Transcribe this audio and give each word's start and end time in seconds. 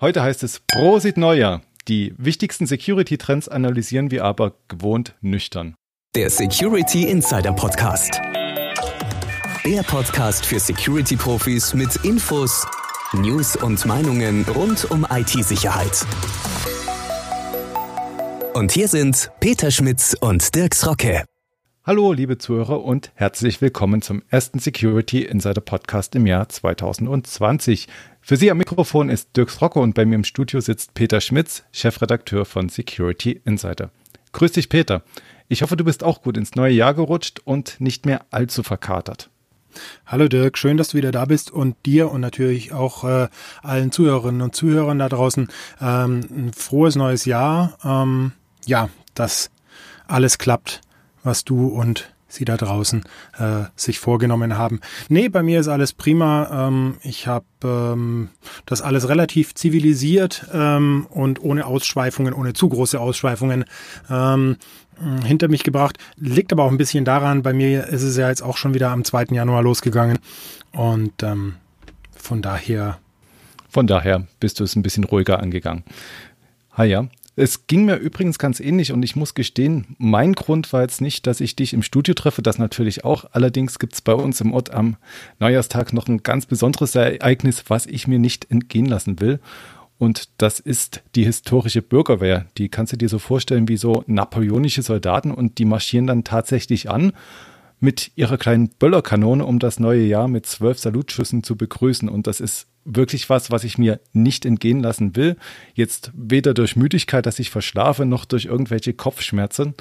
Heute 0.00 0.22
heißt 0.22 0.44
es 0.44 0.60
Prosit 0.60 1.16
Neujahr. 1.16 1.60
Die 1.88 2.14
wichtigsten 2.18 2.66
Security-Trends 2.66 3.48
analysieren 3.48 4.12
wir 4.12 4.24
aber 4.24 4.52
gewohnt 4.68 5.16
nüchtern. 5.22 5.74
Der 6.14 6.30
Security 6.30 7.08
Insider 7.08 7.52
Podcast. 7.52 8.20
Der 9.64 9.82
Podcast 9.82 10.46
für 10.46 10.60
Security-Profis 10.60 11.74
mit 11.74 11.96
Infos, 12.04 12.64
News 13.12 13.56
und 13.56 13.84
Meinungen 13.86 14.44
rund 14.54 14.88
um 14.88 15.04
IT-Sicherheit. 15.10 16.06
Und 18.54 18.70
hier 18.70 18.86
sind 18.86 19.32
Peter 19.40 19.72
Schmitz 19.72 20.16
und 20.20 20.54
Dirks 20.54 20.86
Rocke. 20.86 21.24
Hallo, 21.88 22.12
liebe 22.12 22.36
Zuhörer 22.36 22.84
und 22.84 23.12
herzlich 23.14 23.62
willkommen 23.62 24.02
zum 24.02 24.22
ersten 24.28 24.58
Security 24.58 25.22
Insider 25.22 25.62
Podcast 25.62 26.14
im 26.16 26.26
Jahr 26.26 26.46
2020. 26.46 27.88
Für 28.20 28.36
Sie 28.36 28.50
am 28.50 28.58
Mikrofon 28.58 29.08
ist 29.08 29.34
Dirks 29.38 29.62
Rocke 29.62 29.78
und 29.78 29.94
bei 29.94 30.04
mir 30.04 30.16
im 30.16 30.24
Studio 30.24 30.60
sitzt 30.60 30.92
Peter 30.92 31.22
Schmitz, 31.22 31.64
Chefredakteur 31.72 32.44
von 32.44 32.68
Security 32.68 33.40
Insider. 33.46 33.90
Grüß 34.32 34.52
dich, 34.52 34.68
Peter. 34.68 35.02
Ich 35.48 35.62
hoffe, 35.62 35.78
du 35.78 35.84
bist 35.84 36.04
auch 36.04 36.20
gut 36.20 36.36
ins 36.36 36.56
neue 36.56 36.74
Jahr 36.74 36.92
gerutscht 36.92 37.40
und 37.42 37.80
nicht 37.80 38.04
mehr 38.04 38.26
allzu 38.30 38.62
verkatert. 38.62 39.30
Hallo 40.04 40.28
Dirk, 40.28 40.58
schön, 40.58 40.76
dass 40.76 40.88
du 40.88 40.98
wieder 40.98 41.10
da 41.10 41.24
bist 41.24 41.50
und 41.50 41.74
dir 41.86 42.12
und 42.12 42.20
natürlich 42.20 42.74
auch 42.74 43.04
äh, 43.04 43.28
allen 43.62 43.92
Zuhörerinnen 43.92 44.42
und 44.42 44.54
Zuhörern 44.54 44.98
da 44.98 45.08
draußen 45.08 45.48
ähm, 45.80 46.20
ein 46.30 46.52
frohes 46.54 46.96
neues 46.96 47.24
Jahr. 47.24 47.78
Ähm, 47.82 48.32
ja, 48.66 48.90
dass 49.14 49.50
alles 50.06 50.36
klappt, 50.36 50.82
was 51.28 51.44
du 51.44 51.68
und 51.68 52.10
Sie 52.30 52.44
da 52.44 52.58
draußen 52.58 53.04
äh, 53.38 53.64
sich 53.74 53.98
vorgenommen 53.98 54.58
haben. 54.58 54.80
Nee, 55.08 55.30
bei 55.30 55.42
mir 55.42 55.60
ist 55.60 55.68
alles 55.68 55.94
prima. 55.94 56.68
Ähm, 56.68 56.96
ich 57.02 57.26
habe 57.26 57.46
ähm, 57.64 58.28
das 58.66 58.82
alles 58.82 59.08
relativ 59.08 59.54
zivilisiert 59.54 60.46
ähm, 60.52 61.06
und 61.08 61.40
ohne 61.42 61.64
Ausschweifungen, 61.64 62.34
ohne 62.34 62.52
zu 62.52 62.68
große 62.68 63.00
Ausschweifungen 63.00 63.64
ähm, 64.10 64.56
hinter 65.24 65.48
mich 65.48 65.62
gebracht. 65.64 65.96
Liegt 66.16 66.52
aber 66.52 66.64
auch 66.64 66.70
ein 66.70 66.76
bisschen 66.76 67.06
daran, 67.06 67.42
bei 67.42 67.54
mir 67.54 67.86
ist 67.86 68.02
es 68.02 68.18
ja 68.18 68.28
jetzt 68.28 68.42
auch 68.42 68.58
schon 68.58 68.74
wieder 68.74 68.90
am 68.90 69.04
2. 69.04 69.28
Januar 69.30 69.62
losgegangen. 69.62 70.18
Und 70.72 71.22
ähm, 71.22 71.54
von 72.14 72.42
daher. 72.42 72.98
Von 73.70 73.86
daher 73.86 74.26
bist 74.38 74.60
du 74.60 74.64
es 74.64 74.76
ein 74.76 74.82
bisschen 74.82 75.04
ruhiger 75.04 75.40
angegangen. 75.40 75.82
Ah 76.72 76.84
ja, 76.84 77.08
es 77.38 77.68
ging 77.68 77.84
mir 77.84 77.96
übrigens 77.96 78.38
ganz 78.38 78.58
ähnlich 78.58 78.90
und 78.92 79.04
ich 79.04 79.14
muss 79.14 79.34
gestehen, 79.34 79.94
mein 79.98 80.32
Grund 80.32 80.72
war 80.72 80.82
jetzt 80.82 81.00
nicht, 81.00 81.26
dass 81.28 81.40
ich 81.40 81.54
dich 81.54 81.72
im 81.72 81.84
Studio 81.84 82.14
treffe, 82.14 82.42
das 82.42 82.58
natürlich 82.58 83.04
auch. 83.04 83.26
Allerdings 83.30 83.78
gibt 83.78 83.94
es 83.94 84.00
bei 84.00 84.12
uns 84.12 84.40
im 84.40 84.52
Ort 84.52 84.74
am 84.74 84.96
Neujahrstag 85.38 85.92
noch 85.92 86.08
ein 86.08 86.24
ganz 86.24 86.46
besonderes 86.46 86.96
Ereignis, 86.96 87.64
was 87.68 87.86
ich 87.86 88.08
mir 88.08 88.18
nicht 88.18 88.50
entgehen 88.50 88.86
lassen 88.86 89.20
will. 89.20 89.38
Und 89.98 90.30
das 90.38 90.58
ist 90.58 91.02
die 91.14 91.24
historische 91.24 91.80
Bürgerwehr. 91.80 92.46
Die 92.56 92.68
kannst 92.68 92.92
du 92.92 92.96
dir 92.96 93.08
so 93.08 93.20
vorstellen 93.20 93.68
wie 93.68 93.76
so 93.76 94.02
napoleonische 94.08 94.82
Soldaten 94.82 95.30
und 95.30 95.58
die 95.58 95.64
marschieren 95.64 96.08
dann 96.08 96.24
tatsächlich 96.24 96.90
an 96.90 97.12
mit 97.80 98.12
ihrer 98.16 98.38
kleinen 98.38 98.70
Böllerkanone, 98.78 99.44
um 99.44 99.58
das 99.58 99.78
neue 99.78 100.02
Jahr 100.02 100.28
mit 100.28 100.46
zwölf 100.46 100.78
Salutschüssen 100.78 101.42
zu 101.42 101.56
begrüßen. 101.56 102.08
Und 102.08 102.26
das 102.26 102.40
ist 102.40 102.66
wirklich 102.84 103.30
was, 103.30 103.50
was 103.50 103.64
ich 103.64 103.78
mir 103.78 104.00
nicht 104.12 104.44
entgehen 104.44 104.80
lassen 104.80 105.14
will. 105.16 105.36
Jetzt 105.74 106.10
weder 106.14 106.54
durch 106.54 106.76
Müdigkeit, 106.76 107.26
dass 107.26 107.38
ich 107.38 107.50
verschlafe, 107.50 108.04
noch 108.04 108.24
durch 108.24 108.46
irgendwelche 108.46 108.94
Kopfschmerzen. 108.94 109.74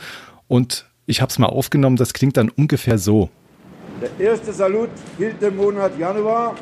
Und 0.47 0.85
ich 1.05 1.21
habe 1.21 1.29
es 1.29 1.39
mal 1.39 1.47
aufgenommen, 1.47 1.95
das 1.95 2.13
klingt 2.13 2.37
dann 2.37 2.49
ungefähr 2.49 2.97
so. 2.97 3.29
Der 4.01 4.27
erste 4.27 4.53
Salut 4.53 4.89
gilt 5.17 5.41
im 5.41 5.55
Monat 5.55 5.97
Januar 5.97 6.55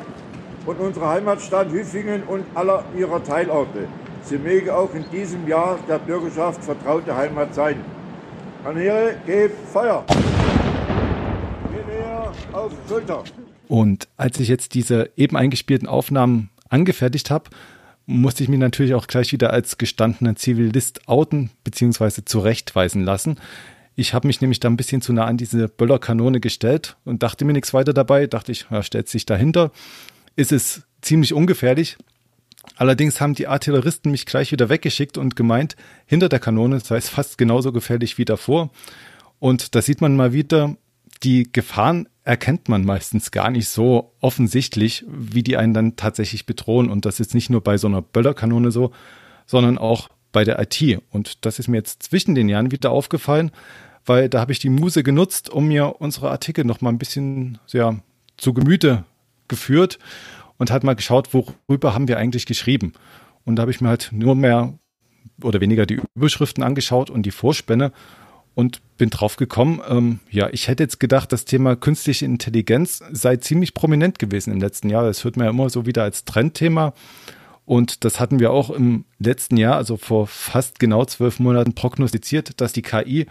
und 0.64 0.80
unsere 0.80 1.08
Heimatstadt 1.08 1.70
Hüfingen 1.70 2.22
und 2.22 2.44
aller 2.54 2.84
ihrer 2.96 3.22
Teilorte. 3.22 3.88
Sie 4.22 4.38
möge 4.38 4.74
auch 4.74 4.92
in 4.94 5.04
diesem 5.12 5.46
Jahr 5.46 5.78
der 5.88 5.98
Bürgerschaft 5.98 6.64
vertraute 6.64 7.14
Heimat 7.14 7.54
sein. 7.54 7.76
Kanäle, 8.64 9.20
gebt 9.26 9.68
Feuer! 9.68 10.04
Auf 12.52 12.72
Schulter! 12.88 13.24
Und 13.68 14.08
als 14.16 14.40
ich 14.40 14.48
jetzt 14.48 14.74
diese 14.74 15.10
eben 15.16 15.36
eingespielten 15.36 15.88
Aufnahmen 15.88 16.50
angefertigt 16.68 17.30
habe, 17.30 17.50
musste 18.06 18.42
ich 18.42 18.48
mich 18.48 18.58
natürlich 18.58 18.94
auch 18.94 19.06
gleich 19.06 19.32
wieder 19.32 19.52
als 19.52 19.78
gestandener 19.78 20.36
Zivilist 20.36 21.08
outen 21.08 21.50
bzw. 21.64 22.24
zurechtweisen 22.24 23.02
lassen. 23.02 23.38
Ich 23.96 24.14
habe 24.14 24.26
mich 24.26 24.40
nämlich 24.40 24.60
da 24.60 24.68
ein 24.68 24.76
bisschen 24.76 25.00
zu 25.00 25.12
nah 25.12 25.24
an 25.24 25.36
diese 25.38 25.68
Böllerkanone 25.68 26.38
gestellt 26.38 26.96
und 27.04 27.22
dachte 27.22 27.44
mir 27.44 27.54
nichts 27.54 27.74
weiter 27.74 27.92
dabei. 27.92 28.26
Dachte 28.26 28.52
ich, 28.52 28.66
ja, 28.70 28.82
stellt 28.82 29.08
sich 29.08 29.26
dahinter. 29.26 29.72
Ist 30.36 30.52
es 30.52 30.82
ziemlich 31.00 31.32
ungefährlich. 31.32 31.96
Allerdings 32.76 33.20
haben 33.20 33.34
die 33.34 33.46
Artilleristen 33.46 34.10
mich 34.10 34.26
gleich 34.26 34.52
wieder 34.52 34.68
weggeschickt 34.68 35.16
und 35.16 35.34
gemeint, 35.34 35.76
hinter 36.04 36.28
der 36.28 36.40
Kanone 36.40 36.80
sei 36.80 36.96
es 36.96 37.08
fast 37.08 37.38
genauso 37.38 37.72
gefährlich 37.72 38.18
wie 38.18 38.24
davor. 38.24 38.70
Und 39.38 39.74
da 39.74 39.82
sieht 39.82 40.00
man 40.00 40.16
mal 40.16 40.32
wieder, 40.32 40.76
die 41.22 41.50
Gefahren 41.50 42.08
erkennt 42.26 42.68
man 42.68 42.84
meistens 42.84 43.30
gar 43.30 43.50
nicht 43.50 43.68
so 43.68 44.12
offensichtlich, 44.20 45.04
wie 45.08 45.44
die 45.44 45.56
einen 45.56 45.74
dann 45.74 45.96
tatsächlich 45.96 46.44
bedrohen. 46.44 46.90
Und 46.90 47.04
das 47.06 47.20
ist 47.20 47.34
nicht 47.34 47.50
nur 47.50 47.62
bei 47.62 47.78
so 47.78 47.86
einer 47.86 48.02
Böllerkanone 48.02 48.72
so, 48.72 48.90
sondern 49.46 49.78
auch 49.78 50.08
bei 50.32 50.42
der 50.42 50.60
IT. 50.60 51.00
Und 51.10 51.46
das 51.46 51.60
ist 51.60 51.68
mir 51.68 51.76
jetzt 51.76 52.02
zwischen 52.02 52.34
den 52.34 52.48
Jahren 52.48 52.72
wieder 52.72 52.90
aufgefallen, 52.90 53.52
weil 54.04 54.28
da 54.28 54.40
habe 54.40 54.50
ich 54.50 54.58
die 54.58 54.70
Muse 54.70 55.04
genutzt, 55.04 55.50
um 55.50 55.68
mir 55.68 56.00
unsere 56.00 56.30
Artikel 56.30 56.64
noch 56.64 56.80
mal 56.80 56.90
ein 56.90 56.98
bisschen 56.98 57.58
ja, 57.72 57.96
zu 58.36 58.52
Gemüte 58.52 59.04
geführt 59.46 60.00
und 60.58 60.72
hat 60.72 60.82
mal 60.82 60.96
geschaut, 60.96 61.32
worüber 61.32 61.94
haben 61.94 62.08
wir 62.08 62.18
eigentlich 62.18 62.44
geschrieben. 62.44 62.92
Und 63.44 63.56
da 63.56 63.62
habe 63.62 63.70
ich 63.70 63.80
mir 63.80 63.88
halt 63.88 64.10
nur 64.10 64.34
mehr 64.34 64.76
oder 65.42 65.60
weniger 65.60 65.86
die 65.86 66.00
Überschriften 66.16 66.64
angeschaut 66.64 67.08
und 67.08 67.22
die 67.22 67.30
Vorspänne 67.30 67.92
und 68.56 68.80
bin 68.96 69.10
drauf 69.10 69.36
gekommen, 69.36 69.82
ähm, 69.86 70.18
ja, 70.30 70.48
ich 70.50 70.66
hätte 70.66 70.82
jetzt 70.82 70.98
gedacht, 70.98 71.30
das 71.30 71.44
Thema 71.44 71.76
künstliche 71.76 72.24
Intelligenz 72.24 73.04
sei 73.12 73.36
ziemlich 73.36 73.74
prominent 73.74 74.18
gewesen 74.18 74.50
im 74.50 74.60
letzten 74.60 74.88
Jahr. 74.88 75.04
Das 75.04 75.22
hört 75.24 75.36
man 75.36 75.44
ja 75.44 75.50
immer 75.50 75.68
so 75.68 75.84
wieder 75.84 76.02
als 76.02 76.24
Trendthema. 76.24 76.94
Und 77.66 78.04
das 78.06 78.18
hatten 78.18 78.40
wir 78.40 78.52
auch 78.52 78.70
im 78.70 79.04
letzten 79.18 79.58
Jahr, 79.58 79.76
also 79.76 79.98
vor 79.98 80.26
fast 80.26 80.78
genau 80.78 81.04
zwölf 81.04 81.38
Monaten 81.38 81.74
prognostiziert, 81.74 82.58
dass 82.62 82.72
die 82.72 82.80
KI 82.80 83.26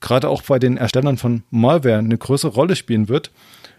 gerade 0.00 0.28
auch 0.28 0.42
bei 0.42 0.58
den 0.58 0.76
Erstellern 0.76 1.18
von 1.18 1.44
Malware 1.50 1.98
eine 1.98 2.18
größere 2.18 2.52
Rolle 2.52 2.74
spielen 2.74 3.08
wird. 3.08 3.30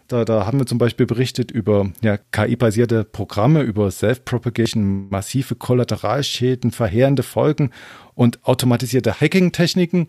Da, 0.07 0.23
da 0.23 0.45
haben 0.45 0.59
wir 0.59 0.65
zum 0.65 0.77
Beispiel 0.77 1.07
berichtet 1.07 1.51
über 1.51 1.91
ja, 2.01 2.17
KI-basierte 2.31 3.03
Programme, 3.03 3.63
über 3.63 3.91
Self-Propagation, 3.91 5.09
massive 5.09 5.55
Kollateralschäden, 5.55 6.71
verheerende 6.71 7.23
Folgen 7.23 7.71
und 8.13 8.45
automatisierte 8.45 9.19
Hacking-Techniken. 9.19 10.07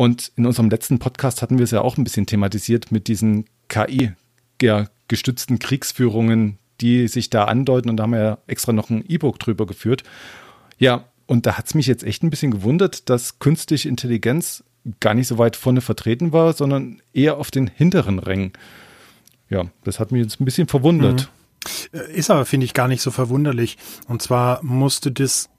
Und 0.00 0.32
in 0.36 0.46
unserem 0.46 0.70
letzten 0.70 0.98
Podcast 0.98 1.42
hatten 1.42 1.58
wir 1.58 1.64
es 1.64 1.72
ja 1.72 1.82
auch 1.82 1.98
ein 1.98 2.04
bisschen 2.04 2.24
thematisiert 2.24 2.90
mit 2.90 3.06
diesen 3.06 3.44
KI-gestützten 3.68 5.58
Kriegsführungen, 5.58 6.56
die 6.80 7.06
sich 7.06 7.28
da 7.28 7.44
andeuten. 7.44 7.90
Und 7.90 7.98
da 7.98 8.04
haben 8.04 8.12
wir 8.12 8.22
ja 8.22 8.38
extra 8.46 8.72
noch 8.72 8.88
ein 8.88 9.04
E-Book 9.06 9.38
drüber 9.38 9.66
geführt. 9.66 10.02
Ja, 10.78 11.04
und 11.26 11.44
da 11.44 11.58
hat 11.58 11.66
es 11.66 11.74
mich 11.74 11.86
jetzt 11.86 12.02
echt 12.02 12.22
ein 12.22 12.30
bisschen 12.30 12.50
gewundert, 12.50 13.10
dass 13.10 13.40
künstliche 13.40 13.90
Intelligenz 13.90 14.64
gar 15.00 15.12
nicht 15.12 15.26
so 15.26 15.36
weit 15.36 15.54
vorne 15.54 15.82
vertreten 15.82 16.32
war, 16.32 16.54
sondern 16.54 17.02
eher 17.12 17.36
auf 17.36 17.50
den 17.50 17.66
hinteren 17.66 18.20
Rängen. 18.20 18.54
Ja, 19.50 19.66
das 19.84 20.00
hat 20.00 20.12
mich 20.12 20.22
jetzt 20.22 20.40
ein 20.40 20.46
bisschen 20.46 20.66
verwundert. 20.66 21.30
Mhm. 21.92 22.00
Ist 22.14 22.30
aber, 22.30 22.46
finde 22.46 22.64
ich, 22.64 22.72
gar 22.72 22.88
nicht 22.88 23.02
so 23.02 23.10
verwunderlich. 23.10 23.76
Und 24.08 24.22
zwar 24.22 24.64
musste 24.64 25.12
das 25.12 25.50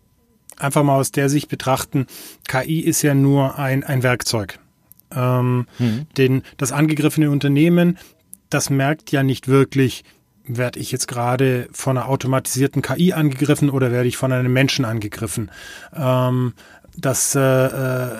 einfach 0.62 0.84
mal 0.84 0.96
aus 0.96 1.12
der 1.12 1.30
Sicht 1.30 1.50
betrachten, 1.50 2.08
KI 2.48 2.80
ist 2.80 3.02
ja 3.02 3.14
nur 3.14 3.58
ein, 3.58 3.84
ein 3.84 4.04
Werkzeug. 4.04 4.60
Ähm, 5.14 5.68
mhm. 5.78 6.06
denn 6.16 6.42
das 6.56 6.72
angegriffene 6.72 7.30
Unternehmen, 7.30 7.98
das 8.50 8.70
merkt 8.70 9.12
ja 9.12 9.24
nicht 9.24 9.50
wirklich, 9.50 10.06
werde 10.46 10.80
ich 10.80 10.92
jetzt 10.92 11.08
gerade 11.08 11.68
von 11.74 11.98
einer 11.98 12.08
automatisierten 12.08 12.82
KI 12.82 13.12
angegriffen 13.14 13.70
oder 13.70 13.92
werde 13.92 14.08
ich 14.08 14.16
von 14.16 14.32
einem 14.32 14.54
Menschen 14.54 14.86
angegriffen. 14.86 15.52
Ähm, 15.94 16.54
das, 16.96 17.36
äh, 17.36 17.40
äh 17.40 18.12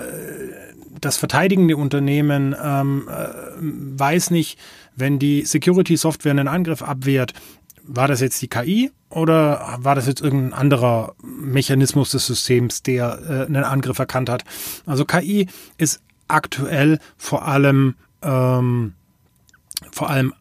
das 1.00 1.18
verteidigende 1.18 1.78
Unternehmen 1.78 2.56
ähm, 2.64 3.08
äh, 3.10 3.30
weiß 3.60 4.30
nicht, 4.30 4.60
wenn 4.96 5.18
die 5.18 5.46
Security-Software 5.46 6.32
einen 6.32 6.48
Angriff 6.48 6.84
abwehrt, 6.84 7.34
war 7.84 8.08
das 8.08 8.22
jetzt 8.22 8.42
die 8.42 8.48
KI 8.48 8.92
oder 9.10 9.78
war 9.80 9.96
das 9.96 10.08
jetzt 10.08 10.22
irgendein 10.22 10.54
anderer 10.54 11.16
Mechanismus 11.22 12.12
des 12.12 12.26
Systems, 12.26 12.84
der 12.84 13.20
äh, 13.28 13.46
einen 13.46 13.64
Angriff 13.64 14.00
erkannt 14.00 14.30
hat? 14.30 14.44
Also 14.86 15.06
KI 15.06 15.48
ist 15.78 16.02
aktuell 16.28 17.00
vor 17.18 17.48
allem 17.48 17.96
ähm, 18.22 18.94
vor 19.92 20.10
allem 20.10 20.34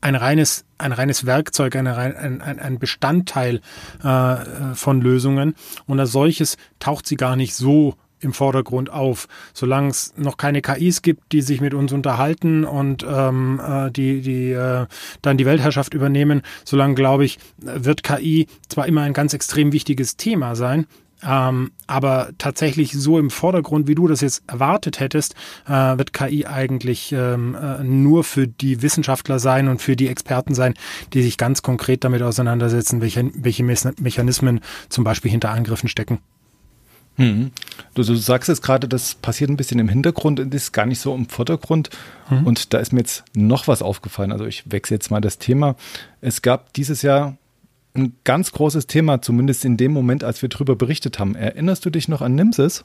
ein 0.00 0.14
reines 0.14 0.64
ein 0.78 0.92
reines 0.92 1.26
Werkzeug, 1.26 1.76
ein, 1.76 1.86
ein, 1.86 2.40
ein 2.40 2.78
Bestandteil 2.78 3.60
äh, 4.02 4.74
von 4.74 5.00
Lösungen 5.00 5.54
und 5.86 6.00
als 6.00 6.12
solches 6.12 6.56
taucht 6.78 7.06
sie 7.06 7.16
gar 7.16 7.36
nicht 7.36 7.54
so 7.54 7.94
im 8.22 8.32
Vordergrund 8.32 8.90
auf. 8.90 9.28
Solange 9.52 9.88
es 9.88 10.14
noch 10.16 10.36
keine 10.36 10.62
KIs 10.62 11.02
gibt, 11.02 11.32
die 11.32 11.42
sich 11.42 11.60
mit 11.60 11.74
uns 11.74 11.92
unterhalten 11.92 12.64
und 12.64 13.04
ähm, 13.08 13.60
äh, 13.66 13.90
die, 13.90 14.20
die 14.22 14.52
äh, 14.52 14.86
dann 15.20 15.36
die 15.36 15.46
Weltherrschaft 15.46 15.94
übernehmen, 15.94 16.42
solange, 16.64 16.94
glaube 16.94 17.24
ich, 17.24 17.38
wird 17.58 18.02
KI 18.02 18.46
zwar 18.68 18.86
immer 18.86 19.02
ein 19.02 19.12
ganz 19.12 19.34
extrem 19.34 19.72
wichtiges 19.72 20.16
Thema 20.16 20.54
sein, 20.54 20.86
ähm, 21.24 21.70
aber 21.86 22.30
tatsächlich 22.38 22.92
so 22.92 23.18
im 23.18 23.30
Vordergrund, 23.30 23.86
wie 23.86 23.94
du 23.94 24.08
das 24.08 24.20
jetzt 24.20 24.42
erwartet 24.46 25.00
hättest, 25.00 25.34
äh, 25.66 25.72
wird 25.72 26.12
KI 26.12 26.46
eigentlich 26.46 27.12
ähm, 27.12 27.54
äh, 27.54 27.82
nur 27.84 28.24
für 28.24 28.48
die 28.48 28.82
Wissenschaftler 28.82 29.38
sein 29.38 29.68
und 29.68 29.80
für 29.80 29.96
die 29.96 30.08
Experten 30.08 30.54
sein, 30.54 30.74
die 31.12 31.22
sich 31.22 31.38
ganz 31.38 31.62
konkret 31.62 32.04
damit 32.04 32.22
auseinandersetzen, 32.22 33.00
welche, 33.00 33.30
welche 33.34 33.62
Mechanismen 33.62 34.60
zum 34.88 35.04
Beispiel 35.04 35.30
hinter 35.30 35.50
Angriffen 35.50 35.88
stecken. 35.88 36.18
Hm. 37.16 37.50
Du, 37.94 38.02
du, 38.02 38.14
sagst 38.14 38.48
jetzt 38.48 38.62
gerade, 38.62 38.88
das 38.88 39.14
passiert 39.14 39.50
ein 39.50 39.56
bisschen 39.56 39.78
im 39.78 39.88
Hintergrund 39.88 40.40
und 40.40 40.54
ist 40.54 40.72
gar 40.72 40.86
nicht 40.86 41.00
so 41.00 41.14
im 41.14 41.28
Vordergrund. 41.28 41.90
Mhm. 42.30 42.46
Und 42.46 42.72
da 42.72 42.78
ist 42.78 42.92
mir 42.92 43.00
jetzt 43.00 43.24
noch 43.34 43.68
was 43.68 43.82
aufgefallen. 43.82 44.32
Also 44.32 44.46
ich 44.46 44.70
wechsle 44.70 44.96
jetzt 44.96 45.10
mal 45.10 45.20
das 45.20 45.38
Thema. 45.38 45.76
Es 46.20 46.40
gab 46.40 46.72
dieses 46.72 47.02
Jahr 47.02 47.36
ein 47.94 48.14
ganz 48.24 48.52
großes 48.52 48.86
Thema, 48.86 49.20
zumindest 49.20 49.64
in 49.64 49.76
dem 49.76 49.92
Moment, 49.92 50.24
als 50.24 50.40
wir 50.40 50.48
darüber 50.48 50.76
berichtet 50.76 51.18
haben. 51.18 51.34
Erinnerst 51.34 51.84
du 51.84 51.90
dich 51.90 52.08
noch 52.08 52.22
an 52.22 52.34
Nimsis? 52.34 52.84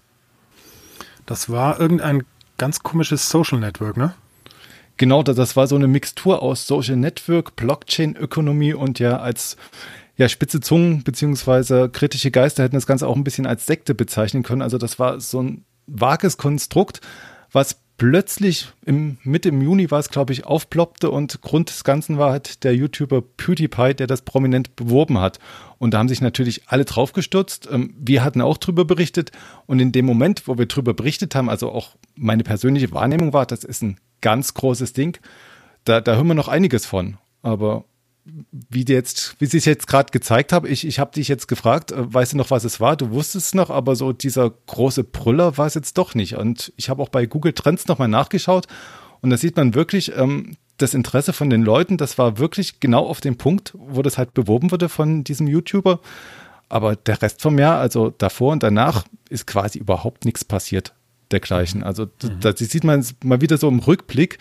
Das 1.26 1.50
war 1.50 1.80
irgendein 1.80 2.24
ganz 2.58 2.82
komisches 2.84 3.30
Social 3.30 3.60
Network, 3.60 3.98
ne? 3.98 4.14
Genau, 4.98 5.22
das 5.22 5.56
war 5.56 5.68
so 5.68 5.76
eine 5.76 5.88
Mixtur 5.88 6.42
aus 6.42 6.66
Social 6.66 6.96
Network, 6.96 7.56
Blockchain-Ökonomie 7.56 8.74
und 8.74 8.98
ja 8.98 9.20
als 9.20 9.56
ja, 10.18 10.28
spitze 10.28 10.60
Zungen 10.60 11.04
beziehungsweise 11.04 11.90
kritische 11.90 12.31
Geister 12.31 12.64
hätten 12.64 12.75
das 12.75 12.88
Ganze 12.88 13.08
auch 13.08 13.16
ein 13.16 13.24
bisschen 13.24 13.46
als 13.46 13.66
Sekte 13.66 13.94
bezeichnen 13.96 14.44
können. 14.44 14.64
Also 14.64 14.78
das 14.78 15.00
war 15.00 15.19
so 15.19 15.42
ein 15.42 15.66
vages 15.86 16.38
Konstrukt, 16.38 17.02
was 17.52 17.80
plötzlich 17.98 18.68
im 18.86 19.18
Mitte 19.24 19.50
im 19.50 19.62
Juni 19.62 19.90
war 19.90 20.00
es, 20.00 20.10
glaube 20.10 20.34
ich, 20.34 20.46
aufploppte 20.46 21.10
und 21.10 21.42
Grund 21.42 21.69
des 21.69 21.84
Ganzen 21.84 22.18
war 22.18 22.31
halt 22.31 22.64
der 22.64 22.75
YouTuber 22.75 23.22
PewDiePie, 23.22 23.94
der 23.94 24.08
das 24.08 24.22
prominent 24.22 24.75
beworben 24.75 25.19
hat. 25.19 25.40
Und 25.78 25.94
da 25.94 26.00
haben 26.00 26.10
sich 26.10 26.22
natürlich 26.22 26.64
alle 26.68 26.86
draufgestürzt. 26.86 27.68
Ähm, 27.72 27.96
wir 28.00 28.24
hatten 28.24 28.42
auch 28.42 28.58
drüber 28.58 28.86
berichtet 28.86 29.31
und 29.66 29.80
in 29.80 29.92
dem 29.92 30.06
Moment, 30.06 30.48
wo 30.48 30.58
wir 30.58 30.68
drüber 30.68 30.94
berichtet 30.94 31.36
haben, 31.36 31.50
also 31.50 31.72
auch 31.72 31.96
meine 32.16 32.44
persönliche 32.44 32.92
Wahrnehmung 32.92 33.34
war, 33.34 33.46
das 33.46 33.64
ist 33.64 33.84
ein 33.84 33.98
ganz 34.22 34.54
großes 34.54 34.94
Ding. 34.94 35.19
Da, 35.84 36.02
da 36.02 36.16
hören 36.16 36.28
wir 36.28 36.34
noch 36.34 36.48
einiges 36.48 36.86
von. 36.86 37.18
Aber 37.42 37.86
wie 38.52 38.86
jetzt, 38.88 39.36
wie 39.40 39.46
sich 39.46 39.66
jetzt 39.66 39.88
gerade 39.88 40.12
gezeigt 40.12 40.54
habe, 40.54 40.68
ich, 40.68 40.86
ich 40.86 41.00
habe 41.00 41.12
dich 41.12 41.28
jetzt 41.28 41.48
gefragt, 41.48 41.92
äh, 41.92 42.14
weißt 42.14 42.34
du 42.34 42.38
noch, 42.38 42.52
was 42.52 42.64
es 42.64 42.80
war? 42.80 42.96
Du 42.96 43.12
wusstest 43.12 43.48
es 43.48 43.54
noch, 43.56 43.70
aber 43.70 43.96
so 43.96 44.14
dieser 44.14 44.52
große 44.68 45.04
Brüller 45.04 45.58
war 45.58 45.66
es 45.66 45.74
jetzt 45.74 45.98
doch 45.98 46.16
nicht. 46.16 46.36
Und 46.36 46.74
ich 46.78 46.90
habe 46.90 47.02
auch 47.02 47.10
bei 47.10 47.26
Google 47.26 47.54
Trends 47.54 47.88
nochmal 47.88 48.08
nachgeschaut 48.08 48.68
und 49.22 49.30
da 49.30 49.38
sieht 49.38 49.56
man 49.56 49.74
wirklich 49.74 50.16
ähm, 50.16 50.58
das 50.78 50.94
Interesse 50.94 51.34
von 51.34 51.50
den 51.50 51.64
Leuten. 51.64 51.98
Das 51.98 52.18
war 52.18 52.38
wirklich 52.38 52.80
genau 52.80 53.06
auf 53.06 53.22
dem 53.22 53.38
Punkt, 53.38 53.74
wo 53.78 54.02
das 54.02 54.18
halt 54.18 54.34
beworben 54.34 54.72
wurde 54.72 54.90
von 54.90 55.24
diesem 55.24 55.48
YouTuber. 55.48 56.00
Aber 56.70 56.96
der 56.96 57.22
Rest 57.22 57.42
vom 57.42 57.58
Jahr, 57.58 57.80
also 57.80 58.14
davor 58.18 58.52
und 58.52 58.62
danach, 58.62 59.06
ist 59.30 59.48
quasi 59.48 59.80
überhaupt 59.80 60.26
nichts 60.26 60.44
passiert 60.46 60.94
dergleichen. 61.32 61.84
Also 61.84 62.06
mhm. 62.06 62.40
da 62.40 62.56
sieht 62.56 62.84
man 62.84 63.06
mal 63.24 63.42
wieder 63.42 63.58
so 63.58 63.68
im 63.68 63.80
Rückblick, 63.80 64.40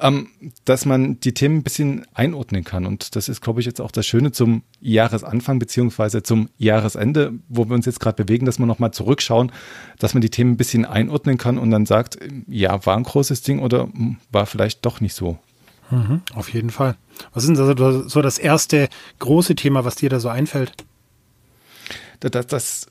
ähm, 0.00 0.28
dass 0.64 0.86
man 0.86 1.20
die 1.20 1.34
Themen 1.34 1.58
ein 1.58 1.62
bisschen 1.62 2.06
einordnen 2.14 2.64
kann. 2.64 2.86
Und 2.86 3.16
das 3.16 3.28
ist, 3.28 3.40
glaube 3.40 3.60
ich, 3.60 3.66
jetzt 3.66 3.80
auch 3.80 3.90
das 3.90 4.06
Schöne 4.06 4.32
zum 4.32 4.62
Jahresanfang 4.80 5.58
beziehungsweise 5.58 6.22
zum 6.22 6.48
Jahresende, 6.58 7.32
wo 7.48 7.68
wir 7.68 7.74
uns 7.74 7.86
jetzt 7.86 8.00
gerade 8.00 8.24
bewegen, 8.24 8.46
dass 8.46 8.58
wir 8.58 8.66
nochmal 8.66 8.92
zurückschauen, 8.92 9.52
dass 9.98 10.14
man 10.14 10.20
die 10.20 10.30
Themen 10.30 10.52
ein 10.52 10.56
bisschen 10.56 10.84
einordnen 10.84 11.38
kann 11.38 11.58
und 11.58 11.70
dann 11.70 11.86
sagt, 11.86 12.18
ja, 12.48 12.84
war 12.86 12.96
ein 12.96 13.02
großes 13.02 13.42
Ding 13.42 13.60
oder 13.60 13.88
war 14.32 14.46
vielleicht 14.46 14.84
doch 14.86 15.00
nicht 15.00 15.14
so. 15.14 15.38
Mhm, 15.90 16.22
auf 16.34 16.52
jeden 16.52 16.70
Fall. 16.70 16.96
Was 17.34 17.44
ist 17.44 17.58
also 17.58 18.08
so 18.08 18.22
das 18.22 18.38
erste 18.38 18.88
große 19.18 19.54
Thema, 19.54 19.84
was 19.84 19.96
dir 19.96 20.08
da 20.08 20.20
so 20.20 20.28
einfällt? 20.28 20.72
Das, 22.20 22.46
das, 22.46 22.86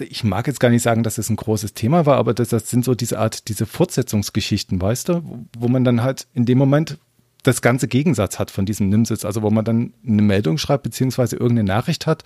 ich 0.00 0.24
mag 0.24 0.46
jetzt 0.46 0.60
gar 0.60 0.70
nicht 0.70 0.82
sagen, 0.82 1.02
dass 1.02 1.18
es 1.18 1.30
ein 1.30 1.36
großes 1.36 1.74
Thema 1.74 2.06
war, 2.06 2.16
aber 2.16 2.34
das, 2.34 2.48
das 2.48 2.70
sind 2.70 2.84
so 2.84 2.94
diese 2.94 3.18
Art, 3.18 3.48
diese 3.48 3.66
Fortsetzungsgeschichten, 3.66 4.80
weißt 4.80 5.08
du, 5.08 5.46
wo 5.58 5.68
man 5.68 5.84
dann 5.84 6.02
halt 6.02 6.26
in 6.34 6.46
dem 6.46 6.58
Moment 6.58 6.98
das 7.42 7.62
ganze 7.62 7.88
Gegensatz 7.88 8.38
hat 8.38 8.50
von 8.50 8.66
diesem 8.66 8.88
Nimsitz, 8.88 9.24
also 9.24 9.42
wo 9.42 9.50
man 9.50 9.64
dann 9.64 9.92
eine 10.06 10.22
Meldung 10.22 10.58
schreibt, 10.58 10.82
beziehungsweise 10.82 11.36
irgendeine 11.36 11.68
Nachricht 11.68 12.06
hat. 12.06 12.24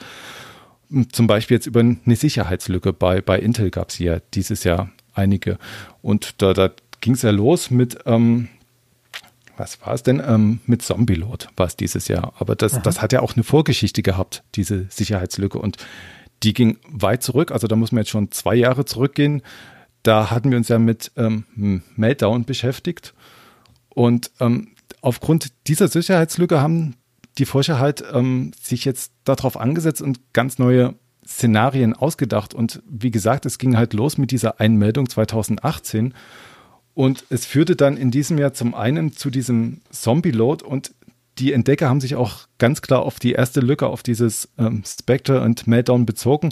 Zum 1.10 1.26
Beispiel 1.26 1.56
jetzt 1.56 1.66
über 1.66 1.80
eine 1.80 2.16
Sicherheitslücke. 2.16 2.92
Bei, 2.92 3.20
bei 3.20 3.38
Intel 3.38 3.70
gab 3.70 3.90
es 3.90 3.98
ja 3.98 4.18
dieses 4.34 4.64
Jahr 4.64 4.90
einige. 5.14 5.58
Und 6.02 6.42
da, 6.42 6.52
da 6.52 6.70
ging 7.00 7.14
es 7.14 7.22
ja 7.22 7.30
los 7.30 7.70
mit, 7.70 7.98
ähm, 8.04 8.48
was 9.56 9.80
war 9.80 9.94
es 9.94 10.02
denn? 10.02 10.22
Ähm, 10.26 10.60
mit 10.66 10.82
Zombie-Load 10.82 11.46
war 11.56 11.66
es 11.66 11.76
dieses 11.76 12.08
Jahr. 12.08 12.32
Aber 12.38 12.56
das, 12.56 12.80
das 12.82 13.00
hat 13.00 13.12
ja 13.12 13.20
auch 13.20 13.34
eine 13.34 13.44
Vorgeschichte 13.44 14.02
gehabt, 14.02 14.42
diese 14.54 14.86
Sicherheitslücke. 14.90 15.58
Und 15.58 15.76
die 16.42 16.52
ging 16.52 16.78
weit 16.88 17.22
zurück. 17.22 17.50
Also 17.52 17.66
da 17.66 17.76
muss 17.76 17.92
man 17.92 18.02
jetzt 18.02 18.10
schon 18.10 18.30
zwei 18.30 18.54
Jahre 18.54 18.84
zurückgehen. 18.84 19.42
Da 20.02 20.30
hatten 20.30 20.50
wir 20.50 20.58
uns 20.58 20.68
ja 20.68 20.78
mit 20.78 21.12
ähm, 21.16 21.82
Meltdown 21.96 22.44
beschäftigt. 22.44 23.14
Und 23.88 24.30
ähm, 24.40 24.68
aufgrund 25.00 25.52
dieser 25.66 25.88
Sicherheitslücke 25.88 26.60
haben 26.60 26.96
die 27.38 27.46
Forscher 27.46 27.78
halt 27.78 28.04
ähm, 28.12 28.52
sich 28.60 28.84
jetzt 28.84 29.12
darauf 29.24 29.56
angesetzt 29.56 30.02
und 30.02 30.20
ganz 30.32 30.58
neue 30.58 30.94
Szenarien 31.26 31.94
ausgedacht. 31.94 32.52
Und 32.54 32.82
wie 32.88 33.10
gesagt, 33.10 33.46
es 33.46 33.58
ging 33.58 33.76
halt 33.76 33.94
los 33.94 34.18
mit 34.18 34.30
dieser 34.30 34.60
Einmeldung 34.60 35.08
2018. 35.08 36.14
Und 36.94 37.24
es 37.30 37.46
führte 37.46 37.74
dann 37.74 37.96
in 37.96 38.10
diesem 38.10 38.38
Jahr 38.38 38.52
zum 38.52 38.74
einen 38.74 39.12
zu 39.12 39.30
diesem 39.30 39.80
Zombie-Load 39.90 40.64
und 40.64 40.92
die 41.38 41.52
Entdecker 41.52 41.88
haben 41.88 42.00
sich 42.00 42.14
auch 42.14 42.46
ganz 42.58 42.82
klar 42.82 43.02
auf 43.02 43.18
die 43.18 43.32
erste 43.32 43.60
Lücke, 43.60 43.86
auf 43.86 44.02
dieses 44.02 44.48
ähm, 44.58 44.82
Spectre 44.86 45.40
und 45.40 45.66
Meltdown 45.66 46.06
bezogen 46.06 46.50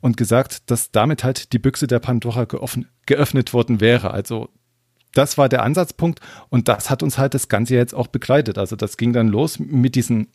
und 0.00 0.16
gesagt, 0.16 0.70
dass 0.70 0.90
damit 0.90 1.24
halt 1.24 1.52
die 1.52 1.58
Büchse 1.58 1.86
der 1.86 1.98
Pandora 1.98 2.44
geöffnet, 2.44 2.88
geöffnet 3.06 3.52
worden 3.52 3.80
wäre. 3.80 4.12
Also 4.12 4.50
das 5.12 5.38
war 5.38 5.48
der 5.48 5.62
Ansatzpunkt 5.62 6.20
und 6.48 6.68
das 6.68 6.90
hat 6.90 7.02
uns 7.02 7.18
halt 7.18 7.34
das 7.34 7.48
Ganze 7.48 7.74
jetzt 7.74 7.94
auch 7.94 8.08
begleitet. 8.08 8.58
Also 8.58 8.76
das 8.76 8.96
ging 8.96 9.12
dann 9.12 9.28
los 9.28 9.58
mit 9.58 9.94
diesem 9.94 10.28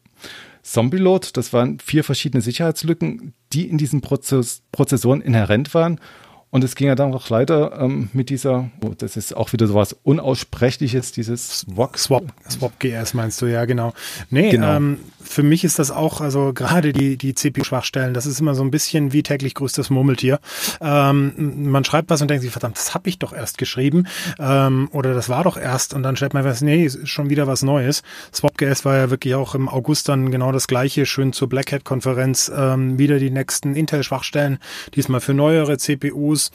Zombie-Load. 0.63 1.29
Das 1.33 1.53
waren 1.53 1.79
vier 1.79 2.03
verschiedene 2.03 2.41
Sicherheitslücken, 2.41 3.33
die 3.53 3.69
in 3.69 3.77
diesen 3.77 4.01
Prozess 4.01 4.63
Prozessoren 4.71 5.21
inhärent 5.21 5.73
waren 5.73 5.99
und 6.51 6.63
es 6.63 6.75
ging 6.75 6.87
ja 6.87 6.95
dann 6.95 7.13
auch 7.13 7.29
leider 7.29 7.79
ähm, 7.79 8.09
mit 8.13 8.31
dieser, 8.31 8.71
oh, 8.81 8.93
das 8.97 9.17
ist 9.17 9.35
auch 9.37 9.53
wieder 9.53 9.67
sowas 9.67 9.95
Unaussprechliches, 10.01 11.11
dieses 11.11 11.59
Swap. 11.59 11.95
Swap, 11.95 12.23
Swap 12.49 12.79
GS 12.79 13.13
meinst 13.13 13.39
du, 13.41 13.45
ja, 13.45 13.65
genau. 13.65 13.93
Nee, 14.31 14.49
genau. 14.49 14.75
Ähm, 14.75 14.99
für 15.21 15.43
mich 15.43 15.63
ist 15.63 15.77
das 15.77 15.91
auch, 15.91 16.21
also 16.21 16.51
gerade 16.53 16.91
die, 16.91 17.17
die 17.17 17.35
CPU-Schwachstellen, 17.35 18.15
das 18.15 18.25
ist 18.25 18.39
immer 18.39 18.55
so 18.55 18.63
ein 18.63 18.71
bisschen 18.71 19.13
wie 19.13 19.21
täglich 19.21 19.53
größtes 19.53 19.91
Murmeltier. 19.91 20.39
Ähm, 20.81 21.69
man 21.69 21.85
schreibt 21.85 22.09
was 22.09 22.21
und 22.23 22.31
denkt 22.31 22.41
sich, 22.41 22.51
verdammt, 22.51 22.77
das 22.77 22.95
habe 22.95 23.09
ich 23.09 23.19
doch 23.19 23.31
erst 23.31 23.59
geschrieben. 23.59 24.07
Ähm, 24.39 24.89
oder 24.91 25.13
das 25.13 25.29
war 25.29 25.43
doch 25.43 25.55
erst 25.55 25.93
und 25.93 26.01
dann 26.01 26.15
stellt 26.15 26.33
man 26.33 26.45
was, 26.45 26.61
nee, 26.61 26.83
ist 26.83 27.07
schon 27.07 27.29
wieder 27.29 27.45
was 27.45 27.61
Neues. 27.61 28.01
Swap 28.33 28.57
GS 28.57 28.85
war 28.85 28.97
ja 28.97 29.11
wirklich 29.11 29.35
auch 29.35 29.53
im 29.53 29.69
August 29.69 30.09
dann 30.09 30.31
genau 30.31 30.51
das 30.51 30.67
gleiche, 30.67 31.05
schön 31.05 31.31
zur 31.31 31.47
Black 31.47 31.71
Hat-Konferenz, 31.71 32.51
ähm, 32.55 32.97
wieder 32.97 33.19
die 33.19 33.29
nächsten 33.29 33.75
Intel-Schwachstellen, 33.75 34.57
diesmal 34.95 35.21
für 35.21 35.35
neuere 35.35 35.77
CPUs 35.77 36.38
News. 36.39 36.51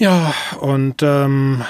Ja, 0.00 0.32
und 0.60 1.02
ähm, 1.02 1.64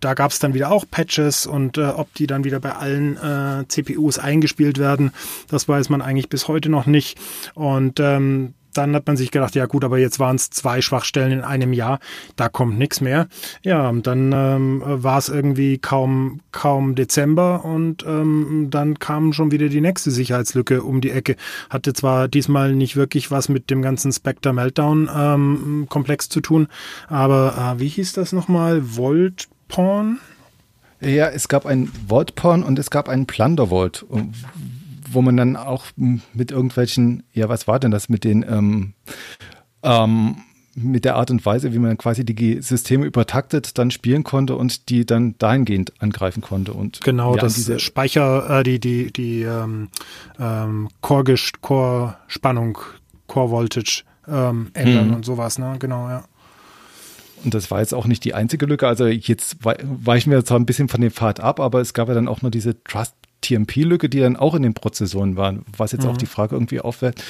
da 0.00 0.14
gab 0.14 0.32
es 0.32 0.40
dann 0.40 0.52
wieder 0.52 0.72
auch 0.72 0.84
Patches 0.90 1.46
und 1.46 1.78
äh, 1.78 1.84
ob 1.84 2.12
die 2.14 2.26
dann 2.26 2.42
wieder 2.42 2.58
bei 2.58 2.72
allen 2.72 3.16
äh, 3.16 3.68
CPUs 3.68 4.18
eingespielt 4.18 4.78
werden, 4.78 5.12
das 5.48 5.68
weiß 5.68 5.88
man 5.88 6.02
eigentlich 6.02 6.28
bis 6.28 6.48
heute 6.48 6.70
noch 6.70 6.86
nicht. 6.86 7.20
Und 7.54 8.00
ähm, 8.00 8.54
dann 8.78 8.94
hat 8.94 9.06
man 9.06 9.16
sich 9.16 9.30
gedacht, 9.30 9.54
ja 9.56 9.66
gut, 9.66 9.84
aber 9.84 9.98
jetzt 9.98 10.20
waren 10.20 10.36
es 10.36 10.50
zwei 10.50 10.80
Schwachstellen 10.80 11.32
in 11.32 11.40
einem 11.40 11.72
Jahr, 11.72 11.98
da 12.36 12.48
kommt 12.48 12.78
nichts 12.78 13.00
mehr. 13.00 13.26
Ja, 13.62 13.92
dann 13.92 14.32
ähm, 14.32 14.82
war 14.84 15.18
es 15.18 15.28
irgendwie 15.28 15.78
kaum, 15.78 16.40
kaum 16.52 16.94
Dezember 16.94 17.64
und 17.64 18.04
ähm, 18.06 18.68
dann 18.70 18.98
kam 18.98 19.32
schon 19.32 19.50
wieder 19.50 19.68
die 19.68 19.80
nächste 19.80 20.12
Sicherheitslücke 20.12 20.82
um 20.82 21.00
die 21.00 21.10
Ecke. 21.10 21.36
Hatte 21.70 21.92
zwar 21.92 22.28
diesmal 22.28 22.74
nicht 22.74 22.94
wirklich 22.94 23.30
was 23.30 23.48
mit 23.48 23.68
dem 23.70 23.82
ganzen 23.82 24.12
Spectre 24.12 24.52
Meltdown 24.52 25.10
ähm, 25.12 25.86
Komplex 25.88 26.28
zu 26.28 26.40
tun, 26.40 26.68
aber 27.08 27.74
äh, 27.76 27.80
wie 27.80 27.88
hieß 27.88 28.12
das 28.12 28.32
nochmal? 28.32 28.96
Volt 28.96 29.48
Porn? 29.66 30.20
Ja, 31.00 31.28
es 31.28 31.48
gab 31.48 31.66
ein 31.66 31.90
Vault 32.08 32.34
Porn 32.34 32.62
und 32.62 32.78
es 32.78 32.90
gab 32.90 33.08
einen 33.08 33.26
Plunder 33.26 33.68
Vault, 33.68 34.04
wo 35.12 35.22
man 35.22 35.36
dann 35.36 35.56
auch 35.56 35.86
mit 35.96 36.50
irgendwelchen, 36.50 37.22
ja, 37.32 37.48
was 37.48 37.66
war 37.68 37.78
denn 37.80 37.90
das 37.90 38.08
mit 38.08 38.24
den, 38.24 38.44
ähm, 38.48 38.94
ähm, 39.82 40.36
mit 40.82 41.04
der 41.04 41.16
Art 41.16 41.30
und 41.30 41.44
Weise, 41.44 41.72
wie 41.72 41.78
man 41.78 41.98
quasi 41.98 42.24
die 42.24 42.62
Systeme 42.62 43.04
übertaktet, 43.04 43.78
dann 43.78 43.90
spielen 43.90 44.24
konnte 44.24 44.56
und 44.56 44.88
die 44.88 45.04
dann 45.04 45.34
dahingehend 45.38 45.92
angreifen 46.00 46.40
konnte. 46.40 46.72
Und 46.72 47.00
genau, 47.00 47.34
ja, 47.34 47.40
das 47.40 47.54
diese 47.54 47.78
Speicher, 47.80 48.60
äh, 48.60 48.62
die, 48.62 48.78
die, 48.78 49.12
die 49.12 49.42
ähm, 49.42 49.88
ähm, 50.38 50.88
Core-Spannung, 51.00 52.78
Core 53.26 53.50
Voltage 53.50 54.04
ähm, 54.28 54.70
ändern 54.74 55.08
mhm. 55.08 55.14
und 55.14 55.24
sowas, 55.24 55.58
ne? 55.58 55.76
Genau, 55.78 56.08
ja. 56.08 56.24
und 57.44 57.54
das 57.54 57.70
war 57.70 57.80
jetzt 57.80 57.94
auch 57.94 58.06
nicht 58.06 58.24
die 58.24 58.34
einzige 58.34 58.66
Lücke. 58.66 58.86
Also 58.86 59.06
jetzt 59.06 59.56
weichen 59.62 60.30
wir 60.30 60.44
zwar 60.44 60.58
ein 60.58 60.66
bisschen 60.66 60.88
von 60.88 61.00
dem 61.00 61.10
Pfad 61.10 61.40
ab, 61.40 61.60
aber 61.60 61.80
es 61.80 61.94
gab 61.94 62.08
ja 62.08 62.14
dann 62.14 62.28
auch 62.28 62.42
noch 62.42 62.50
diese 62.50 62.82
Trust 62.84 63.14
TMP-Lücke, 63.40 64.08
die 64.08 64.20
dann 64.20 64.36
auch 64.36 64.54
in 64.54 64.62
den 64.62 64.74
Prozessoren 64.74 65.36
waren, 65.36 65.64
was 65.76 65.92
jetzt 65.92 66.04
mhm. 66.04 66.10
auch 66.10 66.16
die 66.16 66.26
Frage 66.26 66.56
irgendwie 66.56 66.80
aufwärts. 66.80 67.22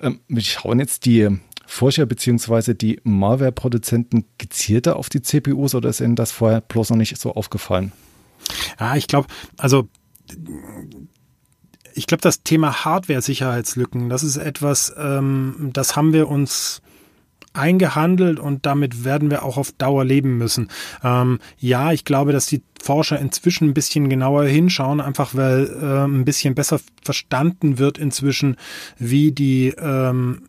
Ähm, 0.00 0.20
schauen 0.38 0.80
jetzt 0.80 1.04
die 1.06 1.28
Forscher 1.66 2.06
bzw. 2.06 2.74
die 2.74 3.00
Malware-Produzenten 3.04 4.26
gezielter 4.38 4.96
auf 4.96 5.08
die 5.08 5.22
CPUs 5.22 5.74
oder 5.74 5.88
ist 5.88 6.00
Ihnen 6.00 6.16
das 6.16 6.32
vorher 6.32 6.60
bloß 6.60 6.90
noch 6.90 6.96
nicht 6.96 7.16
so 7.18 7.34
aufgefallen? 7.34 7.92
Ja, 8.78 8.96
ich 8.96 9.06
glaube, 9.06 9.28
also 9.56 9.88
ich 11.94 12.06
glaube, 12.06 12.22
das 12.22 12.42
Thema 12.42 12.84
Hardware-Sicherheitslücken, 12.84 14.08
das 14.08 14.22
ist 14.22 14.36
etwas, 14.36 14.92
ähm, 14.98 15.70
das 15.72 15.96
haben 15.96 16.12
wir 16.12 16.28
uns 16.28 16.82
eingehandelt 17.54 18.38
und 18.38 18.66
damit 18.66 19.04
werden 19.04 19.30
wir 19.30 19.44
auch 19.44 19.56
auf 19.56 19.72
Dauer 19.72 20.04
leben 20.04 20.36
müssen. 20.36 20.68
Ähm, 21.02 21.38
ja, 21.58 21.92
ich 21.92 22.04
glaube, 22.04 22.32
dass 22.32 22.46
die 22.46 22.62
Forscher 22.82 23.18
inzwischen 23.18 23.68
ein 23.68 23.74
bisschen 23.74 24.08
genauer 24.08 24.44
hinschauen, 24.44 25.00
einfach 25.00 25.34
weil 25.34 25.66
äh, 25.80 26.04
ein 26.04 26.24
bisschen 26.24 26.54
besser 26.54 26.80
verstanden 27.02 27.78
wird 27.78 27.96
inzwischen, 27.96 28.56
wie 28.98 29.32
die 29.32 29.68
ähm, 29.78 30.42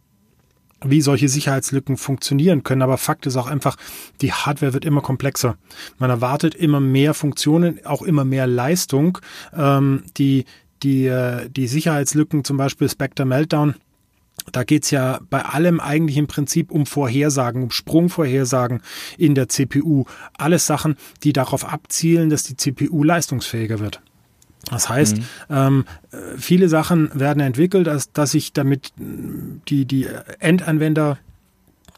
wie 0.84 1.02
solche 1.02 1.30
Sicherheitslücken 1.30 1.98
funktionieren 1.98 2.64
können. 2.64 2.82
Aber 2.82 2.98
Fakt 2.98 3.26
ist 3.26 3.38
auch 3.38 3.48
einfach, 3.48 3.76
die 4.22 4.34
Hardware 4.34 4.74
wird 4.74 4.86
immer 4.86 5.02
komplexer. 5.02 5.58
Man 5.98 6.10
erwartet 6.10 6.54
immer 6.54 6.80
mehr 6.80 7.14
Funktionen, 7.14 7.84
auch 7.86 8.02
immer 8.02 8.26
mehr 8.26 8.48
Leistung. 8.48 9.18
Ähm, 9.56 10.04
die, 10.18 10.46
die, 10.84 11.08
äh, 11.08 11.50
die 11.50 11.68
Sicherheitslücken, 11.68 12.44
zum 12.44 12.58
Beispiel 12.58 12.90
Spectre 12.90 13.26
Meltdown, 13.26 13.76
da 14.52 14.64
geht's 14.64 14.92
ja 14.92 15.20
bei 15.30 15.44
allem 15.44 15.80
eigentlich 15.80 16.18
im 16.18 16.28
Prinzip 16.28 16.72
um 16.72 16.86
Vorhersagen, 16.86 17.64
um 17.64 17.72
Sprungvorhersagen 17.72 18.82
in 19.18 19.36
der 19.36 19.50
CPU. 19.50 20.06
Alles 20.38 20.66
Sachen, 20.66 20.96
die 21.24 21.34
darauf 21.34 21.66
abzielen, 21.66 22.30
dass 22.30 22.44
die 22.44 22.56
CPU 22.56 23.04
leistungsfähiger 23.04 23.80
wird. 23.80 24.02
Das 24.70 24.90
heißt, 24.90 25.18
mhm. 25.18 25.24
ähm, 25.50 25.86
viele 26.38 26.70
Sachen 26.70 27.12
werden 27.14 27.40
entwickelt, 27.40 27.86
dass, 27.88 28.12
dass 28.12 28.32
sich 28.32 28.52
damit 28.54 28.94
die, 28.98 29.86
die 29.86 30.08
Endanwender 30.40 31.20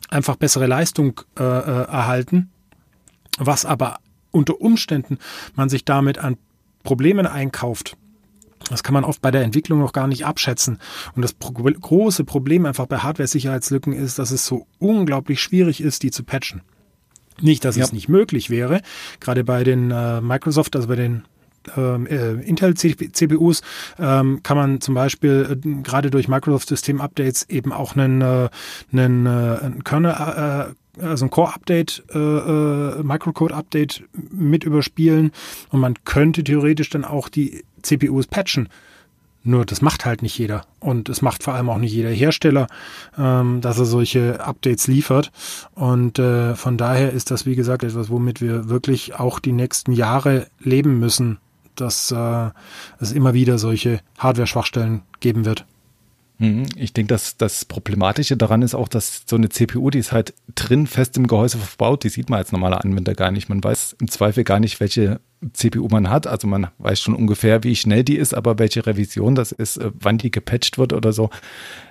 einfach 0.09 0.35
bessere 0.35 0.67
Leistung 0.67 1.21
äh, 1.39 1.43
äh, 1.43 1.45
erhalten, 1.45 2.49
was 3.37 3.65
aber 3.65 3.99
unter 4.31 4.59
Umständen 4.59 5.17
man 5.55 5.69
sich 5.69 5.85
damit 5.85 6.17
an 6.17 6.37
Problemen 6.83 7.25
einkauft 7.25 7.95
das 8.69 8.83
kann 8.83 8.93
man 8.93 9.03
oft 9.03 9.21
bei 9.21 9.31
der 9.31 9.43
Entwicklung 9.43 9.79
noch 9.79 9.93
gar 9.93 10.07
nicht 10.07 10.25
abschätzen. 10.25 10.79
Und 11.15 11.21
das 11.21 11.33
pro 11.33 11.51
große 11.51 12.23
Problem 12.23 12.65
einfach 12.65 12.85
bei 12.87 12.97
Hardware-Sicherheitslücken 12.97 13.93
ist, 13.93 14.19
dass 14.19 14.31
es 14.31 14.45
so 14.45 14.67
unglaublich 14.79 15.41
schwierig 15.41 15.81
ist, 15.81 16.03
die 16.03 16.11
zu 16.11 16.23
patchen. 16.23 16.61
Nicht, 17.39 17.65
dass 17.65 17.75
ja. 17.75 17.83
es 17.83 17.93
nicht 17.93 18.09
möglich 18.09 18.49
wäre. 18.49 18.81
Gerade 19.19 19.43
bei 19.43 19.63
den 19.63 19.91
äh, 19.91 20.21
Microsoft, 20.21 20.75
also 20.75 20.87
bei 20.87 20.95
den 20.95 21.23
ähm, 21.75 22.07
äh, 22.07 22.33
Intel-CPUs 22.33 23.61
ähm, 23.99 24.41
kann 24.43 24.57
man 24.57 24.81
zum 24.81 24.95
Beispiel 24.95 25.59
äh, 25.63 25.81
gerade 25.83 26.09
durch 26.09 26.27
Microsoft-System-Updates 26.27 27.49
eben 27.49 27.71
auch 27.71 27.95
einen, 27.95 28.21
äh, 28.21 28.49
einen, 28.91 29.25
äh, 29.25 29.29
einen 29.29 29.83
Kernel 29.83 30.11
äh, 30.69 30.73
also 30.99 31.25
ein 31.25 31.29
Core-Update, 31.29 32.05
äh, 32.13 32.17
äh, 32.17 33.03
Microcode-Update 33.03 34.03
mit 34.31 34.63
überspielen 34.63 35.31
und 35.69 35.79
man 35.79 35.95
könnte 36.05 36.43
theoretisch 36.43 36.89
dann 36.89 37.05
auch 37.05 37.29
die 37.29 37.63
CPUs 37.81 38.27
patchen. 38.27 38.69
Nur 39.43 39.65
das 39.65 39.81
macht 39.81 40.05
halt 40.05 40.23
nicht 40.23 40.37
jeder. 40.37 40.65
Und 40.81 41.07
es 41.07 41.21
macht 41.21 41.41
vor 41.41 41.53
allem 41.53 41.69
auch 41.69 41.77
nicht 41.77 41.93
jeder 41.93 42.09
Hersteller, 42.09 42.67
ähm, 43.17 43.61
dass 43.61 43.79
er 43.79 43.85
solche 43.85 44.41
Updates 44.41 44.87
liefert. 44.87 45.31
Und 45.73 46.19
äh, 46.19 46.55
von 46.55 46.77
daher 46.77 47.13
ist 47.13 47.31
das, 47.31 47.45
wie 47.45 47.55
gesagt, 47.55 47.83
etwas, 47.83 48.09
womit 48.09 48.41
wir 48.41 48.67
wirklich 48.67 49.15
auch 49.15 49.39
die 49.39 49.53
nächsten 49.53 49.93
Jahre 49.93 50.47
leben 50.59 50.99
müssen, 50.99 51.37
dass 51.75 52.11
äh, 52.11 52.49
es 52.99 53.13
immer 53.13 53.33
wieder 53.33 53.57
solche 53.57 54.01
Hardware-Schwachstellen 54.17 55.03
geben 55.21 55.45
wird. 55.45 55.65
Mhm. 56.39 56.67
Ich 56.75 56.93
denke, 56.93 57.09
dass 57.09 57.37
das 57.37 57.65
Problematische 57.65 58.37
daran 58.37 58.61
ist 58.61 58.75
auch, 58.75 58.87
dass 58.87 59.23
so 59.25 59.35
eine 59.35 59.49
CPU, 59.49 59.89
die 59.89 59.99
ist 59.99 60.11
halt 60.11 60.33
drin 60.53 60.85
fest 60.85 61.17
im 61.17 61.27
Gehäuse 61.27 61.57
verbaut, 61.57 62.03
die 62.03 62.09
sieht 62.09 62.29
man 62.29 62.37
als 62.39 62.51
normaler 62.51 62.83
Anwender 62.83 63.15
gar 63.15 63.31
nicht. 63.31 63.49
Man 63.49 63.63
weiß 63.63 63.97
im 63.99 64.07
Zweifel 64.07 64.43
gar 64.43 64.59
nicht, 64.59 64.79
welche 64.79 65.19
CPU 65.53 65.87
man 65.89 66.09
hat. 66.09 66.27
Also 66.27 66.47
man 66.47 66.67
weiß 66.77 66.99
schon 66.99 67.15
ungefähr, 67.15 67.63
wie 67.63 67.75
schnell 67.75 68.03
die 68.03 68.17
ist, 68.17 68.33
aber 68.33 68.59
welche 68.59 68.85
Revision 68.85 69.35
das 69.35 69.51
ist, 69.51 69.77
äh, 69.77 69.91
wann 69.99 70.17
die 70.17 70.31
gepatcht 70.31 70.77
wird 70.77 70.93
oder 70.93 71.13
so, 71.13 71.29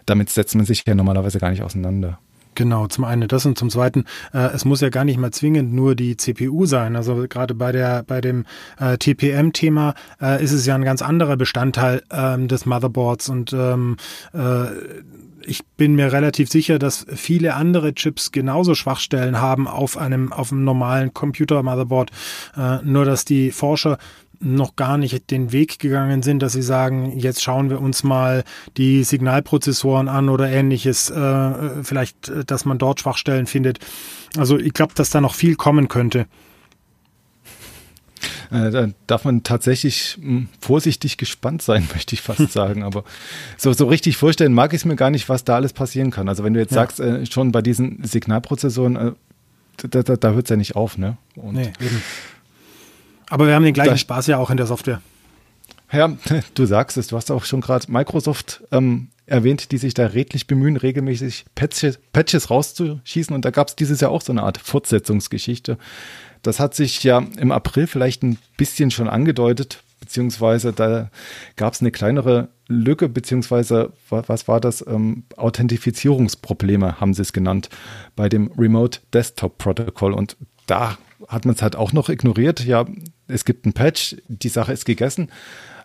damit 0.05 0.31
setzt 0.31 0.55
man 0.55 0.67
sich 0.67 0.85
ja 0.87 0.95
normalerweise 0.95 1.39
gar 1.39 1.51
nicht 1.51 1.63
auseinander. 1.63 2.19
Genau, 2.57 2.87
zum 2.87 3.05
einen 3.05 3.29
das 3.29 3.45
und 3.45 3.59
zum 3.59 3.69
zweiten, 3.69 4.07
äh, 4.33 4.39
es 4.55 4.65
muss 4.65 4.81
ja 4.81 4.89
gar 4.89 5.05
nicht 5.05 5.19
mal 5.19 5.31
zwingend 5.31 5.75
nur 5.75 5.95
die 5.95 6.17
CPU 6.17 6.65
sein. 6.65 6.97
Also 6.97 7.27
gerade 7.29 7.55
bei 7.55 7.71
der 7.71 8.03
bei 8.03 8.23
dem 8.23 8.47
äh, 8.81 8.97
TPM-Thema 8.97 9.95
äh, 10.21 10.43
ist 10.43 10.53
es 10.53 10.65
ja 10.65 10.75
ein 10.75 10.85
ganz 10.85 11.03
anderer 11.03 11.37
Bestandteil 11.37 12.03
ähm, 12.11 12.49
des 12.49 12.65
Motherboards 12.65 13.29
und 13.29 13.53
ähm, 13.53 13.99
äh, 14.33 14.67
ich 15.49 15.65
bin 15.77 15.95
mir 15.95 16.13
relativ 16.13 16.51
sicher, 16.51 16.79
dass 16.79 17.07
viele 17.15 17.55
andere 17.55 17.95
Chips 17.95 18.33
genauso 18.33 18.75
Schwachstellen 18.75 19.41
haben 19.41 19.69
auf 19.69 19.97
einem 19.99 20.33
auf 20.33 20.51
einem 20.51 20.65
normalen 20.65 21.13
Computer-Motherboard, 21.13 22.11
äh, 22.57 22.79
nur 22.83 23.05
dass 23.05 23.27
die 23.27 23.51
Forscher 23.51 23.99
noch 24.41 24.77
gar 24.77 24.99
nicht 24.99 25.31
den 25.31 25.53
Weg 25.53 25.79
gegangen 25.79 26.23
sind, 26.23 26.41
dass 26.41 26.53
sie 26.53 26.63
sagen, 26.63 27.19
jetzt 27.19 27.43
schauen 27.43 27.71
wir 27.71 27.81
uns 27.81 28.05
mal 28.05 28.45
die 28.77 29.05
Signalprozessoren 29.05 30.09
an 30.09 30.29
oder 30.29 30.49
ähnliches, 30.49 31.11
äh, 31.11 31.83
vielleicht, 31.83 32.29
äh, 32.29 32.45
dass 32.45 32.65
man 32.65 32.79
dort 32.79 33.01
Schwachstellen 33.01 33.47
findet. 33.47 33.79
Also 34.37 34.59
ich 34.59 34.73
glaube, 34.73 34.95
dass 34.95 35.11
da 35.11 35.21
noch 35.21 35.35
viel 35.35 35.57
kommen 35.57 35.89
könnte. 35.89 36.27
Äh, 38.51 38.71
da 38.71 38.89
darf 39.07 39.25
man 39.25 39.43
tatsächlich 39.43 40.19
hm, 40.21 40.49
vorsichtig 40.61 41.17
gespannt 41.17 41.63
sein, 41.63 41.89
möchte 41.95 42.15
ich 42.15 42.23
fast 42.23 42.53
sagen. 42.53 42.83
Aber 42.83 43.05
so, 43.57 43.73
so 43.73 43.87
richtig 43.87 44.17
vorstellen 44.17 44.53
mag 44.53 44.73
ich 44.73 44.81
es 44.81 44.85
mir 44.85 44.97
gar 44.97 45.11
nicht, 45.11 45.29
was 45.29 45.45
da 45.45 45.57
alles 45.57 45.73
passieren 45.73 46.11
kann. 46.11 46.29
Also 46.29 46.45
wenn 46.45 46.55
du 46.55 46.61
jetzt 46.61 46.71
ja. 46.71 46.77
sagst, 46.77 47.01
äh, 47.01 47.27
schon 47.27 47.53
bei 47.53 47.63
diesen 47.63 48.03
Signalprozessoren, 48.05 49.17
da, 49.77 50.03
da, 50.03 50.17
da 50.17 50.31
hört 50.31 50.47
es 50.47 50.51
ja 50.51 50.57
nicht 50.57 50.77
auf, 50.77 50.97
ne? 50.97 51.19
Und 51.35 51.55
nee, 51.55 51.73
eben. 51.81 52.03
Aber 53.31 53.47
wir 53.47 53.55
haben 53.55 53.65
den 53.65 53.75
gleichen 53.75 53.91
das, 53.91 54.01
Spaß 54.01 54.27
ja 54.29 54.39
auch 54.39 54.51
in 54.51 54.57
der 54.57 54.67
Software. 54.67 55.01
Ja, 55.93 56.17
du 56.55 56.67
sagst 56.67 56.97
es, 56.97 57.09
du 57.09 57.17
hast 57.17 57.31
auch 57.31 57.45
schon 57.45 57.61
gerade 57.61 57.91
Microsoft 57.91 58.63
ähm, 58.73 59.09
erwähnt, 59.27 59.73
die 59.73 59.79
sich 59.79 59.95
da 59.95 60.07
redlich 60.07 60.47
bemühen, 60.47 60.77
regelmäßig 60.77 61.45
Patches, 61.55 61.99
Patches 62.13 62.51
rauszuschießen. 62.51 63.35
Und 63.35 63.45
da 63.45 63.51
gab 63.51 63.69
es 63.69 63.77
dieses 63.77 64.01
Jahr 64.01 64.11
auch 64.11 64.23
so 64.23 64.33
eine 64.33 64.43
Art 64.43 64.59
Fortsetzungsgeschichte. 64.59 65.79
Das 66.43 66.61
hat 66.61 66.75
sich 66.75 67.03
ja 67.03 67.25
im 67.39 67.51
April 67.51 67.87
vielleicht 67.87 68.23
ein 68.23 68.39
bisschen 68.57 68.91
schon 68.91 69.09
angedeutet, 69.09 69.83
beziehungsweise 70.01 70.73
da 70.73 71.11
gab 71.57 71.73
es 71.73 71.81
eine 71.81 71.91
kleinere 71.91 72.49
Lücke, 72.69 73.09
beziehungsweise 73.09 73.93
was 74.09 74.49
war 74.49 74.61
das? 74.61 74.85
Ähm, 74.87 75.25
Authentifizierungsprobleme 75.37 77.01
haben 77.01 77.15
sie 77.15 77.23
es 77.23 77.33
genannt 77.33 77.69
bei 78.15 78.29
dem 78.29 78.53
Remote 78.57 79.01
Desktop 79.13 79.59
Protocol. 79.59 80.13
Und 80.13 80.37
da 80.67 80.99
hat 81.29 81.45
man 81.45 81.55
es 81.55 81.63
halt 81.63 81.77
auch 81.77 81.93
noch 81.93 82.09
ignoriert. 82.09 82.65
Ja, 82.65 82.85
es 83.29 83.45
gibt 83.45 83.67
ein 83.67 83.73
Patch, 83.73 84.17
die 84.29 84.49
Sache 84.49 84.73
ist 84.73 84.85
gegessen. 84.85 85.31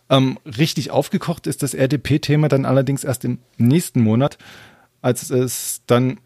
Ähm, 0.10 0.38
richtig 0.46 0.92
aufgekocht 0.92 1.48
ist 1.48 1.64
das 1.64 1.74
RDP-Thema 1.74 2.50
dann 2.50 2.66
allerdings 2.66 3.04
erst 3.04 3.24
im 3.24 3.40
nächsten 3.58 4.02
Monat, 4.02 4.38
als 5.02 5.30
es 5.30 5.82
dann 5.88 6.20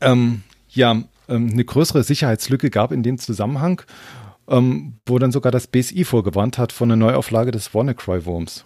ähm, 0.00 0.42
ja 0.70 1.02
ähm, 1.28 1.50
eine 1.52 1.64
größere 1.64 2.04
Sicherheitslücke 2.04 2.70
gab 2.70 2.92
in 2.92 3.02
dem 3.02 3.18
Zusammenhang, 3.18 3.82
ähm, 4.48 4.94
wo 5.06 5.18
dann 5.18 5.32
sogar 5.32 5.50
das 5.50 5.66
BSI 5.66 6.04
vorgewarnt 6.04 6.58
hat 6.58 6.72
von 6.72 6.90
einer 6.90 6.96
Neuauflage 6.96 7.50
des 7.50 7.74
WannaCry-Wurms. 7.74 8.64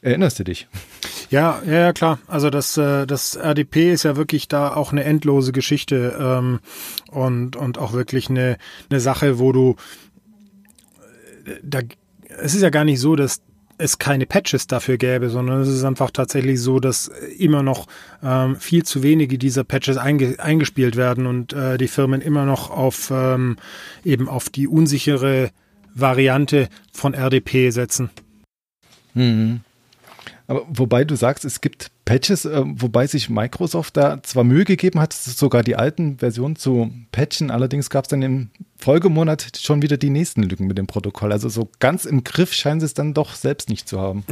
Erinnerst 0.00 0.38
du 0.38 0.44
dich? 0.44 0.68
Ja, 1.28 1.60
ja, 1.66 1.72
ja, 1.72 1.92
klar. 1.92 2.20
Also 2.28 2.50
das, 2.50 2.76
äh, 2.76 3.06
das 3.06 3.34
RDP 3.34 3.92
ist 3.92 4.04
ja 4.04 4.16
wirklich 4.16 4.46
da 4.46 4.74
auch 4.74 4.92
eine 4.92 5.04
endlose 5.04 5.52
Geschichte 5.52 6.16
ähm, 6.20 6.60
und, 7.10 7.56
und 7.56 7.78
auch 7.78 7.92
wirklich 7.92 8.30
eine, 8.30 8.58
eine 8.90 9.00
Sache, 9.00 9.38
wo 9.40 9.50
du 9.50 9.74
da 11.62 11.80
es 12.40 12.54
ist 12.54 12.62
ja 12.62 12.70
gar 12.70 12.84
nicht 12.84 13.00
so, 13.00 13.16
dass 13.16 13.40
es 13.78 13.98
keine 13.98 14.26
Patches 14.26 14.66
dafür 14.66 14.98
gäbe, 14.98 15.30
sondern 15.30 15.60
es 15.60 15.68
ist 15.68 15.84
einfach 15.84 16.10
tatsächlich 16.10 16.60
so, 16.60 16.80
dass 16.80 17.08
immer 17.38 17.62
noch 17.62 17.86
ähm, 18.22 18.56
viel 18.56 18.82
zu 18.82 19.02
wenige 19.02 19.38
dieser 19.38 19.64
Patches 19.64 19.96
einge 19.96 20.34
eingespielt 20.38 20.96
werden 20.96 21.26
und 21.26 21.52
äh, 21.52 21.78
die 21.78 21.88
Firmen 21.88 22.20
immer 22.20 22.44
noch 22.44 22.70
auf 22.70 23.10
ähm, 23.12 23.56
eben 24.04 24.28
auf 24.28 24.50
die 24.50 24.66
unsichere 24.66 25.50
Variante 25.94 26.68
von 26.92 27.14
RDP 27.14 27.70
setzen. 27.70 28.10
Mhm. 29.14 29.60
Aber 30.48 30.66
wobei 30.68 31.04
du 31.04 31.14
sagst, 31.14 31.44
es 31.44 31.60
gibt 31.60 31.90
Patches, 32.06 32.46
äh, 32.46 32.62
wobei 32.64 33.06
sich 33.06 33.28
Microsoft 33.28 33.96
da 33.98 34.22
zwar 34.22 34.44
Mühe 34.44 34.64
gegeben 34.64 34.98
hat, 34.98 35.12
sogar 35.12 35.62
die 35.62 35.76
alten 35.76 36.18
Versionen 36.18 36.56
zu 36.56 36.90
patchen, 37.12 37.50
allerdings 37.50 37.90
gab 37.90 38.06
es 38.06 38.08
dann 38.08 38.22
im 38.22 38.50
Folgemonat 38.78 39.58
schon 39.60 39.82
wieder 39.82 39.98
die 39.98 40.10
nächsten 40.10 40.42
Lücken 40.42 40.66
mit 40.66 40.78
dem 40.78 40.86
Protokoll. 40.86 41.32
Also 41.32 41.50
so 41.50 41.68
ganz 41.80 42.06
im 42.06 42.24
Griff 42.24 42.54
scheinen 42.54 42.80
sie 42.80 42.86
es 42.86 42.94
dann 42.94 43.12
doch 43.12 43.34
selbst 43.34 43.68
nicht 43.68 43.88
zu 43.88 44.00
haben. 44.00 44.24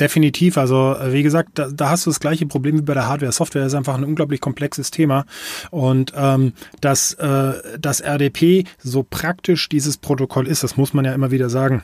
Definitiv. 0.00 0.58
Also 0.58 0.94
äh, 0.94 1.12
wie 1.12 1.22
gesagt, 1.22 1.50
da, 1.54 1.68
da, 1.70 1.90
hast 1.90 2.06
du 2.06 2.10
das 2.10 2.20
gleiche 2.20 2.46
Problem 2.46 2.76
wie 2.76 2.82
bei 2.82 2.94
der 2.94 3.06
Hardware. 3.06 3.32
Software 3.32 3.66
ist 3.66 3.74
einfach 3.74 3.94
ein 3.94 4.04
unglaublich 4.04 4.40
komplexes 4.40 4.90
Thema. 4.90 5.24
Und 5.70 6.12
ähm, 6.16 6.52
dass 6.80 7.14
äh, 7.14 7.54
das 7.78 8.00
RDP 8.00 8.64
so 8.78 9.04
praktisch 9.08 9.68
dieses 9.68 9.96
Protokoll 9.96 10.48
ist, 10.48 10.64
das 10.64 10.76
muss 10.76 10.92
man 10.92 11.04
ja 11.04 11.14
immer 11.14 11.30
wieder 11.30 11.48
sagen. 11.48 11.82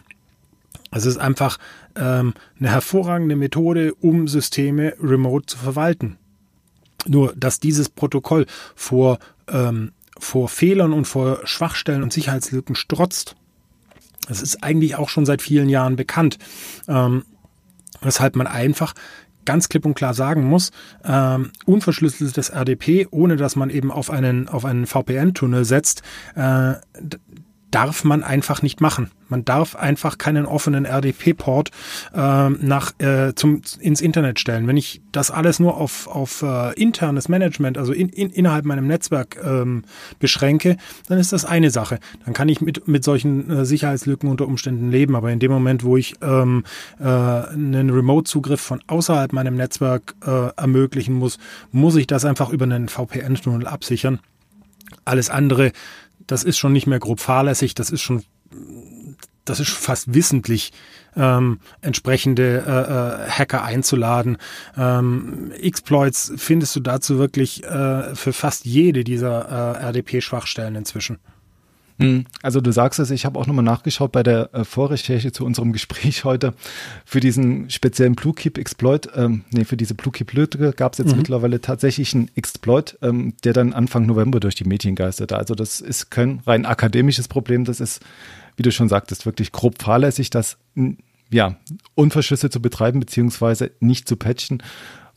Es 0.92 1.06
ist 1.06 1.16
einfach 1.16 1.58
ähm, 1.96 2.34
eine 2.58 2.70
hervorragende 2.70 3.36
Methode, 3.36 3.94
um 3.94 4.28
Systeme 4.28 4.94
remote 5.00 5.46
zu 5.46 5.58
verwalten. 5.58 6.18
Nur, 7.06 7.34
dass 7.36 7.58
dieses 7.58 7.88
Protokoll 7.88 8.46
vor, 8.76 9.18
ähm, 9.48 9.92
vor 10.18 10.48
Fehlern 10.48 10.92
und 10.92 11.06
vor 11.06 11.40
Schwachstellen 11.44 12.02
und 12.02 12.12
Sicherheitslücken 12.12 12.76
strotzt, 12.76 13.34
das 14.28 14.40
ist 14.40 14.62
eigentlich 14.62 14.94
auch 14.96 15.08
schon 15.08 15.26
seit 15.26 15.42
vielen 15.42 15.68
Jahren 15.68 15.96
bekannt. 15.96 16.38
Ähm, 16.86 17.24
weshalb 18.00 18.36
man 18.36 18.46
einfach 18.46 18.94
ganz 19.44 19.68
klipp 19.68 19.84
und 19.84 19.94
klar 19.94 20.14
sagen 20.14 20.44
muss, 20.44 20.70
ähm, 21.04 21.50
unverschlüsseltes 21.64 22.50
RDP, 22.50 23.08
ohne 23.10 23.36
dass 23.36 23.56
man 23.56 23.70
eben 23.70 23.90
auf 23.90 24.10
einen, 24.10 24.48
auf 24.48 24.64
einen 24.64 24.86
VPN-Tunnel 24.86 25.64
setzt, 25.64 26.02
äh, 26.36 26.74
darf 27.72 28.04
man 28.04 28.22
einfach 28.22 28.62
nicht 28.62 28.80
machen. 28.80 29.10
Man 29.28 29.44
darf 29.44 29.76
einfach 29.76 30.18
keinen 30.18 30.44
offenen 30.44 30.84
RDP-Port 30.84 31.70
äh, 32.14 32.50
nach 32.50 32.92
äh, 33.00 33.34
zum 33.34 33.62
ins 33.80 34.02
Internet 34.02 34.38
stellen. 34.38 34.68
Wenn 34.68 34.76
ich 34.76 35.00
das 35.10 35.30
alles 35.30 35.58
nur 35.58 35.78
auf 35.78 36.06
auf 36.06 36.42
äh, 36.42 36.74
internes 36.74 37.28
Management, 37.28 37.78
also 37.78 37.92
in, 37.94 38.10
in, 38.10 38.28
innerhalb 38.28 38.66
meinem 38.66 38.86
Netzwerk 38.86 39.38
ähm, 39.42 39.84
beschränke, 40.18 40.76
dann 41.08 41.18
ist 41.18 41.32
das 41.32 41.46
eine 41.46 41.70
Sache. 41.70 41.98
Dann 42.26 42.34
kann 42.34 42.50
ich 42.50 42.60
mit 42.60 42.86
mit 42.86 43.04
solchen 43.04 43.50
äh, 43.50 43.64
Sicherheitslücken 43.64 44.28
unter 44.28 44.46
Umständen 44.46 44.90
leben. 44.90 45.16
Aber 45.16 45.32
in 45.32 45.38
dem 45.38 45.50
Moment, 45.50 45.82
wo 45.82 45.96
ich 45.96 46.14
ähm, 46.20 46.64
äh, 47.00 47.04
einen 47.04 47.88
Remote-Zugriff 47.88 48.60
von 48.60 48.82
außerhalb 48.86 49.32
meinem 49.32 49.56
Netzwerk 49.56 50.14
äh, 50.26 50.48
ermöglichen 50.56 51.14
muss, 51.14 51.38
muss 51.70 51.96
ich 51.96 52.06
das 52.06 52.26
einfach 52.26 52.50
über 52.50 52.66
einen 52.66 52.90
VPN-Tunnel 52.90 53.66
absichern. 53.66 54.20
Alles 55.06 55.30
andere 55.30 55.72
das 56.26 56.44
ist 56.44 56.58
schon 56.58 56.72
nicht 56.72 56.86
mehr 56.86 56.98
grob 56.98 57.20
fahrlässig, 57.20 57.74
das 57.74 57.90
ist 57.90 58.00
schon, 58.00 58.24
das 59.44 59.60
ist 59.60 59.70
fast 59.70 60.14
wissentlich, 60.14 60.72
ähm, 61.16 61.60
entsprechende 61.80 62.64
äh, 62.66 63.26
äh, 63.26 63.30
Hacker 63.30 63.64
einzuladen. 63.64 64.38
Ähm, 64.76 65.52
Exploits 65.52 66.32
findest 66.36 66.74
du 66.76 66.80
dazu 66.80 67.18
wirklich 67.18 67.64
äh, 67.64 68.14
für 68.14 68.32
fast 68.32 68.64
jede 68.64 69.04
dieser 69.04 69.76
äh, 69.80 69.84
RDP-Schwachstellen 69.84 70.76
inzwischen. 70.76 71.18
Hm, 71.98 72.26
also 72.42 72.60
du 72.60 72.72
sagst 72.72 72.98
es, 72.98 73.10
ich 73.10 73.24
habe 73.24 73.38
auch 73.38 73.46
nochmal 73.46 73.64
nachgeschaut 73.64 74.12
bei 74.12 74.22
der 74.22 74.52
äh, 74.52 74.64
Vorrecherche 74.64 75.32
zu 75.32 75.44
unserem 75.44 75.72
Gespräch 75.72 76.24
heute. 76.24 76.54
Für 77.04 77.20
diesen 77.20 77.70
speziellen 77.70 78.14
Bluekeep-Exploit, 78.14 79.10
ähm, 79.14 79.44
nee, 79.50 79.64
für 79.64 79.76
diese 79.76 79.94
Bluekeep-Lücke 79.94 80.72
gab 80.72 80.92
es 80.92 80.98
jetzt 80.98 81.12
mhm. 81.12 81.18
mittlerweile 81.18 81.60
tatsächlich 81.60 82.14
einen 82.14 82.30
Exploit, 82.34 82.98
ähm, 83.02 83.34
der 83.44 83.52
dann 83.52 83.72
Anfang 83.72 84.06
November 84.06 84.40
durch 84.40 84.54
die 84.54 84.64
Medien 84.64 84.94
geisterte. 84.94 85.36
Also 85.36 85.54
das 85.54 85.80
ist 85.80 86.10
kein 86.10 86.40
rein 86.46 86.66
akademisches 86.66 87.28
Problem, 87.28 87.64
das 87.64 87.80
ist, 87.80 88.00
wie 88.56 88.62
du 88.62 88.72
schon 88.72 88.88
sagtest, 88.88 89.26
wirklich 89.26 89.52
grob 89.52 89.82
fahrlässig, 89.82 90.30
das 90.30 90.58
ja, 91.30 91.56
unverschlüsselt 91.94 92.52
zu 92.52 92.60
betreiben, 92.60 93.00
beziehungsweise 93.00 93.70
nicht 93.80 94.06
zu 94.06 94.16
patchen 94.16 94.62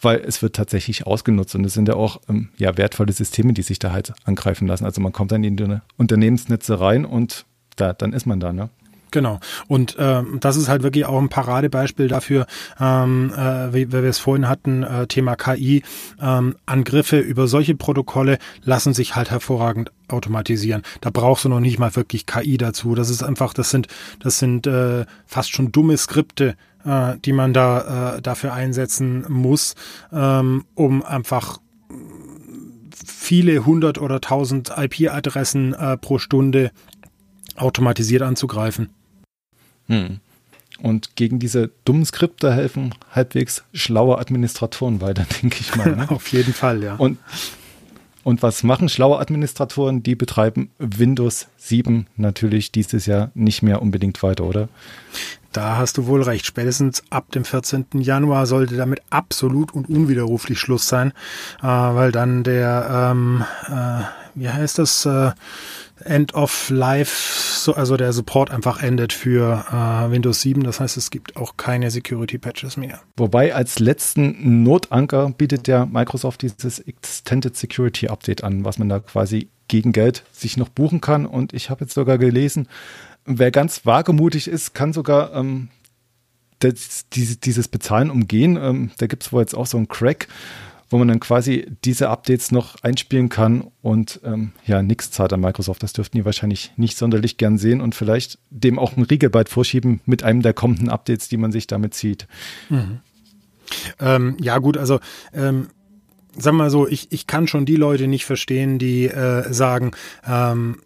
weil 0.02 0.20
es 0.20 0.42
wird 0.42 0.56
tatsächlich 0.56 1.06
ausgenutzt 1.08 1.56
und 1.56 1.66
es 1.66 1.74
sind 1.74 1.88
ja 1.88 1.96
auch 1.96 2.22
ähm, 2.30 2.50
ja, 2.58 2.78
wertvolle 2.78 3.14
Systeme, 3.14 3.54
die 3.54 3.62
sich 3.62 3.80
da 3.80 3.92
halt 3.92 4.14
angreifen 4.24 4.68
lassen. 4.68 4.86
Also 4.86 5.02
man 5.02 5.12
kommt 5.12 5.32
dann 5.32 5.44
in 5.44 5.58
die 5.58 5.78
Unternehmensnetze 5.98 6.80
rein 6.80 7.06
und 7.06 7.46
da, 7.76 7.94
dann 7.94 8.14
ist 8.14 8.26
man 8.26 8.40
da, 8.40 8.54
ne? 8.54 8.70
Genau. 9.16 9.40
Und 9.70 9.96
ähm, 9.98 10.40
das 10.42 10.58
ist 10.58 10.68
halt 10.68 10.84
wirklich 10.84 11.06
auch 11.06 11.22
ein 11.22 11.30
Paradebeispiel 11.30 12.10
dafür, 12.10 12.48
ähm, 12.82 13.32
äh, 13.34 13.74
wie, 13.74 13.88
wie 13.88 13.94
wir 13.94 14.04
es 14.04 14.20
vorhin 14.20 14.50
hatten, 14.50 14.84
äh, 14.84 15.08
Thema 15.08 15.38
KI. 15.38 15.84
Ähm, 16.22 16.56
Angriffe 16.66 17.20
über 17.20 17.48
solche 17.48 17.76
Protokolle 17.76 18.40
lassen 18.64 18.94
sich 18.94 19.16
halt 19.16 19.32
hervorragend 19.32 19.94
automatisieren. 20.10 20.82
Da 21.00 21.12
brauchst 21.12 21.46
du 21.46 21.50
noch 21.50 21.62
nicht 21.62 21.80
mal 21.80 21.96
wirklich 21.96 22.26
KI 22.26 22.58
dazu. 22.58 22.94
Das 22.94 23.10
ist 23.10 23.24
einfach, 23.24 23.54
das 23.54 23.70
sind, 23.70 23.88
das 24.20 24.40
sind 24.40 24.68
äh, 24.68 25.06
fast 25.26 25.54
schon 25.54 25.72
dumme 25.72 25.96
Skripte, 25.96 26.58
äh, 26.86 27.18
die 27.24 27.34
man 27.34 27.54
da 27.54 28.16
äh, 28.16 28.22
dafür 28.22 28.54
einsetzen 28.54 29.26
muss, 29.30 29.76
ähm, 30.14 30.66
um 30.76 31.04
einfach 31.04 31.60
viele 33.06 33.66
hundert 33.66 33.98
oder 33.98 34.22
tausend 34.22 34.72
IP-Adressen 34.76 35.74
äh, 35.74 35.98
pro 35.98 36.18
Stunde 36.20 36.72
automatisiert 37.56 38.22
anzugreifen. 38.22 38.90
Hm. 39.88 40.20
Und 40.82 41.16
gegen 41.16 41.40
diese 41.40 41.72
dummen 41.86 42.06
Skripte 42.06 42.54
helfen 42.54 42.94
halbwegs 43.12 43.64
schlaue 43.74 44.18
Administratoren 44.18 45.02
weiter, 45.02 45.26
denke 45.42 45.58
ich 45.62 45.76
mal. 45.76 45.96
Ne? 45.96 46.10
Auf 46.10 46.28
jeden 46.30 46.54
Fall, 46.54 46.84
ja. 46.84 46.96
Und, 46.96 47.18
und 48.26 48.42
was 48.42 48.64
machen 48.64 48.90
schlaue 48.90 49.20
Administratoren? 49.20 50.02
Die 50.02 50.16
betreiben 50.16 50.72
Windows 50.80 51.48
7 51.58 52.08
natürlich 52.18 52.72
dieses 52.72 53.06
Jahr 53.06 53.30
nicht 53.36 53.62
mehr 53.62 53.84
unbedingt 53.84 54.22
weiter, 54.24 54.46
oder? 54.46 54.68
Da 55.52 55.78
hast 55.78 56.00
du 56.00 56.08
wohl 56.08 56.24
recht. 56.24 56.44
Spätestens 56.44 57.04
ab 57.12 57.32
dem 57.32 57.46
14. 57.46 57.86
Januar 58.00 58.48
sollte 58.48 58.78
damit 58.78 59.02
absolut 59.12 59.76
und 59.76 59.88
unwiderruflich 59.88 60.60
Schluss 60.60 60.88
sein, 60.88 61.12
äh, 61.62 61.68
weil 61.68 62.12
dann 62.12 62.44
der, 62.44 63.12
ähm, 63.14 63.46
äh, 63.68 64.02
wie 64.34 64.50
heißt 64.50 64.80
das, 64.80 65.06
äh, 65.06 65.32
End 66.04 66.34
of 66.34 66.70
Life, 66.70 67.60
so, 67.60 67.74
also 67.74 67.96
der 67.96 68.12
Support 68.12 68.52
einfach 68.52 68.82
endet 68.84 69.14
für 69.14 69.66
äh, 69.72 70.12
Windows 70.12 70.42
7. 70.42 70.64
Das 70.64 70.80
heißt, 70.80 70.98
es 70.98 71.10
gibt 71.10 71.38
auch 71.38 71.56
keine 71.58 71.90
Security 71.90 72.38
Patches 72.38 72.76
mehr. 72.76 73.02
Wobei 73.16 73.56
als 73.56 73.80
letzten 73.80 74.64
Notanker 74.64 75.30
bietet 75.30 75.68
der 75.68 75.86
Microsoft 75.86 76.42
dieses 76.42 76.80
Extended 76.80 77.56
Security 77.56 78.10
Update 78.10 78.44
an, 78.44 78.66
was 78.66 78.78
man 78.78 78.90
da 78.90 79.00
quasi 79.00 79.50
gegen 79.68 79.94
Geld 79.94 80.24
sich 80.32 80.58
noch 80.58 80.70
buchen 80.70 81.02
kann. 81.02 81.26
Und 81.26 81.54
ich 81.54 81.70
habe 81.70 81.86
jetzt 81.86 81.94
sogar 81.94 82.18
gelesen, 82.18 82.68
wer 83.26 83.52
ganz 83.52 83.86
wagemutig 83.86 84.48
ist, 84.48 84.74
kann 84.74 84.94
sogar 84.94 85.34
ähm, 85.34 85.70
das, 86.60 87.06
dieses, 87.10 87.68
Bezahlen 87.68 88.10
umgehen. 88.10 88.58
Ähm, 88.58 88.92
da 88.98 89.08
gibt 89.08 89.24
es 89.24 89.34
wohl 89.34 89.42
jetzt 89.42 89.56
auch 89.56 89.66
so 89.66 89.78
einen 89.78 89.88
Crack, 89.88 90.28
wo 90.96 91.00
man 91.00 91.10
dann 91.10 91.20
quasi 91.20 91.70
diese 91.84 92.08
Updates 92.08 92.54
noch 92.54 92.78
einspielen 92.82 93.28
kann 93.28 93.70
und 93.82 94.22
ähm, 94.24 94.54
ja, 94.66 94.82
nichts 94.82 95.12
zahlt 95.12 95.34
an 95.34 95.42
Microsoft. 95.42 95.84
Das 95.84 95.92
dürften 95.92 96.16
die 96.16 96.24
wahrscheinlich 96.24 96.72
nicht 96.78 96.96
sonderlich 96.98 97.36
gern 97.36 97.58
sehen 97.58 97.82
und 97.82 97.96
vielleicht 97.96 98.40
dem 98.50 98.80
auch 98.80 98.96
ein 98.96 99.04
Riegelbyte 99.04 99.50
vorschieben 99.50 100.00
mit 100.06 100.24
einem 100.24 100.42
der 100.42 100.54
kommenden 100.54 100.88
Updates, 100.88 101.28
die 101.28 101.36
man 101.36 101.52
sich 101.52 101.68
damit 101.68 101.96
zieht. 101.96 102.30
Mhm. 102.70 103.00
Ähm, 104.00 104.38
ja, 104.40 104.58
gut, 104.60 104.78
also 104.78 105.02
ähm, 105.34 105.68
sagen 106.38 106.58
wir 106.58 106.64
mal 106.64 106.70
so, 106.70 106.88
ich, 106.88 107.12
ich 107.12 107.28
kann 107.28 107.48
schon 107.48 107.66
die 107.66 107.76
Leute 107.76 108.08
nicht 108.08 108.26
verstehen, 108.26 108.80
die 108.80 109.06
äh, 109.06 109.52
sagen, 109.54 109.92
ähm, 110.28 110.78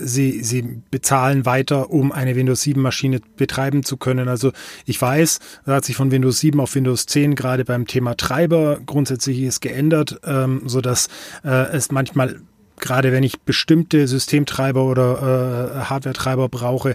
sie, 0.00 0.42
sie 0.42 0.82
bezahlen 0.90 1.46
weiter, 1.46 1.90
um 1.90 2.12
eine 2.12 2.36
Windows 2.36 2.62
7 2.62 2.80
Maschine 2.80 3.20
betreiben 3.36 3.84
zu 3.84 3.96
können. 3.96 4.28
Also 4.28 4.52
ich 4.86 5.00
weiß, 5.00 5.40
da 5.66 5.76
hat 5.76 5.84
sich 5.84 5.96
von 5.96 6.10
Windows 6.10 6.40
7 6.40 6.58
auf 6.60 6.74
Windows 6.74 7.06
10 7.06 7.34
gerade 7.34 7.64
beim 7.64 7.86
Thema 7.86 8.16
Treiber 8.16 8.80
grundsätzlich 8.84 9.40
ist 9.40 9.60
geändert, 9.60 10.20
ähm, 10.24 10.62
so 10.66 10.80
dass 10.80 11.08
äh, 11.44 11.70
es 11.72 11.90
manchmal 11.90 12.40
gerade 12.80 13.10
wenn 13.10 13.24
ich 13.24 13.40
bestimmte 13.40 14.06
Systemtreiber 14.06 14.84
oder 14.84 15.74
äh, 15.74 15.84
Hardware-Treiber 15.86 16.48
brauche, 16.48 16.94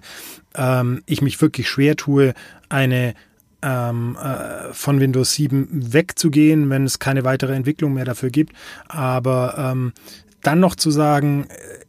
ähm, 0.55 1.03
ich 1.05 1.21
mich 1.21 1.41
wirklich 1.41 1.69
schwer 1.69 1.97
tue, 1.97 2.33
eine 2.69 3.15
ähm, 3.63 4.17
äh, 4.21 4.73
von 4.73 4.99
Windows 4.99 5.33
7 5.33 5.67
wegzugehen, 5.71 6.69
wenn 6.69 6.85
es 6.85 6.99
keine 6.99 7.23
weitere 7.23 7.55
Entwicklung 7.55 7.93
mehr 7.93 8.05
dafür 8.05 8.29
gibt. 8.29 8.53
Aber 8.87 9.55
ähm, 9.57 9.93
dann 10.41 10.59
noch 10.59 10.75
zu 10.75 10.91
sagen, 10.91 11.47
äh, 11.49 11.83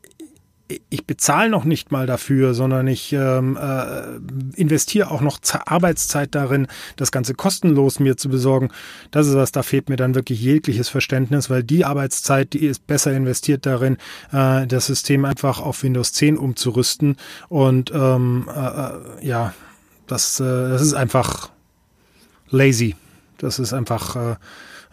ich 0.88 1.06
bezahle 1.06 1.50
noch 1.50 1.64
nicht 1.64 1.92
mal 1.92 2.06
dafür, 2.06 2.54
sondern 2.54 2.86
ich 2.88 3.12
ähm, 3.12 3.58
äh, 3.60 4.58
investiere 4.58 5.10
auch 5.10 5.20
noch 5.20 5.38
Arbeitszeit 5.66 6.34
darin, 6.34 6.68
das 6.96 7.12
Ganze 7.12 7.34
kostenlos 7.34 8.00
mir 8.00 8.16
zu 8.16 8.30
besorgen. 8.30 8.70
Das 9.10 9.26
ist 9.26 9.34
was, 9.34 9.52
da 9.52 9.62
fehlt 9.62 9.90
mir 9.90 9.96
dann 9.96 10.14
wirklich 10.14 10.40
jegliches 10.40 10.88
Verständnis, 10.88 11.50
weil 11.50 11.62
die 11.62 11.84
Arbeitszeit, 11.84 12.54
die 12.54 12.64
ist 12.64 12.86
besser 12.86 13.12
investiert 13.12 13.66
darin, 13.66 13.98
äh, 14.32 14.66
das 14.66 14.86
System 14.86 15.26
einfach 15.26 15.60
auf 15.60 15.82
Windows 15.82 16.14
10 16.14 16.38
umzurüsten. 16.38 17.16
Und 17.48 17.92
ähm, 17.94 18.48
äh, 18.48 18.60
äh, 18.60 19.26
ja, 19.26 19.52
das, 20.06 20.40
äh, 20.40 20.44
das 20.44 20.80
ist 20.80 20.94
einfach 20.94 21.50
lazy. 22.54 22.96
Das 23.38 23.58
ist 23.58 23.72
einfach 23.72 24.16
äh, 24.16 24.36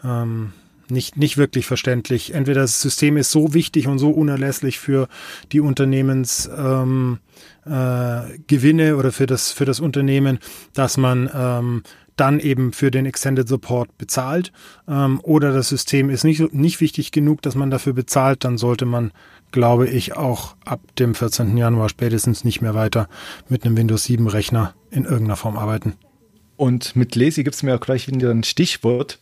ähm, 0.04 0.52
nicht, 0.88 1.16
nicht 1.16 1.38
wirklich 1.38 1.66
verständlich. 1.66 2.34
Entweder 2.34 2.62
das 2.62 2.80
System 2.80 3.16
ist 3.16 3.30
so 3.30 3.54
wichtig 3.54 3.86
und 3.86 3.98
so 3.98 4.10
unerlässlich 4.10 4.78
für 4.78 5.08
die 5.52 5.60
Unternehmensgewinne 5.60 7.18
ähm, 7.66 8.78
äh, 8.78 8.92
oder 8.92 9.12
für 9.12 9.26
das, 9.26 9.52
für 9.52 9.64
das 9.64 9.80
Unternehmen, 9.80 10.38
dass 10.74 10.96
man 10.96 11.30
ähm, 11.34 11.82
dann 12.16 12.40
eben 12.40 12.72
für 12.72 12.90
den 12.90 13.06
Extended 13.06 13.48
Support 13.48 13.96
bezahlt. 13.96 14.52
Ähm, 14.86 15.20
oder 15.22 15.52
das 15.52 15.68
System 15.68 16.10
ist 16.10 16.24
nicht, 16.24 16.52
nicht 16.52 16.80
wichtig 16.80 17.10
genug, 17.10 17.42
dass 17.42 17.54
man 17.54 17.70
dafür 17.70 17.94
bezahlt, 17.94 18.44
dann 18.44 18.58
sollte 18.58 18.84
man, 18.84 19.12
glaube 19.50 19.88
ich, 19.88 20.16
auch 20.16 20.56
ab 20.64 20.80
dem 20.98 21.14
14. 21.14 21.56
Januar 21.56 21.88
spätestens 21.88 22.44
nicht 22.44 22.60
mehr 22.60 22.74
weiter 22.74 23.08
mit 23.48 23.64
einem 23.64 23.76
Windows 23.76 24.04
7 24.04 24.26
Rechner 24.28 24.74
in 24.90 25.04
irgendeiner 25.04 25.36
Form 25.36 25.56
arbeiten. 25.56 25.94
Und 26.62 26.94
mit 26.94 27.16
Lazy 27.16 27.42
gibt 27.42 27.56
es 27.56 27.64
mir 27.64 27.74
auch 27.74 27.80
gleich 27.80 28.06
wieder 28.06 28.30
ein 28.30 28.44
Stichwort. 28.44 29.18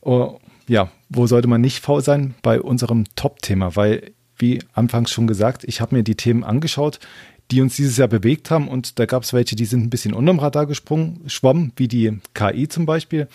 Oh, 0.00 0.40
ja, 0.66 0.90
wo 1.10 1.28
sollte 1.28 1.46
man 1.46 1.60
nicht 1.60 1.78
faul 1.78 2.02
sein? 2.02 2.34
Bei 2.42 2.60
unserem 2.60 3.04
Top-Thema, 3.14 3.76
weil, 3.76 4.10
wie 4.36 4.58
anfangs 4.72 5.12
schon 5.12 5.28
gesagt, 5.28 5.62
ich 5.62 5.80
habe 5.80 5.94
mir 5.94 6.02
die 6.02 6.16
Themen 6.16 6.42
angeschaut, 6.42 6.98
die 7.52 7.60
uns 7.60 7.76
dieses 7.76 7.98
Jahr 7.98 8.08
bewegt 8.08 8.50
haben 8.50 8.66
und 8.66 8.98
da 8.98 9.06
gab 9.06 9.22
es 9.22 9.32
welche, 9.32 9.54
die 9.54 9.64
sind 9.64 9.84
ein 9.84 9.90
bisschen 9.90 10.12
unterm 10.12 10.40
Radar 10.40 10.66
gesprungen, 10.66 11.20
schwommen, 11.28 11.70
wie 11.76 11.86
die 11.86 12.18
KI 12.34 12.66
zum 12.66 12.84
Beispiel. 12.84 13.28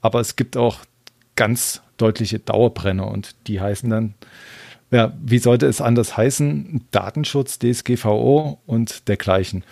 Aber 0.00 0.18
es 0.18 0.34
gibt 0.34 0.56
auch 0.56 0.80
ganz 1.36 1.82
deutliche 1.98 2.40
Dauerbrenner 2.40 3.06
und 3.06 3.36
die 3.46 3.60
heißen 3.60 3.88
dann, 3.88 4.14
ja, 4.90 5.12
wie 5.22 5.38
sollte 5.38 5.66
es 5.66 5.80
anders 5.80 6.16
heißen? 6.16 6.80
Datenschutz, 6.90 7.60
DSGVO 7.60 8.58
und 8.66 9.06
dergleichen. 9.06 9.62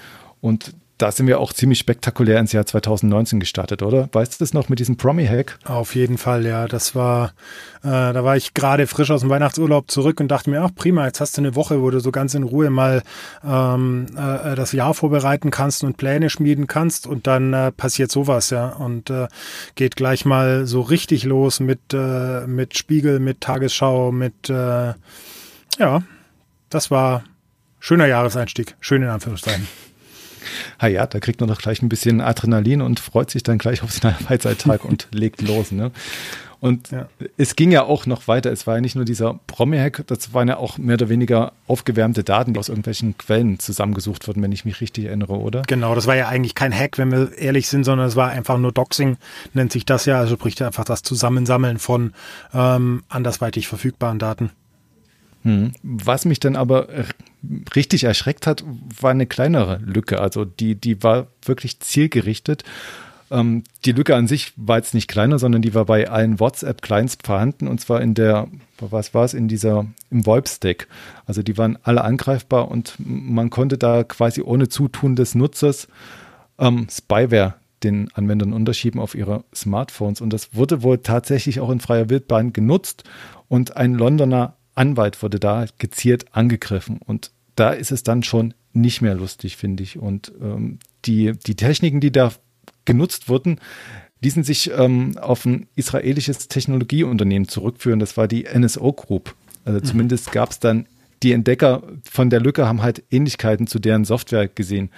Und 0.41 0.75
da 0.99 1.13
sind 1.13 1.27
wir 1.27 1.41
auch 1.41 1.53
ziemlich 1.53 1.79
spektakulär 1.79 2.41
ins 2.41 2.53
Jahr 2.53 2.65
2019 2.65 3.39
gestartet, 3.39 3.83
oder? 3.83 4.09
Weißt 4.13 4.35
du 4.35 4.37
das 4.39 4.55
noch 4.55 4.71
mit 4.71 4.79
diesem 4.79 4.97
Promi-Hack? 4.97 5.59
Auf 5.65 5.95
jeden 5.95 6.17
Fall, 6.17 6.47
ja. 6.47 6.67
Das 6.67 6.95
war, 6.95 7.35
äh, 7.83 7.89
da 7.91 8.25
war 8.25 8.37
ich 8.37 8.55
gerade 8.55 8.87
frisch 8.87 9.11
aus 9.11 9.21
dem 9.21 9.29
Weihnachtsurlaub 9.29 9.91
zurück 9.91 10.21
und 10.21 10.29
dachte 10.29 10.49
mir, 10.49 10.63
ach 10.63 10.71
prima, 10.75 11.05
jetzt 11.05 11.21
hast 11.21 11.37
du 11.37 11.43
eine 11.43 11.55
Woche, 11.55 11.83
wo 11.83 11.91
du 11.91 12.01
so 12.01 12.11
ganz 12.13 12.35
in 12.35 12.45
Ruhe 12.45 12.71
mal 12.71 13.03
ähm, 13.45 14.07
äh, 14.17 14.55
das 14.55 14.73
Jahr 14.73 14.95
vorbereiten 14.95 15.51
kannst 15.51 15.85
und 15.85 15.99
Pläne 15.99 16.31
schmieden 16.31 16.67
kannst 16.67 17.07
und 17.07 17.27
dann 17.27 17.53
äh, 17.53 17.73
passiert 17.73 18.11
sowas, 18.11 18.49
ja. 18.49 18.69
Und 18.69 19.11
äh, 19.11 19.29
geht 19.75 19.97
gleich 19.97 20.25
mal 20.25 20.67
so 20.67 20.81
richtig 20.81 21.25
los 21.25 21.61
mit, 21.61 21.93
äh, 21.93 22.47
mit 22.47 22.79
Spiegel, 22.79 23.21
mit 23.21 23.43
Tagesschau, 23.43 24.13
mit 24.13 24.49
äh, 24.49 24.95
ja, 25.79 26.03
das 26.71 26.91
war 26.91 27.25
schöner 27.81 28.07
Jahreseinstieg, 28.07 28.77
schön 28.81 29.03
in 29.03 29.09
Anführungszeichen. 29.09 29.69
Ah 30.79 30.87
ja, 30.87 31.07
da 31.07 31.21
kriegt 31.21 31.41
man 31.41 31.49
doch 31.49 31.59
gleich 31.59 31.83
ein 31.83 31.89
bisschen 31.89 32.21
Adrenalin 32.21 32.83
und 32.83 33.01
freut 33.01 33.31
sich 33.31 33.43
dann 33.43 33.59
gleich 33.59 33.83
auf 33.83 33.93
seinen 33.93 34.15
Freizeittag 34.27 34.85
und 34.85 35.09
legt 35.13 35.43
los. 35.43 35.73
Ne? 35.73 35.91
Und 36.59 36.91
ja. 36.91 37.09
es 37.37 37.55
ging 37.55 37.71
ja 37.71 37.85
auch 37.85 38.07
noch 38.07 38.29
weiter. 38.29 38.51
Es 38.51 38.67
war 38.67 38.77
ja 38.77 38.81
nicht 38.81 38.97
nur 38.97 39.05
dieser 39.05 39.39
Promi-Hack, 39.47 40.05
das 40.07 40.33
waren 40.33 40.49
ja 40.49 40.57
auch 40.57 40.79
mehr 40.79 40.95
oder 40.95 41.09
weniger 41.09 41.53
aufgewärmte 41.67 42.25
Daten, 42.25 42.55
die 42.55 42.59
aus 42.59 42.69
irgendwelchen 42.69 43.17
Quellen 43.19 43.59
zusammengesucht 43.59 44.27
wurden, 44.27 44.43
wenn 44.43 44.53
ich 44.53 44.65
mich 44.65 44.81
richtig 44.81 45.05
erinnere, 45.05 45.35
oder? 45.35 45.63
Genau, 45.67 45.95
das 45.95 46.07
war 46.07 46.17
ja 46.17 46.29
eigentlich 46.29 46.55
kein 46.55 46.73
Hack, 46.73 46.99
wenn 46.99 47.13
wir 47.13 47.37
ehrlich 47.37 47.69
sind, 47.69 47.85
sondern 47.85 48.07
es 48.07 48.17
war 48.17 48.31
einfach 48.31 48.59
nur 48.59 48.73
Doxing, 48.73 49.19
nennt 49.53 49.73
sich 49.73 49.85
das 49.85 50.07
ja. 50.07 50.19
Also 50.19 50.37
spricht 50.37 50.63
einfach 50.63 50.85
das 50.85 51.03
Zusammensammeln 51.03 51.79
von 51.79 52.15
ähm, 52.55 53.03
andersweitig 53.09 53.69
verfügbaren 53.69 54.19
Daten. 54.19 54.51
Hm. 55.47 55.71
Was 55.85 56.25
mich 56.25 56.41
dann 56.41 56.57
aber 56.57 56.89
richtig 57.77 58.03
erschreckt 58.03 58.49
hat, 58.49 58.65
war 59.01 59.13
eine 59.13 59.27
kleinere 59.27 59.79
Lücke. 59.79 60.21
Also 60.21 60.45
die, 60.45 60.75
die 60.75 61.05
war 61.05 61.29
wirklich 61.45 61.79
zielgerichtet. 61.79 62.65
Ähm, 63.31 63.63
die 63.85 63.93
Lücke 63.93 64.17
an 64.17 64.27
sich 64.27 64.53
war 64.57 64.79
jetzt 64.79 64.93
nicht 64.93 65.07
kleiner, 65.07 65.39
sondern 65.39 65.63
die 65.63 65.73
war 65.73 65.85
bei 65.85 66.11
allen 66.11 66.41
WhatsApp-Clients 66.41 67.19
vorhanden 67.23 67.69
und 67.69 67.81
zwar 67.81 68.01
in 68.01 68.15
der, 68.15 68.49
was 68.81 69.15
war 69.15 69.25
es, 69.25 69.35
in 69.35 69.47
dieser, 69.47 69.87
im 70.11 70.27
VoIP-Stack. 70.27 70.89
Also 71.27 71.45
die 71.45 71.57
waren 71.57 71.79
alle 71.85 72.03
angreifbar 72.03 72.69
und 72.69 72.95
man 72.99 73.49
konnte 73.49 73.79
da 73.79 74.03
quasi 74.03 74.43
ohne 74.43 74.69
Zutun 74.69 75.15
des 75.15 75.37
Nutzers 75.37 75.87
ähm, 76.59 76.89
Spyware 76.91 77.55
den 77.85 78.09
Anwendern 78.15 78.53
unterschieben 78.53 78.99
auf 78.99 79.15
ihre 79.15 79.45
Smartphones. 79.55 80.21
Und 80.21 80.33
das 80.33 80.57
wurde 80.57 80.83
wohl 80.83 80.99
tatsächlich 80.99 81.61
auch 81.61 81.71
in 81.71 81.79
freier 81.79 82.11
Wildbahn 82.11 82.53
genutzt. 82.53 83.05
Und 83.49 83.77
ein 83.77 83.95
Londoner 83.95 84.56
Anwalt 84.77 85.23
wurde 85.23 85.41
da 85.41 85.67
gezielt 85.79 86.35
angegriffen 86.35 87.01
und 87.05 87.33
da 87.57 87.71
ist 87.71 87.91
es 87.91 88.03
dann 88.03 88.23
schon 88.23 88.55
nicht 88.73 89.01
mehr 89.01 89.15
lustig, 89.15 89.57
finde 89.57 89.83
ich. 89.83 89.99
Und 89.99 90.33
ähm, 90.41 90.79
die, 91.07 91.33
die 91.33 91.57
Techniken, 91.57 92.01
die 92.01 92.13
da 92.13 92.33
genutzt 92.85 93.29
wurden, 93.29 93.59
ließen 94.23 94.45
sich 94.45 94.71
ähm, 94.71 95.19
auf 95.19 95.45
ein 95.47 95.67
israelisches 95.75 96.49
Technologieunternehmen 96.49 97.49
zurückführen. 97.49 97.99
Das 97.99 98.17
war 98.17 98.29
die 98.29 98.45
NSO 98.45 98.93
Group. 98.93 99.35
Also 99.65 99.81
mhm. 99.81 99.85
zumindest 99.85 100.33
gab 100.33 100.51
es 100.51 100.61
dann 100.61 100.87
die 101.23 101.33
Entdecker 101.33 101.83
von 102.05 102.29
der 102.29 102.41
Lücke 102.41 102.69
haben 102.69 102.83
halt 102.83 103.03
Ähnlichkeiten 103.11 103.67
zu 103.67 103.79
deren 103.79 104.05
Software 104.05 104.49
gesehen. 104.49 104.91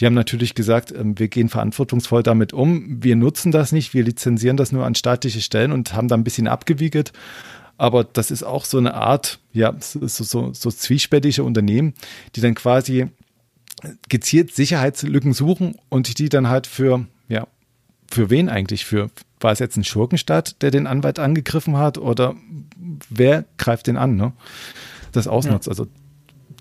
Die 0.00 0.06
haben 0.06 0.14
natürlich 0.14 0.54
gesagt, 0.54 0.92
ähm, 0.92 1.18
wir 1.18 1.28
gehen 1.28 1.48
verantwortungsvoll 1.48 2.22
damit 2.22 2.52
um. 2.52 3.02
Wir 3.02 3.16
nutzen 3.16 3.52
das 3.52 3.70
nicht, 3.70 3.94
wir 3.94 4.02
lizenzieren 4.02 4.56
das 4.56 4.72
nur 4.72 4.84
an 4.84 4.94
staatliche 4.94 5.40
Stellen 5.40 5.72
und 5.72 5.94
haben 5.94 6.08
da 6.08 6.16
ein 6.16 6.24
bisschen 6.24 6.48
abgewiegelt 6.48 7.12
aber 7.80 8.04
das 8.04 8.30
ist 8.30 8.42
auch 8.42 8.66
so 8.66 8.76
eine 8.76 8.92
Art, 8.92 9.38
ja, 9.54 9.74
so, 9.80 10.06
so, 10.06 10.52
so 10.52 10.70
zwiespältige 10.70 11.42
Unternehmen, 11.42 11.94
die 12.36 12.42
dann 12.42 12.54
quasi 12.54 13.06
gezielt 14.10 14.54
Sicherheitslücken 14.54 15.32
suchen 15.32 15.76
und 15.88 16.18
die 16.18 16.28
dann 16.28 16.48
halt 16.48 16.66
für, 16.66 17.06
ja, 17.28 17.46
für 18.10 18.28
wen 18.28 18.50
eigentlich? 18.50 18.84
Für, 18.84 19.10
war 19.40 19.52
es 19.52 19.60
jetzt 19.60 19.78
ein 19.78 19.84
Schurkenstaat, 19.84 20.60
der 20.60 20.70
den 20.70 20.86
Anwalt 20.86 21.18
angegriffen 21.18 21.78
hat 21.78 21.96
oder 21.96 22.34
wer 23.08 23.46
greift 23.56 23.86
den 23.86 23.96
an, 23.96 24.14
ne? 24.14 24.32
Das 25.12 25.26
ausnutzt. 25.26 25.66
Ja. 25.66 25.70
Also 25.70 25.86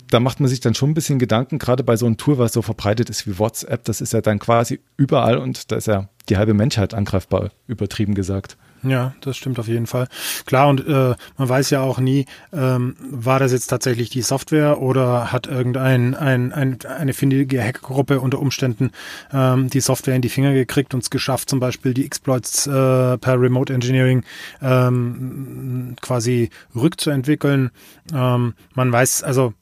da 0.10 0.22
macht 0.22 0.40
man 0.40 0.48
sich 0.48 0.62
dann 0.62 0.74
schon 0.74 0.92
ein 0.92 0.96
bisschen 0.96 1.20
Gedanken, 1.20 1.60
gerade 1.60 1.84
bei 1.84 1.98
so 1.98 2.06
einem 2.06 2.16
Tool, 2.16 2.38
was 2.38 2.54
so 2.54 2.62
verbreitet 2.62 3.10
ist 3.10 3.28
wie 3.28 3.38
WhatsApp, 3.38 3.84
das 3.84 4.00
ist 4.00 4.14
ja 4.14 4.22
dann 4.22 4.40
quasi 4.40 4.80
überall 4.96 5.38
und 5.38 5.70
da 5.70 5.76
ist 5.76 5.88
ja 5.88 6.08
die 6.30 6.38
halbe 6.38 6.54
Menschheit 6.54 6.94
angreifbar, 6.94 7.52
übertrieben 7.68 8.16
gesagt. 8.16 8.58
Ja, 8.84 9.14
das 9.22 9.36
stimmt 9.36 9.60
auf 9.60 9.68
jeden 9.68 9.88
Fall. 9.88 10.08
Klar, 10.46 10.70
und 10.70 10.86
äh, 10.88 11.16
man 11.38 11.50
weiß 11.50 11.70
ja 11.70 11.82
auch 11.82 12.00
nie, 12.00 12.26
ähm, 12.54 12.96
war 13.10 13.40
das 13.40 13.52
jetzt 13.52 13.68
tatsächlich 13.68 14.10
die 14.10 14.22
Software 14.22 14.82
oder 14.82 15.32
hat 15.32 15.48
irgendein 15.48 16.16
ein, 16.16 16.54
ein, 16.54 16.78
eine 16.84 17.14
findige 17.14 17.62
Hackergruppe 17.62 18.22
unter 18.22 18.40
Umständen 18.40 18.92
ähm, 19.34 19.70
die 19.70 19.82
Software 19.82 20.16
in 20.16 20.22
die 20.22 20.30
Finger 20.30 20.54
gekriegt 20.54 20.94
und 20.94 21.04
es 21.04 21.10
geschafft, 21.10 21.50
zum 21.50 21.60
Beispiel 21.60 21.94
die 21.94 22.06
Exploits 22.06 22.68
äh, 22.68 23.18
per 23.18 23.42
Remote 23.42 23.74
Engineering 23.74 24.24
ähm, 24.62 25.96
quasi 26.02 26.50
rückzuentwickeln. 26.76 27.72
Ähm, 28.14 28.54
man 28.76 28.92
weiß, 28.92 29.24
also 29.24 29.54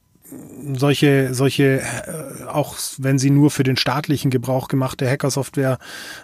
solche, 0.74 1.34
solche, 1.34 1.80
äh, 1.80 2.44
auch 2.46 2.76
wenn 2.98 3.18
sie 3.18 3.30
nur 3.30 3.50
für 3.50 3.62
den 3.62 3.76
staatlichen 3.76 4.30
Gebrauch 4.30 4.68
gemachte 4.68 5.08
Hackersoftware 5.08 5.78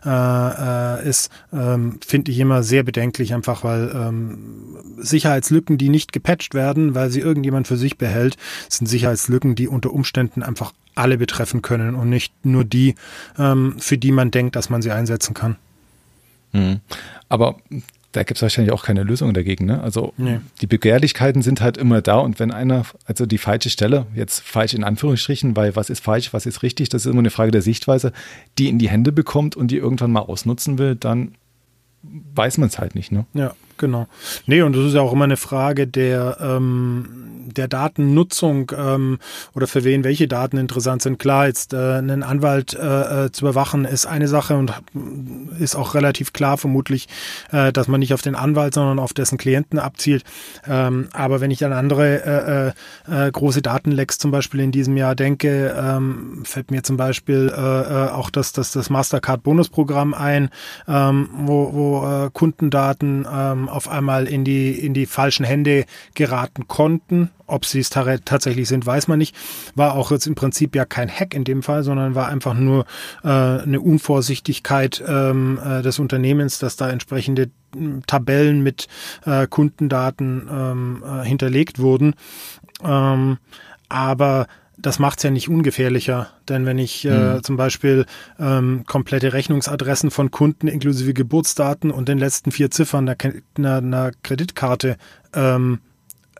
äh, 0.04 0.08
äh, 0.08 1.08
ist, 1.08 1.30
ähm, 1.52 1.98
finde 2.06 2.30
ich 2.30 2.38
immer 2.38 2.62
sehr 2.62 2.82
bedenklich, 2.82 3.34
einfach 3.34 3.64
weil 3.64 3.90
ähm, 3.94 4.76
Sicherheitslücken, 4.98 5.78
die 5.78 5.88
nicht 5.88 6.12
gepatcht 6.12 6.54
werden, 6.54 6.94
weil 6.94 7.10
sie 7.10 7.20
irgendjemand 7.20 7.66
für 7.66 7.76
sich 7.76 7.98
behält, 7.98 8.36
sind 8.68 8.86
Sicherheitslücken, 8.86 9.54
die 9.54 9.68
unter 9.68 9.92
Umständen 9.92 10.42
einfach 10.42 10.72
alle 10.94 11.18
betreffen 11.18 11.62
können 11.62 11.94
und 11.94 12.08
nicht 12.08 12.32
nur 12.44 12.64
die, 12.64 12.94
ähm, 13.38 13.76
für 13.78 13.98
die 13.98 14.12
man 14.12 14.30
denkt, 14.30 14.56
dass 14.56 14.70
man 14.70 14.82
sie 14.82 14.92
einsetzen 14.92 15.34
kann. 15.34 15.56
Mhm. 16.52 16.80
Aber 17.28 17.56
da 18.14 18.22
gibt 18.22 18.38
es 18.38 18.42
wahrscheinlich 18.42 18.72
auch 18.72 18.84
keine 18.84 19.02
Lösung 19.02 19.34
dagegen. 19.34 19.66
Ne? 19.66 19.82
Also 19.82 20.14
nee. 20.16 20.38
die 20.60 20.66
Begehrlichkeiten 20.66 21.42
sind 21.42 21.60
halt 21.60 21.76
immer 21.76 22.00
da 22.00 22.18
und 22.18 22.38
wenn 22.38 22.52
einer, 22.52 22.84
also 23.06 23.26
die 23.26 23.38
falsche 23.38 23.70
Stelle, 23.70 24.06
jetzt 24.14 24.40
falsch 24.40 24.72
in 24.72 24.84
Anführungsstrichen, 24.84 25.56
weil 25.56 25.74
was 25.74 25.90
ist 25.90 26.00
falsch, 26.00 26.32
was 26.32 26.46
ist 26.46 26.62
richtig, 26.62 26.88
das 26.88 27.04
ist 27.04 27.10
immer 27.10 27.18
eine 27.18 27.30
Frage 27.30 27.50
der 27.50 27.62
Sichtweise, 27.62 28.12
die 28.58 28.68
in 28.68 28.78
die 28.78 28.88
Hände 28.88 29.10
bekommt 29.10 29.56
und 29.56 29.70
die 29.72 29.78
irgendwann 29.78 30.12
mal 30.12 30.20
ausnutzen 30.20 30.78
will, 30.78 30.94
dann 30.94 31.34
weiß 32.02 32.58
man 32.58 32.68
es 32.68 32.78
halt 32.78 32.94
nicht. 32.94 33.10
Ne? 33.10 33.26
Ja, 33.34 33.54
genau. 33.78 34.06
Nee, 34.46 34.62
und 34.62 34.74
das 34.76 34.84
ist 34.86 34.94
ja 34.94 35.00
auch 35.00 35.12
immer 35.12 35.24
eine 35.24 35.36
Frage 35.36 35.86
der, 35.86 36.38
ähm, 36.40 37.24
der 37.46 37.68
Datennutzung 37.68 38.72
ähm, 38.76 39.18
oder 39.54 39.66
für 39.66 39.84
wen 39.84 40.04
welche 40.04 40.28
Daten 40.28 40.56
interessant 40.56 41.02
sind. 41.02 41.18
Klar, 41.18 41.46
jetzt 41.46 41.72
äh, 41.72 41.76
einen 41.76 42.22
Anwalt 42.22 42.74
äh, 42.74 43.26
äh 43.26 43.32
zu 43.32 43.44
überwachen 43.44 43.84
ist 43.84 44.06
eine 44.06 44.28
Sache 44.28 44.56
und 44.56 44.72
ist 45.58 45.76
auch 45.76 45.94
relativ 45.94 46.32
klar 46.32 46.58
vermutlich, 46.58 47.08
äh, 47.52 47.72
dass 47.72 47.88
man 47.88 48.00
nicht 48.00 48.14
auf 48.14 48.22
den 48.22 48.34
Anwalt, 48.34 48.74
sondern 48.74 48.98
auf 48.98 49.12
dessen 49.12 49.38
Klienten 49.38 49.78
abzielt. 49.78 50.24
Ähm, 50.66 51.08
aber 51.12 51.40
wenn 51.40 51.50
ich 51.50 51.64
an 51.64 51.72
andere 51.72 52.72
äh, 53.08 53.18
äh, 53.18 53.26
äh, 53.26 53.30
große 53.30 53.62
Datenlecks 53.62 54.18
zum 54.18 54.30
Beispiel 54.30 54.60
in 54.60 54.72
diesem 54.72 54.96
Jahr 54.96 55.14
denke, 55.14 55.74
ähm, 55.78 56.42
fällt 56.44 56.70
mir 56.70 56.82
zum 56.82 56.96
Beispiel 56.96 57.52
äh, 57.54 57.60
äh 57.60 58.10
auch 58.10 58.30
das, 58.30 58.52
das, 58.52 58.72
das 58.72 58.90
Mastercard-Bonusprogramm 58.90 60.14
ein, 60.14 60.50
ähm, 60.88 61.28
wo, 61.32 61.72
wo 61.72 62.06
äh, 62.06 62.30
Kundendaten 62.32 63.26
ähm, 63.30 63.63
auf 63.68 63.88
einmal 63.88 64.26
in 64.26 64.44
die, 64.44 64.72
in 64.72 64.94
die 64.94 65.06
falschen 65.06 65.44
Hände 65.44 65.84
geraten 66.14 66.68
konnten. 66.68 67.30
Ob 67.46 67.66
sie 67.66 67.80
es 67.80 67.90
tatsächlich 67.90 68.68
sind, 68.68 68.86
weiß 68.86 69.08
man 69.08 69.18
nicht. 69.18 69.36
War 69.74 69.94
auch 69.94 70.10
jetzt 70.10 70.26
im 70.26 70.34
Prinzip 70.34 70.74
ja 70.74 70.84
kein 70.84 71.10
Hack 71.10 71.34
in 71.34 71.44
dem 71.44 71.62
Fall, 71.62 71.82
sondern 71.82 72.14
war 72.14 72.28
einfach 72.28 72.54
nur 72.54 72.86
äh, 73.22 73.28
eine 73.28 73.80
Unvorsichtigkeit 73.80 75.02
ähm, 75.06 75.58
äh, 75.64 75.82
des 75.82 75.98
Unternehmens, 75.98 76.58
dass 76.58 76.76
da 76.76 76.88
entsprechende 76.88 77.50
hm, 77.74 78.02
Tabellen 78.06 78.62
mit 78.62 78.88
äh, 79.26 79.46
Kundendaten 79.46 80.48
ähm, 80.50 81.04
äh, 81.06 81.24
hinterlegt 81.24 81.78
wurden. 81.78 82.14
Ähm, 82.82 83.38
aber 83.88 84.46
das 84.84 84.98
macht 84.98 85.18
es 85.18 85.22
ja 85.22 85.30
nicht 85.30 85.48
ungefährlicher, 85.48 86.28
denn 86.46 86.66
wenn 86.66 86.78
ich 86.78 87.06
äh, 87.06 87.36
mhm. 87.36 87.42
zum 87.42 87.56
Beispiel 87.56 88.04
ähm, 88.38 88.84
komplette 88.86 89.32
Rechnungsadressen 89.32 90.10
von 90.10 90.30
Kunden 90.30 90.68
inklusive 90.68 91.14
Geburtsdaten 91.14 91.90
und 91.90 92.06
den 92.06 92.18
letzten 92.18 92.52
vier 92.52 92.70
Ziffern 92.70 93.08
einer, 93.08 93.16
einer, 93.56 93.76
einer 93.78 94.10
Kreditkarte 94.22 94.98
ähm, 95.32 95.78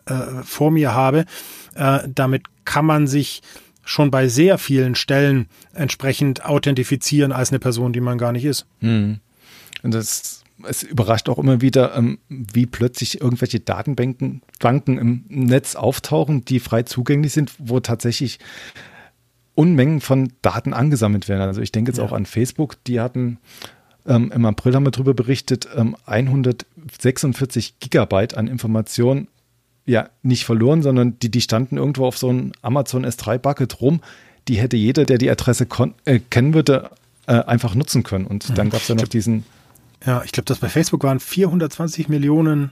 äh, 0.05 0.43
vor 0.43 0.69
mir 0.69 0.93
habe, 0.93 1.25
äh, 1.73 2.01
damit 2.07 2.43
kann 2.65 2.85
man 2.85 3.07
sich 3.07 3.41
schon 3.83 4.11
bei 4.11 4.27
sehr 4.27 4.59
vielen 4.59 4.93
Stellen 4.93 5.47
entsprechend 5.73 6.45
authentifizieren 6.45 7.31
als 7.31 7.49
eine 7.49 7.57
Person, 7.57 7.93
die 7.93 8.01
man 8.01 8.19
gar 8.19 8.31
nicht 8.31 8.45
ist. 8.45 8.67
Mhm. 8.79 9.21
Und 9.81 9.95
das 9.95 10.43
es 10.63 10.83
überrascht 10.83 11.29
auch 11.29 11.37
immer 11.37 11.61
wieder, 11.61 11.95
ähm, 11.95 12.19
wie 12.29 12.65
plötzlich 12.65 13.21
irgendwelche 13.21 13.59
Datenbanken 13.59 14.41
Banken 14.59 14.97
im 14.97 15.25
Netz 15.27 15.75
auftauchen, 15.75 16.45
die 16.45 16.59
frei 16.59 16.83
zugänglich 16.83 17.33
sind, 17.33 17.51
wo 17.57 17.79
tatsächlich 17.79 18.39
Unmengen 19.53 20.01
von 20.01 20.33
Daten 20.41 20.73
angesammelt 20.73 21.29
werden. 21.29 21.41
Also 21.41 21.61
ich 21.61 21.71
denke 21.71 21.91
jetzt 21.91 21.99
ja. 21.99 22.03
auch 22.03 22.11
an 22.11 22.25
Facebook, 22.25 22.83
die 22.85 22.99
hatten 22.99 23.37
ähm, 24.05 24.31
im 24.33 24.45
April 24.45 24.75
haben 24.75 24.85
wir 24.85 24.91
darüber 24.91 25.13
berichtet, 25.13 25.67
ähm, 25.75 25.95
146 26.05 27.79
Gigabyte 27.79 28.37
an 28.37 28.47
Informationen 28.47 29.27
ja 29.85 30.09
nicht 30.23 30.45
verloren, 30.45 30.81
sondern 30.81 31.19
die, 31.19 31.29
die 31.29 31.41
standen 31.41 31.77
irgendwo 31.77 32.05
auf 32.05 32.17
so 32.17 32.29
einem 32.29 32.51
Amazon 32.61 33.05
S3 33.05 33.37
Bucket 33.37 33.81
rum. 33.81 34.01
Die 34.47 34.57
hätte 34.57 34.77
jeder, 34.77 35.05
der 35.05 35.17
die 35.17 35.29
Adresse 35.29 35.67
äh, 36.05 36.19
kennen 36.19 36.53
würde, 36.53 36.91
äh, 37.27 37.33
einfach 37.33 37.73
nutzen 37.73 38.03
können. 38.03 38.25
Und 38.25 38.49
mhm. 38.49 38.55
dann 38.55 38.69
gab 38.69 38.81
es 38.81 38.87
ja 38.87 38.95
noch 38.95 39.07
diesen 39.07 39.43
ja, 40.05 40.21
ich 40.23 40.31
glaube, 40.31 40.45
das 40.45 40.59
bei 40.59 40.69
Facebook 40.69 41.03
waren 41.03 41.19
420 41.19 42.09
Millionen. 42.09 42.71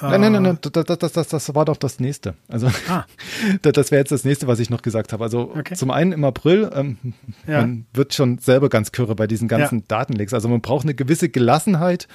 Nein, 0.00 0.20
nein, 0.20 0.32
nein, 0.32 0.42
nein 0.42 0.58
das, 0.60 0.98
das, 0.98 1.12
das, 1.12 1.28
das 1.28 1.54
war 1.54 1.64
doch 1.64 1.76
das 1.76 2.00
nächste. 2.00 2.34
Also 2.48 2.68
ah. 2.88 3.04
das 3.62 3.92
wäre 3.92 4.00
jetzt 4.00 4.10
das 4.10 4.24
nächste, 4.24 4.48
was 4.48 4.58
ich 4.58 4.70
noch 4.70 4.82
gesagt 4.82 5.12
habe. 5.12 5.22
Also 5.22 5.52
okay. 5.56 5.74
zum 5.74 5.92
einen 5.92 6.10
im 6.10 6.24
April, 6.24 6.68
ähm, 6.74 6.96
ja. 7.46 7.60
man 7.60 7.86
wird 7.92 8.12
schon 8.12 8.38
selber 8.38 8.70
ganz 8.70 8.90
kürre 8.90 9.14
bei 9.14 9.28
diesen 9.28 9.46
ganzen 9.46 9.80
ja. 9.80 9.84
Datenlecks. 9.86 10.34
Also 10.34 10.48
man 10.48 10.60
braucht 10.60 10.84
eine 10.84 10.94
gewisse 10.94 11.28
Gelassenheit 11.28 12.08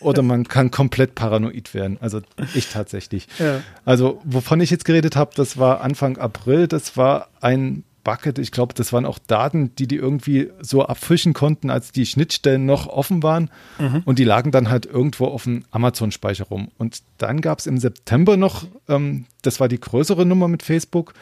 oder 0.00 0.22
man 0.22 0.46
kann 0.46 0.70
komplett 0.70 1.16
paranoid 1.16 1.74
werden. 1.74 1.98
Also 2.00 2.20
ich 2.54 2.68
tatsächlich. 2.70 3.26
Ja. 3.38 3.62
Also 3.84 4.20
wovon 4.24 4.60
ich 4.60 4.70
jetzt 4.70 4.84
geredet 4.84 5.16
habe, 5.16 5.32
das 5.34 5.58
war 5.58 5.80
Anfang 5.80 6.18
April. 6.18 6.68
Das 6.68 6.96
war 6.96 7.28
ein 7.40 7.82
Bucket. 8.08 8.38
Ich 8.38 8.52
glaube, 8.52 8.72
das 8.72 8.94
waren 8.94 9.04
auch 9.04 9.18
Daten, 9.18 9.74
die 9.76 9.86
die 9.86 9.96
irgendwie 9.96 10.50
so 10.62 10.82
abfischen 10.86 11.34
konnten, 11.34 11.68
als 11.68 11.92
die 11.92 12.06
Schnittstellen 12.06 12.64
noch 12.64 12.86
offen 12.86 13.22
waren. 13.22 13.50
Mhm. 13.78 14.00
Und 14.06 14.18
die 14.18 14.24
lagen 14.24 14.50
dann 14.50 14.70
halt 14.70 14.86
irgendwo 14.86 15.26
auf 15.26 15.44
dem 15.44 15.64
Amazon-Speicher 15.72 16.44
rum. 16.44 16.68
Und 16.78 17.02
dann 17.18 17.42
gab 17.42 17.58
es 17.58 17.66
im 17.66 17.76
September 17.76 18.38
noch, 18.38 18.66
ähm, 18.88 19.26
das 19.42 19.60
war 19.60 19.68
die 19.68 19.78
größere 19.78 20.24
Nummer 20.24 20.48
mit 20.48 20.62
Facebook. 20.62 21.12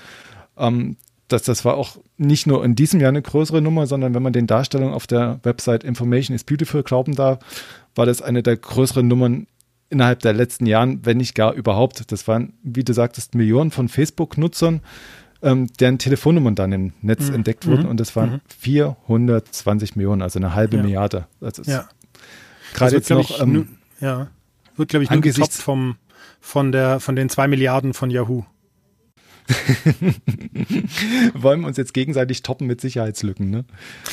Ähm, 0.56 0.96
das, 1.26 1.42
das 1.42 1.64
war 1.64 1.76
auch 1.76 1.96
nicht 2.18 2.46
nur 2.46 2.64
in 2.64 2.76
diesem 2.76 3.00
Jahr 3.00 3.08
eine 3.08 3.22
größere 3.22 3.60
Nummer, 3.60 3.88
sondern 3.88 4.14
wenn 4.14 4.22
man 4.22 4.32
den 4.32 4.46
Darstellungen 4.46 4.94
auf 4.94 5.08
der 5.08 5.40
Website 5.42 5.82
Information 5.82 6.36
is 6.36 6.44
Beautiful 6.44 6.84
glauben 6.84 7.16
darf, 7.16 7.40
war 7.96 8.06
das 8.06 8.22
eine 8.22 8.44
der 8.44 8.58
größeren 8.58 9.08
Nummern 9.08 9.48
innerhalb 9.90 10.20
der 10.20 10.34
letzten 10.34 10.66
Jahren, 10.66 11.04
wenn 11.04 11.16
nicht 11.16 11.34
gar 11.34 11.52
überhaupt. 11.52 12.12
Das 12.12 12.28
waren, 12.28 12.52
wie 12.62 12.84
du 12.84 12.92
sagtest, 12.92 13.34
Millionen 13.34 13.72
von 13.72 13.88
Facebook-Nutzern 13.88 14.82
ähm, 15.42 15.68
deren 15.78 15.98
Telefonnummern 15.98 16.54
dann 16.54 16.72
im 16.72 16.92
Netz 17.02 17.28
mhm. 17.28 17.36
entdeckt 17.36 17.66
wurden 17.66 17.84
mhm. 17.84 17.90
und 17.90 18.00
das 18.00 18.16
waren 18.16 18.32
mhm. 18.32 18.40
420 18.58 19.96
Millionen, 19.96 20.22
also 20.22 20.38
eine 20.38 20.54
halbe 20.54 20.76
ja. 20.76 20.82
Milliarde. 20.82 21.26
Also 21.40 21.62
ja. 21.62 21.88
Gerade 22.74 22.96
jetzt 22.96 23.10
noch. 23.10 23.30
Ich, 23.30 23.40
ähm, 23.40 23.78
ja, 24.00 24.28
wird 24.76 24.90
glaube 24.90 25.04
ich 25.04 25.10
nur 25.10 25.20
getoppt 25.20 25.52
vom 25.52 25.96
von 26.40 26.72
der 26.72 27.00
von 27.00 27.16
den 27.16 27.28
zwei 27.28 27.48
Milliarden 27.48 27.94
von 27.94 28.10
Yahoo. 28.10 28.44
Wollen 31.34 31.60
wir 31.60 31.68
uns 31.68 31.76
jetzt 31.76 31.94
gegenseitig 31.94 32.42
toppen 32.42 32.66
mit 32.66 32.80
Sicherheitslücken, 32.80 33.50
ne? 33.50 33.64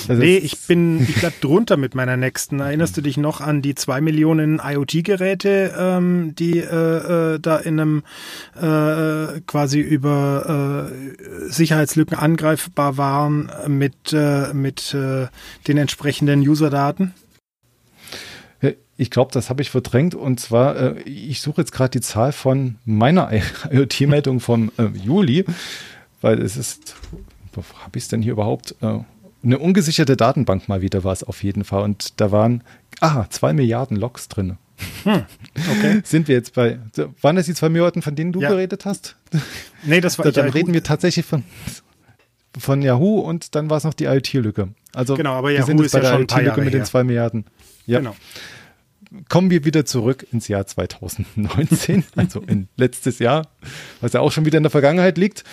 Also 0.08 0.22
nee, 0.22 0.38
ich 0.38 0.60
bin, 0.68 1.02
ich 1.02 1.16
bleib 1.16 1.42
drunter 1.42 1.78
mit 1.78 1.96
meiner 1.96 2.18
nächsten. 2.18 2.60
Erinnerst 2.60 2.96
du 2.98 3.02
dich 3.02 3.18
noch 3.18 3.42
an 3.42 3.62
die 3.62 3.74
zwei 3.76 4.02
Millionen 4.02 4.62
IoT-Geräte, 4.64 5.74
ähm, 5.78 6.36
die 6.36 6.60
äh, 6.60 7.34
äh, 7.34 7.40
da 7.40 7.58
in 7.58 7.80
einem 7.80 8.04
äh, 8.56 9.42
quasi 9.42 9.80
über 9.80 10.90
äh, 10.92 11.52
Sicherheitslücken 11.52 12.18
angreifbar 12.18 12.98
waren 12.98 13.52
mit, 13.68 14.14
äh, 14.14 14.54
mit 14.54 14.94
äh, 14.94 15.28
den 15.68 15.78
entsprechenden 15.78 16.42
User-Daten? 16.42 17.14
Ich 18.98 19.10
glaube, 19.10 19.32
das 19.32 19.50
habe 19.50 19.62
ich 19.62 19.70
verdrängt. 19.70 20.16
Und 20.16 20.40
zwar, 20.40 20.76
äh, 20.76 21.02
ich 21.02 21.42
suche 21.42 21.62
jetzt 21.62 21.72
gerade 21.72 21.92
die 21.92 22.02
Zahl 22.02 22.32
von 22.32 22.76
meiner 22.86 23.32
IoT-Meldung 23.72 24.40
vom 24.40 24.72
äh, 24.78 24.86
Juli, 24.86 25.46
weil 26.22 26.42
es 26.42 26.58
ist, 26.58 26.96
wo 27.54 27.64
habe 27.84 27.98
ich 27.98 28.04
es 28.04 28.10
denn 28.10 28.22
hier 28.22 28.34
überhaupt? 28.34 28.76
Äh, 28.82 29.00
eine 29.44 29.60
ungesicherte 29.60 30.16
Datenbank 30.16 30.70
mal 30.70 30.82
wieder 30.82 31.04
war 31.04 31.12
es 31.12 31.24
auf 31.24 31.44
jeden 31.44 31.64
Fall. 31.64 31.84
Und 31.84 32.20
da 32.22 32.32
waren, 32.32 32.64
ah, 33.02 33.26
zwei 33.30 33.54
Milliarden 33.54 33.98
Logs 33.98 34.30
drin. 34.30 34.58
Hm, 35.04 35.24
okay. 35.56 36.02
Sind 36.06 36.28
wir 36.28 36.36
jetzt 36.36 36.54
bei, 36.54 36.80
waren 37.22 37.36
das 37.36 37.46
die 37.46 37.54
zwei 37.54 37.70
Milliarden, 37.70 38.02
von 38.02 38.16
denen 38.16 38.32
du 38.32 38.42
ja. 38.42 38.50
geredet 38.50 38.86
hast? 38.86 39.16
Nee, 39.84 40.02
das 40.02 40.18
war 40.18 40.26
da, 40.32 40.32
Dann 40.32 40.50
reden 40.50 40.74
wir 40.74 40.84
tatsächlich 40.84 41.26
von, 41.26 41.44
von 42.58 42.82
Yahoo 42.82 43.20
und 43.20 43.56
dann 43.56 43.70
war 43.70 43.78
es 43.78 43.84
noch 43.84 43.94
die 43.94 44.06
IoT-Lücke. 44.06 44.70
Also 44.94 45.16
genau, 45.16 45.34
aber 45.34 45.52
Yahoo 45.52 45.62
wir 45.62 45.66
sind 45.66 45.82
ist 45.82 45.92
bei 45.92 46.02
ja 46.02 46.12
der 46.12 46.20
IoT-Lücke 46.20 46.62
mit 46.62 46.74
den 46.74 46.86
zwei 46.86 47.04
Milliarden. 47.04 47.46
Ja. 47.86 48.00
Genau 48.00 48.16
kommen 49.30 49.50
wir 49.50 49.66
wieder 49.66 49.86
zurück 49.86 50.26
ins 50.32 50.48
Jahr 50.48 50.66
2019, 50.66 52.04
also 52.16 52.42
in 52.42 52.68
letztes 52.76 53.20
Jahr, 53.20 53.48
was 54.02 54.14
ja 54.14 54.22
auch 54.22 54.32
schon 54.32 54.46
wieder 54.46 54.58
in 54.58 54.64
der 54.64 54.72
Vergangenheit 54.72 55.18
liegt. 55.18 55.44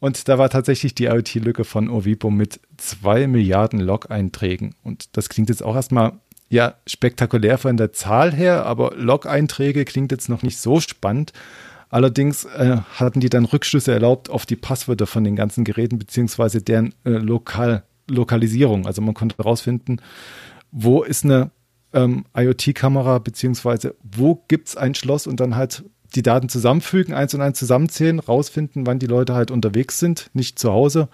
Und 0.00 0.28
da 0.28 0.38
war 0.38 0.48
tatsächlich 0.48 0.94
die 0.94 1.06
IoT-Lücke 1.06 1.64
von 1.64 1.90
Ovipo 1.90 2.30
mit 2.30 2.60
zwei 2.76 3.26
Milliarden 3.26 3.80
Log-Einträgen. 3.80 4.74
Und 4.84 5.16
das 5.16 5.28
klingt 5.28 5.48
jetzt 5.48 5.62
auch 5.62 5.74
erstmal 5.74 6.12
ja 6.50 6.74
spektakulär 6.86 7.58
von 7.58 7.76
der 7.76 7.92
Zahl 7.92 8.32
her, 8.32 8.64
aber 8.64 8.92
Log-Einträge 8.96 9.84
klingt 9.84 10.12
jetzt 10.12 10.28
noch 10.28 10.42
nicht 10.42 10.58
so 10.58 10.78
spannend. 10.80 11.32
Allerdings 11.90 12.44
äh, 12.44 12.76
hatten 12.94 13.20
die 13.20 13.30
dann 13.30 13.46
Rückschlüsse 13.46 13.92
erlaubt 13.92 14.30
auf 14.30 14.46
die 14.46 14.56
Passwörter 14.56 15.06
von 15.06 15.24
den 15.24 15.36
ganzen 15.36 15.64
Geräten 15.64 15.98
beziehungsweise 15.98 16.62
deren 16.62 16.94
äh, 17.04 17.10
Lokal 17.10 17.82
Lokalisierung. 18.08 18.86
Also 18.86 19.02
man 19.02 19.14
konnte 19.14 19.36
herausfinden, 19.36 20.00
wo 20.70 21.02
ist 21.02 21.24
eine 21.24 21.50
ähm, 21.92 22.24
IoT-Kamera, 22.36 23.18
beziehungsweise 23.18 23.94
wo 24.02 24.42
gibt 24.48 24.68
es 24.68 24.76
ein 24.76 24.94
Schloss 24.94 25.26
und 25.26 25.40
dann 25.40 25.56
halt 25.56 25.84
die 26.14 26.22
Daten 26.22 26.48
zusammenfügen, 26.48 27.14
eins 27.14 27.34
und 27.34 27.42
eins 27.42 27.58
zusammenzählen, 27.58 28.18
rausfinden, 28.18 28.86
wann 28.86 28.98
die 28.98 29.06
Leute 29.06 29.34
halt 29.34 29.50
unterwegs 29.50 29.98
sind, 29.98 30.30
nicht 30.32 30.58
zu 30.58 30.72
Hause. 30.72 31.08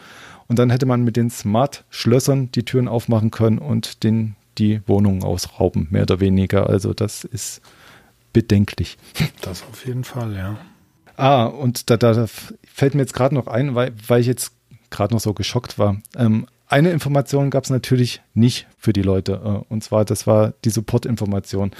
Und 0.47 0.59
dann 0.59 0.71
hätte 0.71 0.87
man 0.87 1.03
mit 1.03 1.17
den 1.17 1.31
Smart-Schlössern 1.31 2.51
die 2.53 2.65
Türen 2.65 2.87
aufmachen 2.87 3.31
können 3.31 3.59
und 3.59 4.05
den, 4.05 4.37
die 4.59 4.81
Wohnungen 4.87 5.25
ausrauben, 5.25 5.89
mehr 5.91 6.03
oder 6.03 6.21
weniger. 6.21 6.69
Also 6.69 6.95
das 6.95 7.25
ist 7.25 7.61
bedenklich. 8.33 8.99
Das 9.41 9.65
auf 9.71 9.87
jeden 9.87 10.05
Fall, 10.05 10.35
ja. 10.35 10.57
Ah, 11.17 11.45
und 11.45 11.91
da, 11.91 11.97
da 11.97 12.27
fällt 12.27 12.95
mir 12.95 13.03
jetzt 13.03 13.15
gerade 13.15 13.35
noch 13.35 13.47
ein, 13.47 13.75
weil, 13.75 13.93
weil 14.07 14.21
ich 14.21 14.27
jetzt 14.27 14.53
gerade 14.91 15.15
noch 15.15 15.21
so 15.21 15.33
geschockt 15.33 15.79
war. 15.79 16.01
Ähm, 16.17 16.47
eine 16.75 16.91
Information 16.91 17.51
gab 17.51 17.63
es 17.63 17.71
natürlich 17.71 18.21
nicht 18.35 18.67
für 18.77 18.93
die 18.93 19.03
Leute. 19.03 19.41
Äh, 19.45 19.73
und 19.73 19.85
zwar, 19.85 20.05
das 20.05 20.27
war 20.27 20.55
die 20.65 20.71
Support-Information. 20.71 21.71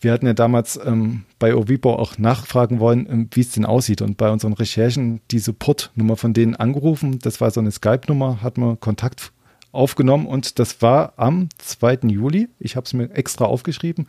Wir 0.00 0.10
hatten 0.10 0.26
ja 0.26 0.32
damals 0.32 0.80
ähm, 0.84 1.22
bei 1.38 1.54
Ovipo 1.54 1.94
auch 1.94 2.18
nachfragen 2.18 2.80
wollen, 2.80 3.06
ähm, 3.08 3.28
wie 3.30 3.42
es 3.42 3.52
denn 3.52 3.64
aussieht. 3.64 4.02
Und 4.02 4.16
bei 4.16 4.30
unseren 4.30 4.52
Recherchen 4.52 5.20
die 5.30 5.38
Support-Nummer 5.38 6.16
von 6.16 6.34
denen 6.34 6.56
angerufen. 6.56 7.20
Das 7.20 7.40
war 7.40 7.52
so 7.52 7.60
eine 7.60 7.70
Skype-Nummer, 7.70 8.42
hat 8.42 8.58
man 8.58 8.80
Kontakt 8.80 9.30
aufgenommen 9.70 10.26
und 10.26 10.58
das 10.58 10.82
war 10.82 11.12
am 11.16 11.48
2. 11.58 12.00
Juli. 12.08 12.48
Ich 12.58 12.74
habe 12.74 12.84
es 12.84 12.92
mir 12.94 13.10
extra 13.12 13.44
aufgeschrieben. 13.44 14.08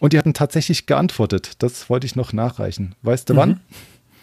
Und 0.00 0.12
die 0.12 0.18
hatten 0.18 0.34
tatsächlich 0.34 0.86
geantwortet. 0.86 1.52
Das 1.60 1.88
wollte 1.88 2.06
ich 2.06 2.16
noch 2.16 2.32
nachreichen. 2.32 2.96
Weißt 3.02 3.30
du 3.30 3.34
mhm. 3.34 3.38
wann? 3.38 3.60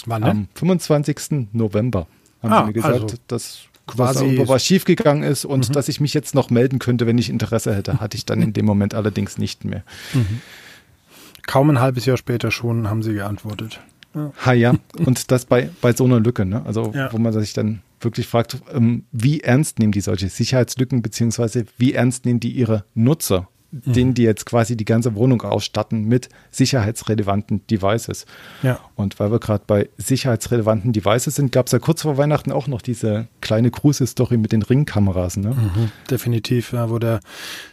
Wann 0.05 0.21
denn? 0.23 0.31
Am 0.31 0.47
25. 0.55 1.47
November 1.53 2.05
haben 2.43 2.51
ah, 2.51 2.59
sie 2.59 2.67
mir 2.67 2.73
gesagt, 2.73 3.01
also 3.01 3.15
das 3.27 3.59
quasi 3.87 4.41
was 4.45 4.65
schiefgegangen 4.65 5.23
ist 5.23 5.45
und 5.45 5.69
mhm. 5.69 5.73
dass 5.73 5.87
ich 5.87 5.99
mich 5.99 6.13
jetzt 6.13 6.35
noch 6.35 6.49
melden 6.49 6.79
könnte, 6.79 7.07
wenn 7.07 7.17
ich 7.17 7.29
Interesse 7.29 7.75
hätte, 7.75 7.99
hatte 7.99 8.17
ich 8.17 8.25
dann 8.25 8.41
in 8.41 8.53
dem 8.53 8.65
Moment 8.65 8.93
allerdings 8.93 9.37
nicht 9.37 9.65
mehr. 9.65 9.83
Mhm. 10.13 10.41
Kaum 11.47 11.69
ein 11.69 11.79
halbes 11.79 12.05
Jahr 12.05 12.17
später 12.17 12.51
schon 12.51 12.89
haben 12.89 13.01
sie 13.01 13.13
geantwortet. 13.13 13.79
Ja. 14.13 14.31
Ha 14.45 14.53
ja, 14.53 14.75
und 14.97 15.31
das 15.31 15.45
bei, 15.45 15.69
bei 15.81 15.93
so 15.93 16.05
einer 16.05 16.19
Lücke, 16.19 16.45
ne? 16.45 16.65
Also 16.65 16.91
ja. 16.93 17.11
wo 17.13 17.17
man 17.17 17.33
sich 17.33 17.53
dann 17.53 17.81
wirklich 18.01 18.27
fragt, 18.27 18.57
ähm, 18.73 19.05
wie 19.11 19.41
ernst 19.41 19.79
nehmen 19.79 19.91
die 19.91 20.01
solche 20.01 20.29
Sicherheitslücken, 20.29 21.01
beziehungsweise 21.01 21.65
wie 21.77 21.93
ernst 21.93 22.25
nehmen 22.25 22.39
die 22.39 22.51
ihre 22.51 22.83
Nutzer. 22.93 23.47
Denen 23.71 24.13
die 24.13 24.23
jetzt 24.23 24.45
quasi 24.45 24.77
die 24.77 24.85
ganze 24.85 25.15
Wohnung 25.15 25.41
ausstatten 25.41 26.05
mit 26.05 26.29
sicherheitsrelevanten 26.51 27.67
Devices. 27.67 28.25
Ja. 28.63 28.79
Und 28.95 29.19
weil 29.19 29.31
wir 29.31 29.39
gerade 29.39 29.63
bei 29.67 29.89
sicherheitsrelevanten 29.97 30.93
Devices 30.93 31.35
sind, 31.35 31.51
gab 31.51 31.65
es 31.65 31.73
ja 31.73 31.79
kurz 31.79 32.03
vor 32.03 32.17
Weihnachten 32.17 32.51
auch 32.51 32.67
noch 32.67 32.81
diese 32.81 33.27
kleine 33.41 33.69
Cruise-Story 33.69 34.37
mit 34.37 34.53
den 34.53 34.61
Ringkameras. 34.61 35.37
Ne? 35.37 35.49
Mhm, 35.49 35.91
definitiv, 36.09 36.71
ja, 36.71 36.89
wo 36.89 36.97
der, 36.97 37.19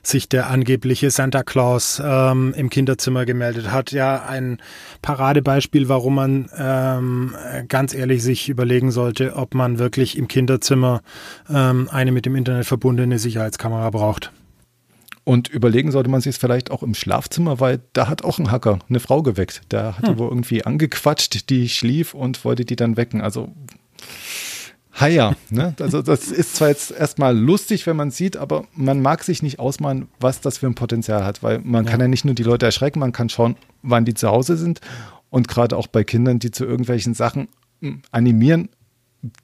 sich 0.02 0.28
der 0.28 0.50
angebliche 0.50 1.11
Santa 1.11 1.44
Claus 1.44 2.02
ähm, 2.04 2.54
im 2.57 2.70
Kinderzimmer 2.70 3.24
gemeldet 3.24 3.70
hat. 3.70 3.92
Ja, 3.92 4.24
ein 4.24 4.59
Paradebeispiel, 5.00 5.88
warum 5.88 6.16
man 6.16 6.50
ähm, 6.59 7.35
ganz 7.68 7.94
ehrlich 7.94 8.22
sich 8.22 8.48
überlegen 8.48 8.90
sollte, 8.90 9.37
ob 9.37 9.54
man 9.54 9.78
wirklich 9.78 10.18
im 10.18 10.26
Kinderzimmer 10.26 11.02
ähm, 11.48 11.88
eine 11.92 12.11
mit 12.11 12.26
dem 12.26 12.35
Internet 12.35 12.66
verbundene 12.66 13.20
Sicherheitskamera 13.20 13.90
braucht. 13.90 14.33
Und 15.24 15.48
überlegen 15.48 15.90
sollte 15.90 16.10
man 16.10 16.20
sich 16.20 16.34
es 16.34 16.37
vielleicht 16.37 16.70
auch 16.70 16.82
im 16.82 16.94
Schlafzimmer, 16.94 17.58
weil 17.58 17.80
da 17.94 18.08
hat 18.08 18.22
auch 18.22 18.38
ein 18.38 18.50
Hacker 18.50 18.78
eine 18.88 19.00
Frau 19.00 19.22
geweckt. 19.22 19.62
Der 19.70 19.96
hatte 19.96 20.10
hm. 20.10 20.18
wohl 20.18 20.28
irgendwie 20.28 20.64
angequatscht, 20.64 21.48
die 21.48 21.68
schlief 21.70 22.12
und 22.12 22.44
wollte 22.44 22.66
die 22.66 22.76
dann 22.76 22.98
wecken. 22.98 23.22
Also 23.22 23.50
Haier. 25.00 25.34
Ne? 25.50 25.74
Also 25.80 26.02
das 26.02 26.28
ist 26.28 26.56
zwar 26.56 26.68
jetzt 26.68 26.92
erstmal 26.92 27.37
lustig, 27.37 27.87
wenn 27.87 27.96
man 27.96 28.10
sieht, 28.10 28.37
aber 28.37 28.64
man 28.74 29.02
mag 29.02 29.24
sich 29.24 29.42
nicht 29.42 29.58
ausmalen, 29.58 30.08
was 30.20 30.40
das 30.40 30.58
für 30.58 30.66
ein 30.66 30.74
Potenzial 30.74 31.24
hat, 31.24 31.42
weil 31.42 31.58
man 31.60 31.84
ja. 31.84 31.90
kann 31.90 32.00
ja 32.00 32.08
nicht 32.08 32.24
nur 32.24 32.34
die 32.34 32.44
Leute 32.44 32.66
erschrecken, 32.66 33.00
man 33.00 33.12
kann 33.12 33.28
schauen, 33.28 33.56
wann 33.82 34.04
die 34.04 34.14
zu 34.14 34.28
Hause 34.28 34.56
sind 34.56 34.80
und 35.30 35.48
gerade 35.48 35.76
auch 35.76 35.88
bei 35.88 36.04
Kindern, 36.04 36.38
die 36.38 36.52
zu 36.52 36.64
irgendwelchen 36.64 37.14
Sachen 37.14 37.48
hm, 37.80 38.02
animieren, 38.12 38.68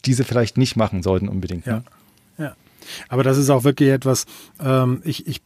diese 0.04 0.24
vielleicht 0.24 0.56
nicht 0.56 0.76
machen 0.76 1.02
sollten 1.02 1.28
unbedingt. 1.28 1.66
Ja. 1.66 1.76
Ne? 1.76 1.84
ja. 2.38 2.56
Aber 3.08 3.24
das 3.24 3.36
ist 3.36 3.50
auch 3.50 3.64
wirklich 3.64 3.90
etwas, 3.90 4.26
ähm, 4.60 5.02
ich, 5.04 5.26
ich 5.26 5.42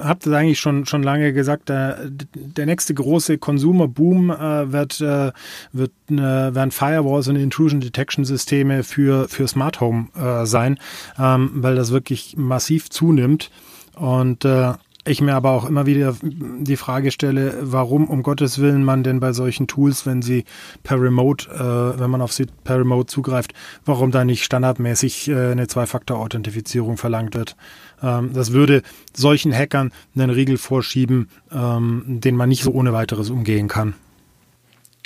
habe 0.00 0.20
das 0.22 0.32
eigentlich 0.32 0.60
schon, 0.60 0.86
schon 0.86 1.02
lange 1.02 1.32
gesagt, 1.32 1.68
der, 1.68 1.98
der 2.08 2.66
nächste 2.66 2.94
große 2.94 3.38
Consumer-Boom 3.38 4.30
äh, 4.30 4.72
wird, 4.72 5.00
äh, 5.00 5.32
wird 5.72 5.92
äh, 6.10 6.16
werden 6.16 6.70
Firewalls 6.70 7.28
und 7.28 7.36
Intrusion 7.36 7.80
Detection 7.80 8.24
Systeme 8.24 8.82
für, 8.82 9.28
für 9.28 9.48
Smart 9.48 9.80
Home 9.80 10.08
äh, 10.14 10.46
sein, 10.46 10.78
ähm, 11.18 11.50
weil 11.54 11.74
das 11.74 11.92
wirklich 11.92 12.36
massiv 12.36 12.90
zunimmt. 12.90 13.50
Und 13.94 14.44
äh, 14.44 14.72
ich 15.04 15.20
mir 15.20 15.34
aber 15.34 15.50
auch 15.50 15.64
immer 15.64 15.84
wieder 15.84 16.14
die 16.22 16.76
Frage 16.76 17.10
stelle, 17.10 17.58
warum 17.60 18.08
um 18.08 18.22
Gottes 18.22 18.60
Willen 18.60 18.84
man 18.84 19.02
denn 19.02 19.18
bei 19.18 19.32
solchen 19.32 19.66
Tools, 19.66 20.06
wenn 20.06 20.22
sie 20.22 20.44
per 20.84 21.00
Remote, 21.00 21.50
äh, 21.50 21.98
wenn 21.98 22.08
man 22.08 22.20
auf 22.20 22.32
sie 22.32 22.46
per 22.62 22.78
Remote 22.78 23.06
zugreift, 23.06 23.52
warum 23.84 24.12
da 24.12 24.24
nicht 24.24 24.44
standardmäßig 24.44 25.28
äh, 25.28 25.50
eine 25.50 25.66
Zwei-Faktor-Authentifizierung 25.66 26.98
verlangt 26.98 27.34
wird. 27.34 27.56
Ähm, 28.02 28.32
das 28.32 28.52
würde 28.52 28.82
solchen 29.14 29.52
Hackern 29.52 29.92
einen 30.14 30.30
Riegel 30.30 30.58
vorschieben, 30.58 31.28
ähm, 31.52 32.02
den 32.06 32.36
man 32.36 32.48
nicht 32.48 32.62
so 32.62 32.72
ohne 32.72 32.92
weiteres 32.92 33.30
umgehen 33.30 33.68
kann. 33.68 33.94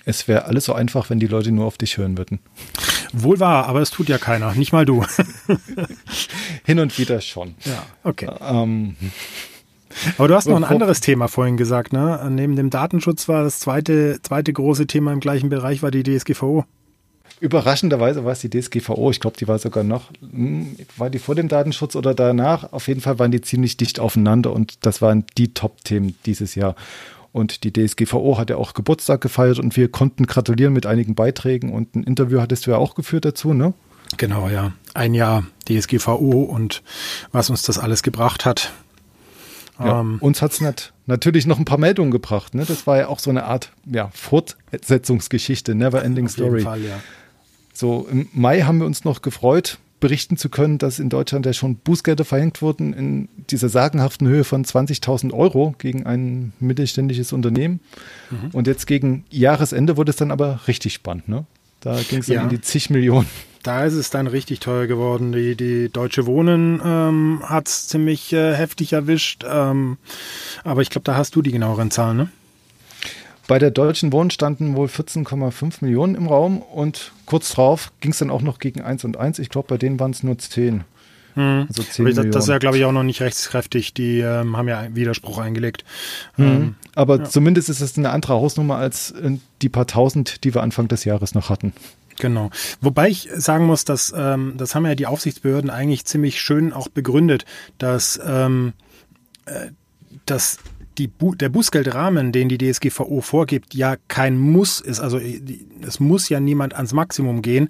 Es 0.04 0.28
wäre 0.28 0.44
alles 0.44 0.64
so 0.64 0.72
einfach, 0.72 1.10
wenn 1.10 1.18
die 1.18 1.26
Leute 1.26 1.50
nur 1.50 1.66
auf 1.66 1.78
dich 1.78 1.96
hören 1.98 2.16
würden. 2.16 2.38
Wohl 3.12 3.40
wahr, 3.40 3.66
aber 3.66 3.80
es 3.80 3.90
tut 3.90 4.08
ja 4.08 4.18
keiner, 4.18 4.54
nicht 4.54 4.72
mal 4.72 4.84
du. 4.84 5.04
Hin 6.64 6.78
und 6.78 6.96
wieder 6.98 7.20
schon. 7.20 7.54
Ja, 7.64 7.84
okay. 8.04 8.28
Ähm, 8.40 8.94
aber 10.18 10.28
du 10.28 10.34
hast 10.34 10.46
noch 10.46 10.56
ein 10.56 10.64
anderes 10.64 11.00
Thema 11.00 11.28
vorhin 11.28 11.56
gesagt, 11.56 11.92
ne? 11.92 12.24
Neben 12.30 12.54
dem 12.56 12.70
Datenschutz 12.70 13.28
war 13.28 13.42
das 13.42 13.58
zweite, 13.58 14.20
zweite 14.22 14.52
große 14.52 14.86
Thema 14.86 15.12
im 15.12 15.20
gleichen 15.20 15.48
Bereich 15.48 15.82
war 15.82 15.90
die 15.90 16.02
DSGVO. 16.02 16.64
Überraschenderweise 17.40 18.24
war 18.24 18.32
es 18.32 18.40
die 18.40 18.50
DSGVO. 18.50 19.10
Ich 19.10 19.20
glaube, 19.20 19.36
die 19.36 19.46
war 19.46 19.58
sogar 19.58 19.84
noch, 19.84 20.10
hm, 20.20 20.76
war 20.96 21.10
die 21.10 21.18
vor 21.18 21.34
dem 21.34 21.48
Datenschutz 21.48 21.94
oder 21.94 22.14
danach? 22.14 22.72
Auf 22.72 22.88
jeden 22.88 23.00
Fall 23.00 23.18
waren 23.18 23.30
die 23.30 23.42
ziemlich 23.42 23.76
dicht 23.76 24.00
aufeinander 24.00 24.52
und 24.52 24.86
das 24.86 25.02
waren 25.02 25.24
die 25.36 25.52
Top-Themen 25.52 26.16
dieses 26.24 26.54
Jahr. 26.54 26.76
Und 27.32 27.64
die 27.64 27.72
DSGVO 27.72 28.38
hat 28.38 28.48
ja 28.48 28.56
auch 28.56 28.72
Geburtstag 28.72 29.20
gefeiert 29.20 29.58
und 29.58 29.76
wir 29.76 29.90
konnten 29.90 30.26
gratulieren 30.26 30.72
mit 30.72 30.86
einigen 30.86 31.14
Beiträgen 31.14 31.70
und 31.70 31.94
ein 31.94 32.02
Interview 32.02 32.40
hattest 32.40 32.66
du 32.66 32.70
ja 32.70 32.78
auch 32.78 32.94
geführt 32.94 33.26
dazu, 33.26 33.52
ne? 33.52 33.74
Genau, 34.16 34.48
ja. 34.48 34.72
Ein 34.94 35.12
Jahr 35.12 35.44
DSGVO 35.68 36.42
und 36.42 36.82
was 37.32 37.50
uns 37.50 37.62
das 37.62 37.78
alles 37.78 38.02
gebracht 38.02 38.46
hat. 38.46 38.72
Ja, 39.78 40.00
ähm, 40.00 40.16
uns 40.20 40.40
hat 40.40 40.52
es 40.52 40.60
nat 40.62 40.94
natürlich 41.04 41.46
noch 41.46 41.58
ein 41.58 41.64
paar 41.64 41.78
Meldungen 41.78 42.10
gebracht. 42.10 42.54
Ne? 42.54 42.64
Das 42.66 42.86
war 42.86 42.96
ja 42.96 43.08
auch 43.08 43.18
so 43.18 43.30
eine 43.30 43.44
Art 43.44 43.72
ja, 43.84 44.10
Fortsetzungsgeschichte, 44.14 45.74
Never 45.74 46.02
Ending 46.02 46.28
Story. 46.28 46.62
Fall, 46.62 46.82
ja. 46.82 47.00
So, 47.76 48.08
im 48.10 48.26
Mai 48.32 48.62
haben 48.62 48.78
wir 48.78 48.86
uns 48.86 49.04
noch 49.04 49.20
gefreut, 49.20 49.76
berichten 50.00 50.38
zu 50.38 50.48
können, 50.48 50.78
dass 50.78 50.98
in 50.98 51.10
Deutschland 51.10 51.44
ja 51.44 51.52
schon 51.52 51.76
Bußgelder 51.76 52.24
verhängt 52.24 52.62
wurden 52.62 52.94
in 52.94 53.28
dieser 53.50 53.68
sagenhaften 53.68 54.26
Höhe 54.26 54.44
von 54.44 54.64
20.000 54.64 55.34
Euro 55.34 55.74
gegen 55.76 56.06
ein 56.06 56.54
mittelständisches 56.58 57.34
Unternehmen. 57.34 57.80
Mhm. 58.30 58.50
Und 58.52 58.66
jetzt 58.66 58.86
gegen 58.86 59.26
Jahresende 59.30 59.98
wurde 59.98 60.08
es 60.08 60.16
dann 60.16 60.30
aber 60.30 60.60
richtig 60.66 60.94
spannend. 60.94 61.28
Ne? 61.28 61.44
Da 61.80 62.00
ging 62.00 62.20
es 62.20 62.26
dann 62.26 62.36
ja. 62.36 62.42
in 62.44 62.48
die 62.48 62.62
zig 62.62 62.88
Millionen. 62.88 63.28
Da 63.62 63.84
ist 63.84 63.94
es 63.94 64.08
dann 64.08 64.26
richtig 64.26 64.60
teuer 64.60 64.86
geworden. 64.86 65.32
Die, 65.32 65.54
die 65.54 65.90
Deutsche 65.90 66.24
Wohnen 66.24 66.80
ähm, 66.82 67.42
hat 67.44 67.68
es 67.68 67.88
ziemlich 67.88 68.32
äh, 68.32 68.54
heftig 68.54 68.94
erwischt. 68.94 69.44
Ähm, 69.46 69.98
aber 70.64 70.80
ich 70.80 70.88
glaube, 70.88 71.04
da 71.04 71.16
hast 71.16 71.36
du 71.36 71.42
die 71.42 71.52
genaueren 71.52 71.90
Zahlen, 71.90 72.16
ne? 72.16 72.28
Bei 73.46 73.58
der 73.58 73.70
Deutschen 73.70 74.12
Wohnen 74.12 74.30
standen 74.30 74.74
wohl 74.74 74.88
14,5 74.88 75.76
Millionen 75.80 76.14
im 76.14 76.26
Raum 76.26 76.60
und 76.60 77.12
kurz 77.26 77.52
drauf 77.52 77.92
ging 78.00 78.10
es 78.10 78.18
dann 78.18 78.30
auch 78.30 78.42
noch 78.42 78.58
gegen 78.58 78.80
1 78.80 79.04
und 79.04 79.16
1. 79.16 79.38
Ich 79.38 79.50
glaube, 79.50 79.68
bei 79.68 79.78
denen 79.78 80.00
waren 80.00 80.10
es 80.10 80.22
nur 80.22 80.36
10. 80.36 80.84
Hm. 81.34 81.66
Also 81.68 81.82
10 81.82 82.06
das, 82.06 82.14
das, 82.30 82.44
ist 82.44 82.48
ja, 82.48 82.58
glaube 82.58 82.78
ich, 82.78 82.84
auch 82.84 82.92
noch 82.92 83.02
nicht 83.02 83.20
rechtskräftig. 83.20 83.94
Die 83.94 84.20
ähm, 84.20 84.56
haben 84.56 84.68
ja 84.68 84.88
Widerspruch 84.94 85.38
eingelegt. 85.38 85.84
Hm. 86.34 86.44
Ähm, 86.44 86.74
Aber 86.94 87.18
ja. 87.18 87.24
zumindest 87.24 87.68
ist 87.68 87.80
es 87.80 87.96
eine 87.96 88.10
andere 88.10 88.34
Hausnummer 88.34 88.76
als 88.76 89.12
äh, 89.12 89.32
die 89.62 89.68
paar 89.68 89.86
tausend, 89.86 90.42
die 90.44 90.54
wir 90.54 90.62
Anfang 90.62 90.88
des 90.88 91.04
Jahres 91.04 91.34
noch 91.34 91.50
hatten. 91.50 91.72
Genau. 92.18 92.50
Wobei 92.80 93.10
ich 93.10 93.28
sagen 93.34 93.66
muss, 93.66 93.84
dass 93.84 94.12
ähm, 94.16 94.54
das 94.56 94.74
haben 94.74 94.86
ja 94.86 94.94
die 94.94 95.06
Aufsichtsbehörden 95.06 95.70
eigentlich 95.70 96.06
ziemlich 96.06 96.40
schön 96.40 96.72
auch 96.72 96.88
begründet, 96.88 97.44
dass 97.78 98.18
ähm, 98.24 98.72
äh, 99.44 99.68
dass 100.24 100.58
Bu 101.06 101.34
der 101.34 101.50
Bußgeldrahmen, 101.50 102.32
den 102.32 102.48
die 102.48 102.56
DSGVO 102.56 103.20
vorgibt, 103.20 103.74
ja 103.74 103.96
kein 104.08 104.38
Muss 104.38 104.80
ist. 104.80 105.00
Also 105.00 105.18
äh, 105.18 105.40
es 105.82 106.00
muss 106.00 106.28
ja 106.28 106.40
niemand 106.40 106.74
ans 106.74 106.94
Maximum 106.94 107.42
gehen, 107.42 107.68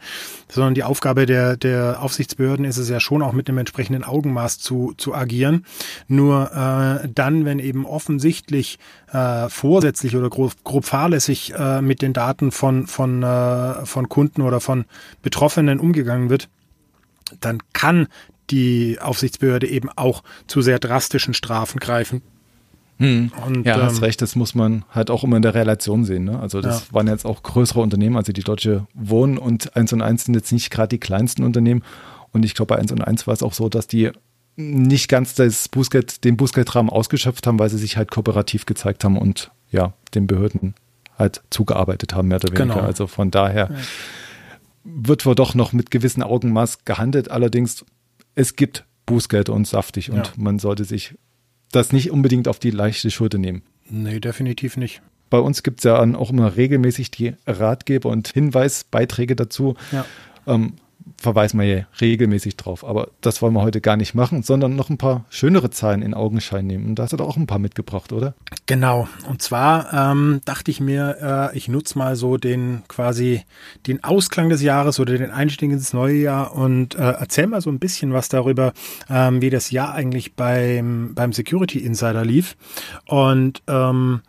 sondern 0.49 0.75
die 0.75 0.85
Aufgabe 0.85 1.27
der, 1.27 1.57
der 1.57 2.01
Aufsichtsbehörden 2.01 2.65
ist 2.65 2.79
es 2.79 2.89
ja 2.89 3.01
schon 3.01 3.23
auch 3.23 3.33
mit 3.33 3.49
einem 3.49 3.59
entsprechenden 3.59 4.05
Augenmaß 4.05 4.61
zu, 4.61 4.95
zu 4.97 5.15
agieren. 5.15 5.67
Nur 6.07 6.53
äh, 6.53 7.09
dann, 7.13 7.45
wenn 7.45 7.59
eben 7.59 7.85
offensichtlich 7.85 8.79
äh, 9.13 9.49
vorsätzlich 9.49 10.17
oder 10.17 10.31
grob, 10.31 10.53
grob 10.63 10.85
fahrlässig 10.85 11.53
äh, 11.55 11.83
mit 11.83 12.03
den 12.03 12.13
Daten 12.13 12.53
von, 12.53 12.87
von, 12.87 13.25
äh, 13.25 13.85
von 13.85 14.09
Kunden 14.09 14.43
oder 14.43 14.61
von 14.61 14.85
Betroffenen 15.23 15.81
umgegangen 15.81 16.31
wird, 16.31 16.49
dann 17.41 17.59
kann 17.73 18.07
die 18.51 18.99
Aufsichtsbehörde 19.01 19.67
eben 19.67 19.89
auch 19.97 20.23
zu 20.47 20.63
sehr 20.63 20.79
drastischen 20.79 21.35
Strafen 21.35 21.81
greifen. 21.81 22.23
Hm. 22.99 23.31
Und, 23.47 23.67
ja, 23.67 23.77
ähm, 23.77 23.83
hast 23.83 24.01
recht, 24.03 24.23
das 24.23 24.37
muss 24.37 24.55
man 24.55 24.85
halt 24.91 25.11
auch 25.11 25.23
immer 25.23 25.37
in 25.37 25.43
der 25.43 25.55
Relation 25.55 26.05
sehen. 26.05 26.25
Ne? 26.25 26.39
Also 26.39 26.61
das 26.61 26.89
ja. 26.89 26.95
waren 26.95 27.09
jetzt 27.09 27.27
auch 27.27 27.43
größere 27.43 27.81
Unternehmen, 27.81 28.17
also 28.17 28.33
die 28.33 28.43
Deutsche 28.43 28.87
Wohnen 28.95 29.39
und 29.39 29.77
1 29.77 29.93
und 29.93 30.03
1 30.03 30.25
sind 30.25 30.35
jetzt 30.35 30.53
nicht 30.53 30.71
gerade 30.71 30.89
die 30.89 30.99
kleinsten 30.99 31.45
Unternehmen. 31.45 31.83
Und 32.33 32.45
ich 32.45 32.55
glaube, 32.55 32.75
bei 32.75 32.81
1 32.81 32.93
und 32.93 33.03
1 33.03 33.27
war 33.27 33.35
es 33.35 33.43
auch 33.43 33.53
so, 33.53 33.69
dass 33.69 33.87
die 33.87 34.11
nicht 34.57 35.09
ganz 35.09 35.35
das 35.35 35.69
Bußgeld, 35.69 36.25
den 36.25 36.37
Bußgeldrahmen 36.37 36.91
ausgeschöpft 36.91 37.47
haben, 37.47 37.59
weil 37.59 37.69
sie 37.69 37.79
sich 37.79 37.97
halt 37.97 38.11
kooperativ 38.11 38.65
gezeigt 38.65 39.05
haben 39.05 39.19
und 39.19 39.51
ja, 39.71 39.93
den 40.15 40.27
Behörden 40.27 40.75
halt 41.19 41.43
zugearbeitet 41.51 42.15
haben, 42.15 42.29
mehr 42.29 42.37
oder 42.37 42.49
weniger. 42.49 42.75
Genau. 42.75 42.87
Also 42.87 43.07
von 43.07 43.31
daher 43.31 43.71
ja. 43.71 43.77
wird 44.85 45.27
wohl 45.27 45.35
doch 45.35 45.55
noch 45.55 45.73
mit 45.73 45.91
gewissem 45.91 46.23
Augenmaß 46.23 46.85
gehandelt. 46.85 47.31
Allerdings, 47.31 47.85
es 48.35 48.57
gibt 48.57 48.85
Bußgeld 49.05 49.51
und 49.51 49.67
saftig 49.67 50.11
und 50.11 50.27
ja. 50.27 50.33
man 50.37 50.59
sollte 50.59 50.85
sich 50.85 51.15
das 51.73 51.93
nicht 51.93 52.11
unbedingt 52.11 52.49
auf 52.49 52.59
die 52.59 52.71
leichte 52.71 53.11
Schulter 53.11 53.39
nehmen. 53.39 53.63
Nee, 53.89 54.21
definitiv 54.21 54.77
nicht. 54.77 55.03
Bei 55.31 55.39
uns 55.39 55.63
gibt 55.63 55.81
es 55.81 55.85
ja 55.85 55.99
auch 56.01 56.31
immer 56.31 56.57
regelmäßig 56.57 57.11
die 57.11 57.35
Ratgeber 57.47 58.11
und 58.11 58.29
Hinweisbeiträge 58.29 59.35
dazu. 59.37 59.75
Ja. 59.93 60.05
Ähm, 60.47 60.75
verweisen 61.17 61.61
wir 61.61 61.67
ja 61.67 61.87
regelmäßig 62.01 62.57
drauf. 62.57 62.85
Aber 62.85 63.09
das 63.21 63.41
wollen 63.43 63.55
wir 63.55 63.63
heute 63.63 63.81
gar 63.81 63.97
nicht 63.97 64.15
machen, 64.15 64.43
sondern 64.43 64.77
noch 64.77 64.91
ein 64.91 64.99
paar 64.99 65.25
schönere 65.31 65.71
Zahlen 65.71 66.03
in 66.03 66.15
Augenschein 66.15 66.67
nehmen. 66.67 66.87
Und 66.87 66.99
da 66.99 67.05
hast 67.05 67.13
du 67.13 67.17
doch 67.17 67.29
auch 67.29 67.37
ein 67.37 67.47
paar 67.47 67.59
mitgebracht, 67.59 68.13
oder? 68.13 68.35
Genau. 68.67 69.09
Und 69.29 69.43
zwar 69.43 69.93
ähm, 69.93 70.41
dachte 70.45 70.71
ich 70.71 70.81
mir, 70.81 71.51
äh, 71.53 71.57
ich 71.57 71.69
nutze 71.69 71.99
mal 71.99 72.17
so 72.17 72.37
den 72.37 72.83
quasi 72.89 73.43
den 73.87 74.03
Ausklang 74.05 74.49
des 74.49 74.63
Jahres 74.63 74.99
oder 75.01 75.17
den 75.17 75.31
Einstieg 75.31 75.71
ins 75.71 75.93
neue 75.93 76.17
Jahr 76.17 76.55
und 76.55 76.95
äh, 76.95 77.03
erzähl 77.03 77.47
mal 77.47 77.61
so 77.61 77.71
ein 77.71 77.79
bisschen 77.79 78.13
was 78.13 78.29
darüber, 78.29 78.73
ähm, 79.09 79.41
wie 79.41 79.51
das 79.51 79.71
Jahr 79.71 79.95
eigentlich 79.95 80.35
beim, 80.35 81.15
beim 81.15 81.33
Security 81.33 81.79
Insider 81.79 82.25
lief. 82.25 82.57
Und 83.07 83.63
ähm, 83.69 84.21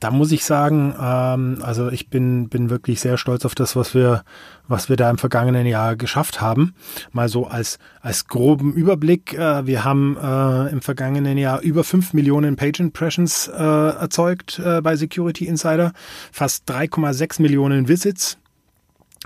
da 0.00 0.10
muss 0.10 0.32
ich 0.32 0.44
sagen, 0.44 0.94
ähm, 0.98 1.58
also 1.62 1.90
ich 1.90 2.08
bin, 2.08 2.48
bin 2.48 2.70
wirklich 2.70 3.00
sehr 3.00 3.18
stolz 3.18 3.44
auf 3.44 3.54
das, 3.54 3.76
was 3.76 3.94
wir, 3.94 4.24
was 4.66 4.88
wir 4.88 4.96
da 4.96 5.10
im 5.10 5.18
vergangenen 5.18 5.66
Jahr 5.66 5.94
geschafft 5.94 6.40
haben. 6.40 6.74
Mal 7.12 7.28
so 7.28 7.46
als, 7.46 7.78
als 8.00 8.26
groben 8.26 8.72
Überblick. 8.72 9.34
Äh, 9.34 9.66
wir 9.66 9.84
haben 9.84 10.16
äh, 10.16 10.72
im 10.72 10.80
vergangenen 10.80 11.36
Jahr 11.36 11.60
über 11.60 11.84
fünf 11.84 12.14
Millionen 12.14 12.56
Page 12.56 12.80
Impressions 12.80 13.46
äh, 13.48 13.62
erzeugt 13.62 14.58
äh, 14.58 14.80
bei 14.80 14.96
Security 14.96 15.46
Insider, 15.46 15.92
fast 16.32 16.68
3,6 16.70 17.42
Millionen 17.42 17.86
Visits. 17.86 18.38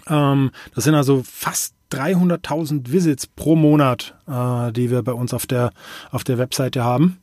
Ähm, 0.08 0.50
das 0.74 0.84
sind 0.84 0.96
also 0.96 1.22
fast 1.24 1.74
300.000 1.92 2.90
Visits 2.90 3.28
pro 3.28 3.54
Monat, 3.54 4.16
äh, 4.26 4.72
die 4.72 4.90
wir 4.90 5.02
bei 5.04 5.12
uns 5.12 5.32
auf 5.32 5.46
der, 5.46 5.70
auf 6.10 6.24
der 6.24 6.38
Webseite 6.38 6.82
haben. 6.82 7.18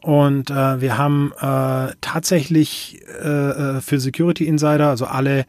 Und 0.00 0.50
äh, 0.50 0.80
wir 0.80 0.98
haben 0.98 1.32
äh, 1.40 1.94
tatsächlich 2.00 3.00
äh, 3.22 3.28
äh, 3.28 3.80
für 3.80 4.00
Security 4.00 4.46
Insider, 4.46 4.88
also 4.88 5.06
alle 5.06 5.44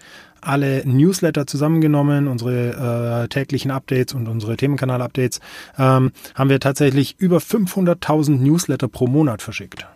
alle 0.46 0.84
Newsletter 0.86 1.48
zusammengenommen, 1.48 2.28
unsere 2.28 3.24
äh, 3.24 3.28
täglichen 3.30 3.72
Updates 3.72 4.14
und 4.14 4.28
unsere 4.28 4.58
Themenkanal-Updates, 4.58 5.40
ähm, 5.78 6.12
haben 6.36 6.50
wir 6.50 6.60
tatsächlich 6.60 7.16
über 7.18 7.38
500.000 7.38 8.40
Newsletter 8.40 8.90
pro 8.90 9.08
Monat 9.08 9.42
verschickt. 9.42 9.88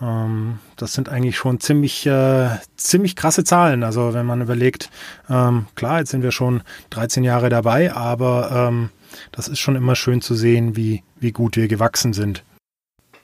Ähm, 0.00 0.58
das 0.76 0.94
sind 0.94 1.08
eigentlich 1.08 1.36
schon 1.36 1.60
ziemlich, 1.60 2.06
äh, 2.06 2.48
ziemlich 2.76 3.16
krasse 3.16 3.44
Zahlen. 3.44 3.82
Also 3.82 4.14
wenn 4.14 4.26
man 4.26 4.40
überlegt, 4.40 4.90
ähm, 5.30 5.66
klar, 5.74 6.00
jetzt 6.00 6.10
sind 6.10 6.22
wir 6.22 6.32
schon 6.32 6.62
13 6.90 7.24
Jahre 7.24 7.48
dabei, 7.48 7.92
aber 7.92 8.68
ähm, 8.68 8.90
das 9.32 9.48
ist 9.48 9.60
schon 9.60 9.76
immer 9.76 9.94
schön 9.94 10.20
zu 10.20 10.34
sehen, 10.34 10.76
wie, 10.76 11.02
wie 11.20 11.32
gut 11.32 11.56
wir 11.56 11.68
gewachsen 11.68 12.12
sind. 12.12 12.42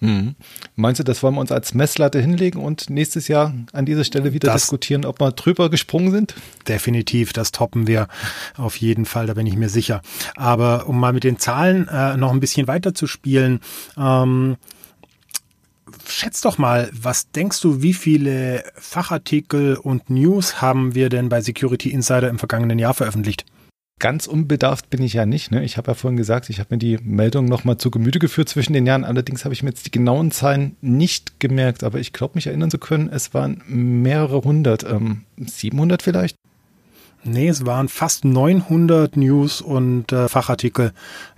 Mhm. 0.01 0.35
Meinst 0.77 0.99
du, 0.99 1.05
das 1.05 1.23
wollen 1.23 1.35
wir 1.35 1.41
uns 1.41 1.53
als 1.53 1.75
Messlatte 1.75 2.21
hinlegen 2.21 2.59
und 2.59 2.89
nächstes 2.89 3.29
Jahr 3.29 3.53
an 3.73 3.85
dieser 3.85 4.05
Stelle 4.05 4.33
wieder 4.33 4.51
das 4.51 4.63
diskutieren, 4.63 5.05
ob 5.05 5.21
wir 5.21 5.31
drüber 5.33 5.69
gesprungen 5.69 6.11
sind? 6.11 6.35
Definitiv, 6.67 7.35
das 7.35 7.53
toppen 7.53 7.87
wir 7.87 8.09
auf 8.57 8.77
jeden 8.77 9.05
Fall, 9.05 9.27
da 9.27 9.35
bin 9.35 9.47
ich 9.47 9.57
mir 9.57 9.69
sicher. 9.69 10.01
Aber 10.37 10.89
um 10.89 10.99
mal 10.99 11.13
mit 11.13 11.25
den 11.25 11.39
Zahlen 11.39 11.87
äh, 11.89 12.17
noch 12.17 12.33
ein 12.33 12.41
bisschen 12.41 12.67
weiter 12.67 12.95
zu 12.95 13.07
spielen, 13.07 13.61
ähm, 13.99 14.57
schätz 16.07 16.41
doch 16.41 16.57
mal, 16.57 16.91
was 16.93 17.31
denkst 17.31 17.61
du, 17.61 17.83
wie 17.83 17.95
viele 17.95 18.65
Fachartikel 18.77 19.77
und 19.77 20.09
News 20.09 20.63
haben 20.63 20.95
wir 20.95 21.11
denn 21.11 21.29
bei 21.29 21.43
Security 21.43 21.91
Insider 21.91 22.29
im 22.29 22.39
vergangenen 22.39 22.79
Jahr 22.79 22.95
veröffentlicht? 22.95 23.45
Ganz 24.01 24.27
unbedarft 24.27 24.91
bin 24.91 25.03
ich 25.03 25.13
ja 25.13 25.27
nicht. 25.27 25.53
Ne? 25.53 25.63
Ich 25.63 25.77
habe 25.77 25.93
ja 25.93 25.95
vorhin 25.95 26.17
gesagt, 26.17 26.51
ich 26.51 26.59
habe 26.59 26.75
mir 26.75 26.79
die 26.79 26.99
Meldung 27.03 27.45
nochmal 27.45 27.77
zu 27.77 27.91
Gemüte 27.91 28.19
geführt 28.19 28.49
zwischen 28.49 28.73
den 28.73 28.87
Jahren. 28.87 29.05
Allerdings 29.05 29.45
habe 29.45 29.55
ich 29.55 29.63
mir 29.63 29.71
jetzt 29.71 29.87
die 29.87 29.93
genauen 29.93 30.33
Zahlen 30.33 30.77
nicht 30.81 31.39
gemerkt. 31.39 31.85
Aber 31.85 32.01
ich 32.01 32.13
glaube, 32.13 32.33
mich 32.35 32.49
erinnern 32.49 32.71
zu 32.71 32.79
können, 32.79 33.09
es 33.09 33.33
waren 33.33 33.63
mehrere 33.69 34.43
hundert. 34.43 34.83
Ähm, 34.83 35.23
700 35.39 36.03
vielleicht? 36.03 36.37
Nee, 37.23 37.49
es 37.49 37.67
waren 37.67 37.89
fast 37.89 38.25
900 38.25 39.17
News 39.17 39.61
und 39.61 40.11
äh, 40.11 40.29
Fachartikel, 40.29 40.93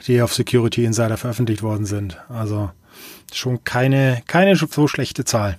die 0.06 0.22
auf 0.22 0.32
Security 0.32 0.84
Insider 0.84 1.16
veröffentlicht 1.16 1.62
worden 1.62 1.86
sind. 1.86 2.18
Also 2.28 2.70
schon 3.32 3.64
keine, 3.64 4.22
keine 4.26 4.54
so 4.54 4.86
schlechte 4.86 5.24
Zahl. 5.24 5.58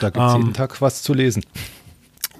Da 0.00 0.10
gibt 0.10 0.24
es 0.24 0.34
ähm, 0.34 0.40
jeden 0.40 0.54
Tag 0.54 0.80
was 0.82 1.02
zu 1.02 1.14
lesen. 1.14 1.42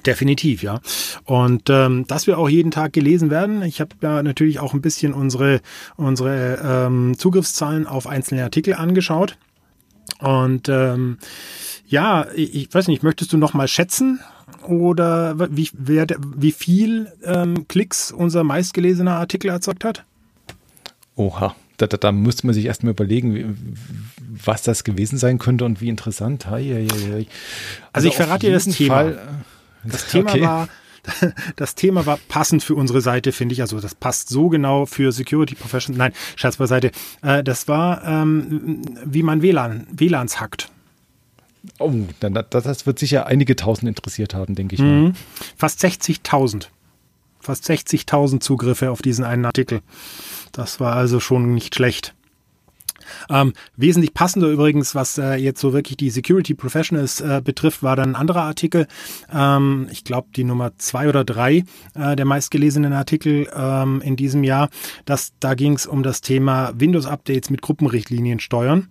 Definitiv, 0.07 0.63
ja. 0.63 0.81
Und 1.25 1.69
ähm, 1.69 2.07
dass 2.07 2.27
wir 2.27 2.39
auch 2.39 2.49
jeden 2.49 2.71
Tag 2.71 2.93
gelesen 2.93 3.31
werden. 3.31 3.63
Ich 3.63 3.81
habe 3.81 3.95
ja 4.01 4.23
natürlich 4.23 4.61
auch 4.61 4.73
ein 4.73 4.81
bisschen 4.81 5.13
unsere, 5.13 5.61
unsere 5.97 6.59
ähm, 6.65 7.19
Zugriffszahlen 7.19 7.87
auf 7.87 8.07
einzelne 8.07 8.45
Artikel 8.45 8.75
angeschaut. 8.75 9.37
Und 10.19 10.69
ähm, 10.69 11.19
ja, 11.87 12.27
ich, 12.35 12.55
ich 12.55 12.75
weiß 12.75 12.89
nicht, 12.89 13.03
möchtest 13.03 13.33
du 13.33 13.37
noch 13.37 13.55
mal 13.55 13.69
schätzen 13.69 14.21
oder 14.67 15.37
wie, 15.57 15.69
wer, 15.73 16.07
wie 16.37 16.53
viel 16.53 17.13
ähm, 17.25 17.67
Klicks 17.69 18.13
unser 18.13 18.45
meistgelesener 18.45 19.17
Artikel 19.17 19.51
erzeugt 19.51 19.85
hat? 19.85 20.05
Oha, 21.17 21.55
da, 21.77 21.87
da, 21.87 21.97
da 21.97 22.13
müsste 22.13 22.47
man 22.47 22.55
sich 22.55 22.67
erstmal 22.67 22.93
überlegen, 22.93 23.35
wie, 23.35 23.47
was 24.45 24.63
das 24.63 24.85
gewesen 24.85 25.19
sein 25.19 25.39
könnte 25.39 25.65
und 25.65 25.81
wie 25.81 25.89
interessant. 25.89 26.47
Hei, 26.47 26.65
hei, 26.65 26.89
hei. 26.89 27.03
Also, 27.07 27.27
also, 27.93 28.09
ich 28.09 28.17
verrate 28.17 28.47
dir 28.47 28.53
das 28.53 28.65
Thema. 28.65 28.95
Fall, 28.95 29.19
das 29.85 30.07
Thema 30.09 30.31
okay. 30.31 30.43
war, 30.43 30.69
das 31.57 31.75
Thema 31.75 32.07
war 32.07 32.19
passend 32.29 32.63
für 32.63 32.75
unsere 32.75 33.01
Seite, 33.01 33.33
finde 33.33 33.55
ich. 33.55 33.61
Also 33.61 33.81
das 33.81 33.95
passt 33.95 34.29
so 34.29 34.49
genau 34.49 34.87
für 34.87 35.13
Security 35.13 35.55
Professionals. 35.55 35.99
Nein, 35.99 36.13
Scherz 36.37 36.57
beiseite. 36.57 36.91
Äh, 37.23 37.43
das 37.43 37.69
war, 37.69 38.05
ähm, 38.05 38.83
wie 39.05 39.23
man 39.23 39.43
WLAN, 39.43 39.87
WLANs 39.91 40.41
hackt. 40.41 40.71
Oh, 41.79 41.93
dann, 42.21 42.39
das 42.49 42.87
wird 42.87 42.99
sicher 42.99 43.27
einige 43.27 43.55
tausend 43.55 43.89
interessiert 43.89 44.35
haben, 44.35 44.55
denke 44.55 44.77
ich 44.77 44.81
mhm. 44.81 45.03
mal. 45.03 45.13
Fast 45.57 45.85
60.000. 45.85 46.69
Fast 47.39 47.69
60.000 47.69 48.41
Zugriffe 48.41 48.91
auf 48.91 49.03
diesen 49.03 49.25
einen 49.25 49.45
Artikel. 49.45 49.81
Das 50.53 50.81
war 50.81 50.97
also 50.97 51.21
schon 51.21 51.55
nicht 51.55 51.75
schlecht. 51.75 52.15
Ähm, 53.29 53.53
wesentlich 53.77 54.15
passender 54.15 54.49
übrigens, 54.49 54.95
was 54.95 55.19
äh, 55.19 55.35
jetzt 55.35 55.61
so 55.61 55.73
wirklich 55.73 55.97
die 55.97 56.11
Security 56.11 56.55
Professionals 56.55 57.21
äh, 57.21 57.41
betrifft, 57.43 57.83
war 57.83 57.97
dann 57.97 58.11
ein 58.11 58.17
anderer 58.17 58.43
Artikel. 58.43 58.87
Ähm, 59.33 59.89
ich 59.91 60.05
glaube, 60.05 60.29
die 60.35 60.45
Nummer 60.45 60.73
zwei 60.79 61.09
oder 61.09 61.25
drei 61.25 61.65
äh, 61.95 62.17
der 62.17 62.25
meistgelesenen 62.25 62.93
Artikel 62.93 63.49
ähm, 63.55 64.01
in 64.03 64.17
diesem 64.17 64.45
Jahr. 64.45 64.69
Das, 65.05 65.33
da 65.41 65.55
ging 65.55 65.75
es 65.75 65.87
um 65.87 66.03
das 66.03 66.21
Thema 66.21 66.73
Windows-Updates 66.75 67.51
mit 67.51 67.63
Gruppenrichtlinien 67.63 68.41
steuern. 68.41 68.89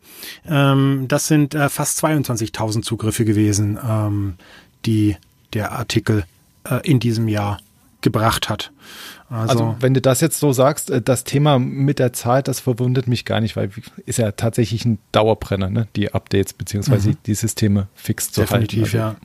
Ähm, 0.47 1.05
das 1.07 1.27
sind 1.27 1.55
äh, 1.55 1.69
fast 1.69 2.03
22.000 2.03 2.81
Zugriffe 2.81 3.25
gewesen, 3.25 3.77
ähm, 3.87 4.35
die 4.85 5.15
der 5.53 5.71
Artikel 5.71 6.25
äh, 6.69 6.87
in 6.89 6.99
diesem 6.99 7.27
Jahr 7.27 7.59
gebracht 8.01 8.49
hat. 8.49 8.71
Also, 9.29 9.51
also, 9.51 9.75
wenn 9.79 9.93
du 9.93 10.01
das 10.01 10.21
jetzt 10.21 10.39
so 10.39 10.53
sagst, 10.53 10.89
äh, 10.89 11.01
das 11.01 11.23
Thema 11.23 11.59
mit 11.59 11.99
der 11.99 12.13
Zeit, 12.13 12.47
das 12.47 12.59
verwundert 12.59 13.07
mich 13.07 13.25
gar 13.25 13.41
nicht, 13.41 13.55
weil 13.55 13.69
ist 14.05 14.17
ja 14.17 14.31
tatsächlich 14.31 14.85
ein 14.85 14.99
Dauerbrenner, 15.11 15.69
ne? 15.69 15.87
die 15.95 16.13
Updates 16.13 16.53
beziehungsweise 16.53 17.09
mhm. 17.09 17.17
die 17.25 17.35
Systeme 17.35 17.87
fix 17.93 18.31
zu 18.31 18.41
Definitiv, 18.41 18.93
halten. 18.93 18.97
Also, 18.97 18.97
ja. 18.97 19.15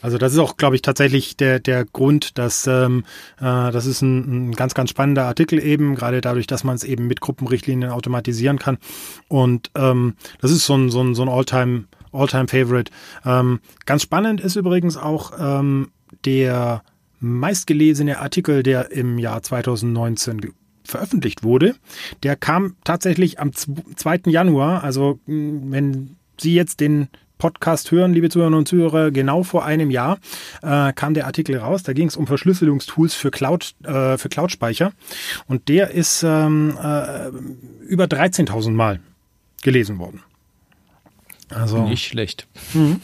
Also 0.00 0.18
das 0.18 0.32
ist 0.32 0.38
auch, 0.38 0.56
glaube 0.56 0.76
ich, 0.76 0.82
tatsächlich 0.82 1.36
der, 1.36 1.58
der 1.58 1.84
Grund, 1.84 2.38
dass 2.38 2.66
ähm, 2.66 3.04
äh, 3.40 3.72
das 3.72 3.86
ist 3.86 4.02
ein, 4.02 4.50
ein 4.50 4.52
ganz, 4.52 4.74
ganz 4.74 4.90
spannender 4.90 5.24
Artikel 5.24 5.58
eben, 5.58 5.96
gerade 5.96 6.20
dadurch, 6.20 6.46
dass 6.46 6.62
man 6.62 6.76
es 6.76 6.84
eben 6.84 7.06
mit 7.08 7.20
Gruppenrichtlinien 7.20 7.90
automatisieren 7.90 8.58
kann. 8.58 8.78
Und 9.26 9.70
ähm, 9.74 10.14
das 10.40 10.52
ist 10.52 10.66
so 10.66 10.76
ein, 10.76 10.90
so 10.90 11.02
ein, 11.02 11.14
so 11.16 11.22
ein 11.22 11.28
All-Time, 11.28 11.84
All-Time-Favorite. 12.12 12.92
Ähm, 13.24 13.60
ganz 13.86 14.02
spannend 14.02 14.40
ist 14.40 14.54
übrigens 14.54 14.96
auch 14.96 15.32
ähm, 15.38 15.90
der 16.24 16.82
meistgelesene 17.20 18.18
Artikel, 18.18 18.62
der 18.62 18.90
im 18.90 19.18
Jahr 19.18 19.42
2019 19.42 20.52
veröffentlicht 20.84 21.42
wurde, 21.42 21.74
der 22.22 22.36
kam 22.36 22.76
tatsächlich 22.84 23.38
am 23.40 23.52
2. 23.52 24.20
Januar. 24.26 24.82
Also 24.84 25.20
wenn 25.26 26.16
Sie 26.40 26.54
jetzt 26.54 26.80
den 26.80 27.08
Podcast 27.38 27.92
hören, 27.92 28.12
liebe 28.12 28.28
Zuhörerinnen 28.28 28.58
und 28.58 28.68
Zuhörer, 28.68 29.10
genau 29.10 29.42
vor 29.44 29.64
einem 29.64 29.90
Jahr 29.90 30.18
äh, 30.62 30.92
kam 30.92 31.14
der 31.14 31.26
Artikel 31.26 31.56
raus. 31.56 31.84
Da 31.84 31.92
ging 31.92 32.08
es 32.08 32.16
um 32.16 32.26
Verschlüsselungstools 32.26 33.14
für 33.14 33.30
Cloud 33.30 33.74
äh, 33.84 34.18
für 34.18 34.28
Cloud-Speicher 34.28 34.92
und 35.46 35.68
der 35.68 35.92
ist 35.92 36.24
ähm, 36.24 36.76
äh, 36.82 37.28
über 37.86 38.04
13.000 38.04 38.72
Mal 38.72 39.00
gelesen 39.62 39.98
worden. 39.98 40.22
Also 41.50 41.86
nicht 41.88 42.06
schlecht. 42.06 42.46
Mhm. 42.74 43.00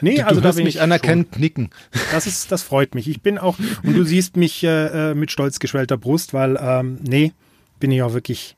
Nee, 0.00 0.16
du, 0.16 0.26
also 0.26 0.40
du 0.40 0.48
da 0.48 0.52
bin 0.52 0.64
mich 0.64 0.80
anerkennt 0.80 1.38
nicken. 1.38 1.70
Das 2.12 2.26
ist, 2.26 2.50
das 2.50 2.62
freut 2.62 2.94
mich. 2.94 3.08
Ich 3.08 3.22
bin 3.22 3.38
auch 3.38 3.58
und 3.82 3.94
du 3.94 4.04
siehst 4.04 4.36
mich 4.36 4.64
äh, 4.64 5.10
äh, 5.10 5.14
mit 5.14 5.30
stolz 5.30 5.58
geschwellter 5.58 5.96
Brust, 5.96 6.34
weil 6.34 6.58
ähm, 6.60 6.98
nee, 7.02 7.32
bin 7.78 7.90
ich 7.92 8.02
auch 8.02 8.12
wirklich 8.12 8.56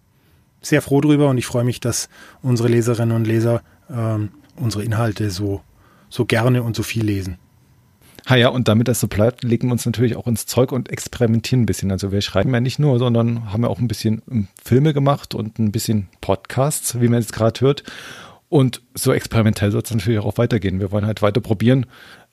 sehr 0.61 0.83
froh 0.83 1.01
drüber 1.01 1.29
und 1.29 1.39
ich 1.39 1.47
freue 1.47 1.65
mich, 1.65 1.81
dass 1.81 2.09
unsere 2.43 2.69
Leserinnen 2.69 3.15
und 3.17 3.27
Leser 3.27 3.63
ähm, 3.91 4.31
unsere 4.57 4.85
Inhalte 4.85 5.31
so 5.31 5.63
so 6.09 6.27
gerne 6.27 6.63
und 6.63 6.77
so 6.77 6.83
viel 6.83 7.05
lesen. 7.05 7.39
Ha 8.29 8.37
ja, 8.37 8.49
und 8.49 8.69
damit 8.69 8.87
das 8.87 9.01
so 9.01 9.09
bleibt, 9.09 9.43
legen 9.43 9.69
wir 9.69 9.73
uns 9.73 9.85
natürlich 9.85 10.15
auch 10.15 10.29
ins 10.29 10.47
Zeug 10.47 10.71
und 10.71 10.91
experimentieren 10.91 11.63
ein 11.63 11.67
bisschen. 11.67 11.91
Also 11.91 12.13
wir 12.13 12.21
schreiben 12.21 12.55
ja 12.55 12.61
nicht 12.61 12.79
nur, 12.79 12.99
sondern 12.99 13.53
haben 13.53 13.65
ja 13.65 13.69
auch 13.69 13.81
ein 13.81 13.89
bisschen 13.89 14.23
ähm, 14.31 14.49
Filme 14.63 14.95
gemacht 14.95 15.35
und 15.35 15.59
ein 15.59 15.73
bisschen 15.73 16.09
Podcasts, 16.21 17.01
wie 17.01 17.09
man 17.09 17.21
jetzt 17.21 17.33
gerade 17.33 17.61
hört. 17.61 17.83
Und 18.53 18.82
so 18.92 19.14
experimentell 19.14 19.70
soll 19.70 19.80
es 19.80 19.90
natürlich 19.90 20.20
auch 20.20 20.36
weitergehen. 20.36 20.78
Wir 20.78 20.92
wollen 20.92 21.07
halt 21.07 21.22
weiter 21.22 21.40
probieren, 21.40 21.86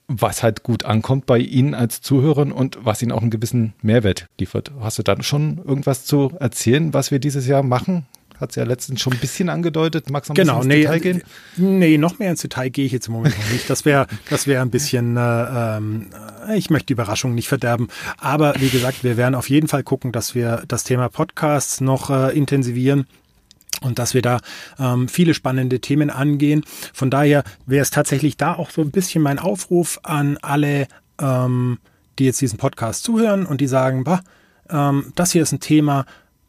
was 0.09 0.43
halt 0.43 0.63
gut 0.63 0.83
ankommt 0.83 1.25
bei 1.25 1.37
Ihnen 1.37 1.73
als 1.73 2.01
Zuhörern 2.01 2.51
und 2.51 2.77
was 2.81 3.01
Ihnen 3.01 3.13
auch 3.13 3.21
einen 3.21 3.29
gewissen 3.29 3.73
Mehrwert 3.81 4.27
liefert. 4.37 4.69
Hast 4.81 4.99
du 4.99 5.03
dann 5.03 5.23
schon 5.23 5.59
irgendwas 5.59 6.03
zu 6.03 6.33
erzählen, 6.37 6.93
was 6.93 7.11
wir 7.11 7.19
dieses 7.19 7.47
Jahr 7.47 7.63
machen? 7.63 8.05
Hat 8.37 8.49
es 8.49 8.57
ja 8.57 8.65
letztens 8.65 8.99
schon 8.99 9.13
ein 9.13 9.19
bisschen 9.19 9.47
angedeutet. 9.47 10.09
Magst 10.09 10.27
du 10.27 10.33
noch 10.33 10.35
genau, 10.35 10.57
ins 10.57 10.65
nee, 10.65 10.81
Detail 10.81 10.99
gehen? 10.99 11.23
Nee, 11.55 11.97
noch 11.97 12.19
mehr 12.19 12.31
ins 12.31 12.41
Detail 12.41 12.67
gehe 12.67 12.85
ich 12.85 12.91
jetzt 12.91 13.07
im 13.07 13.13
Moment 13.13 13.37
noch 13.37 13.51
nicht. 13.53 13.69
Das 13.69 13.85
wäre 13.85 14.07
das 14.29 14.45
wäre 14.45 14.61
ein 14.61 14.71
bisschen, 14.71 15.15
äh, 15.15 15.21
ähm, 15.21 16.07
ich 16.53 16.69
möchte 16.69 16.87
die 16.87 16.93
Überraschung 16.93 17.33
nicht 17.33 17.47
verderben. 17.47 17.87
Aber 18.17 18.55
wie 18.59 18.69
gesagt, 18.69 19.05
wir 19.05 19.15
werden 19.15 19.35
auf 19.35 19.49
jeden 19.49 19.69
Fall 19.69 19.83
gucken, 19.83 20.11
dass 20.11 20.35
wir 20.35 20.63
das 20.67 20.83
Thema 20.83 21.07
Podcasts 21.07 21.79
noch 21.79 22.09
äh, 22.09 22.37
intensivieren 22.37 23.07
und 23.81 23.99
dass 23.99 24.13
wir 24.13 24.21
da 24.21 24.39
ähm, 24.77 25.07
viele 25.07 25.33
spannende 25.33 25.79
Themen 25.79 26.09
angehen. 26.09 26.63
Von 26.93 27.09
daher 27.09 27.43
wäre 27.65 27.81
es 27.81 27.91
tatsächlich 27.91 28.37
da 28.37 28.53
auch 28.53 28.71
so 28.71 28.81
ein 28.81 28.91
bisschen 28.91 29.23
mein 29.23 29.39
Aufruf 29.39 29.99
an 30.03 30.37
alle, 30.41 30.87
ähm, 31.19 31.79
die 32.17 32.25
jetzt 32.25 32.41
diesen 32.41 32.57
Podcast 32.57 33.03
zuhören 33.03 33.45
und 33.45 33.61
die 33.61 33.67
sagen, 33.67 34.03
bah, 34.03 34.21
ähm, 34.69 35.11
das 35.15 35.31
hier 35.31 35.41
ist 35.41 35.51
ein 35.51 35.59
Thema, 35.59 36.05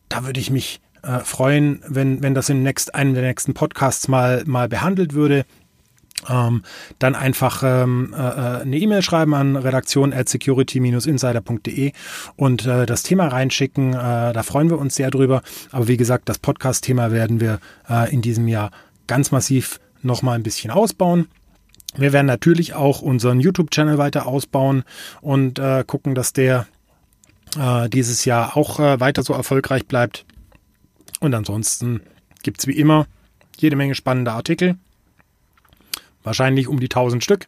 da 0.09 0.25
würde 0.25 0.41
ich 0.41 0.51
mich 0.51 0.81
äh, 1.03 1.21
freuen, 1.21 1.83
wenn, 1.87 2.23
wenn 2.23 2.35
das 2.35 2.49
in 2.49 2.63
next, 2.63 2.95
einem 2.95 3.15
der 3.15 3.23
nächsten 3.23 3.55
Podcasts 3.55 4.09
mal, 4.09 4.43
mal 4.47 4.69
behandelt 4.69 5.15
würde 5.15 5.45
ähm, 6.29 6.63
dann 6.99 7.15
einfach 7.15 7.63
ähm, 7.65 8.15
äh, 8.17 8.19
äh, 8.19 8.61
eine 8.63 8.77
E-Mail 8.77 9.03
schreiben 9.03 9.35
an 9.35 9.57
redaktion 9.57 10.13
at 10.13 10.29
security-insider.de 10.29 11.93
und 12.37 12.67
äh, 12.67 12.87
das 12.87 13.03
Thema 13.03 13.29
reinschicken. 13.29 13.95
Äh, 13.95 14.33
da 14.33 14.43
freuen 14.43 14.71
wir 14.71 14.79
uns 14.79 14.95
sehr 14.95 15.11
drüber. 15.11 15.43
Aber 15.71 15.89
wie 15.89 15.97
gesagt, 15.97 16.29
das 16.29 16.39
Podcast-Thema 16.39 17.13
werden 17.13 17.41
wir 17.41 17.61
äh, 17.89 18.13
in 18.13 18.23
diesem 18.23 18.49
Jahr 18.49 18.71
ganz 19.07 19.31
massiv 19.31 19.81
nochmal 20.03 20.37
ein 20.37 20.43
bisschen 20.43 20.71
ausbauen. 20.71 21.29
Wir 21.97 22.13
werden 22.13 22.27
natürlich 22.27 22.75
auch 22.75 23.03
unseren 23.03 23.41
YouTube-Channel 23.41 23.99
weiter 23.99 24.27
ausbauen 24.27 24.85
und 25.21 25.59
äh, 25.59 25.83
gucken, 25.85 26.15
dass 26.15 26.33
der 26.33 26.67
äh, 27.59 27.89
dieses 27.89 28.25
Jahr 28.25 28.57
auch 28.57 28.79
äh, 28.79 29.01
weiter 29.01 29.23
so 29.23 29.33
erfolgreich 29.33 29.87
bleibt. 29.87 30.25
Und 31.19 31.35
ansonsten 31.35 32.01
gibt 32.43 32.61
es 32.61 32.67
wie 32.67 32.77
immer 32.77 33.07
jede 33.59 33.77
Menge 33.77 33.95
spannende 33.95 34.33
Artikel 34.33 34.77
wahrscheinlich 36.23 36.69
um 36.69 36.81
die 36.81 36.87
1000 36.87 37.23
Stück 37.23 37.47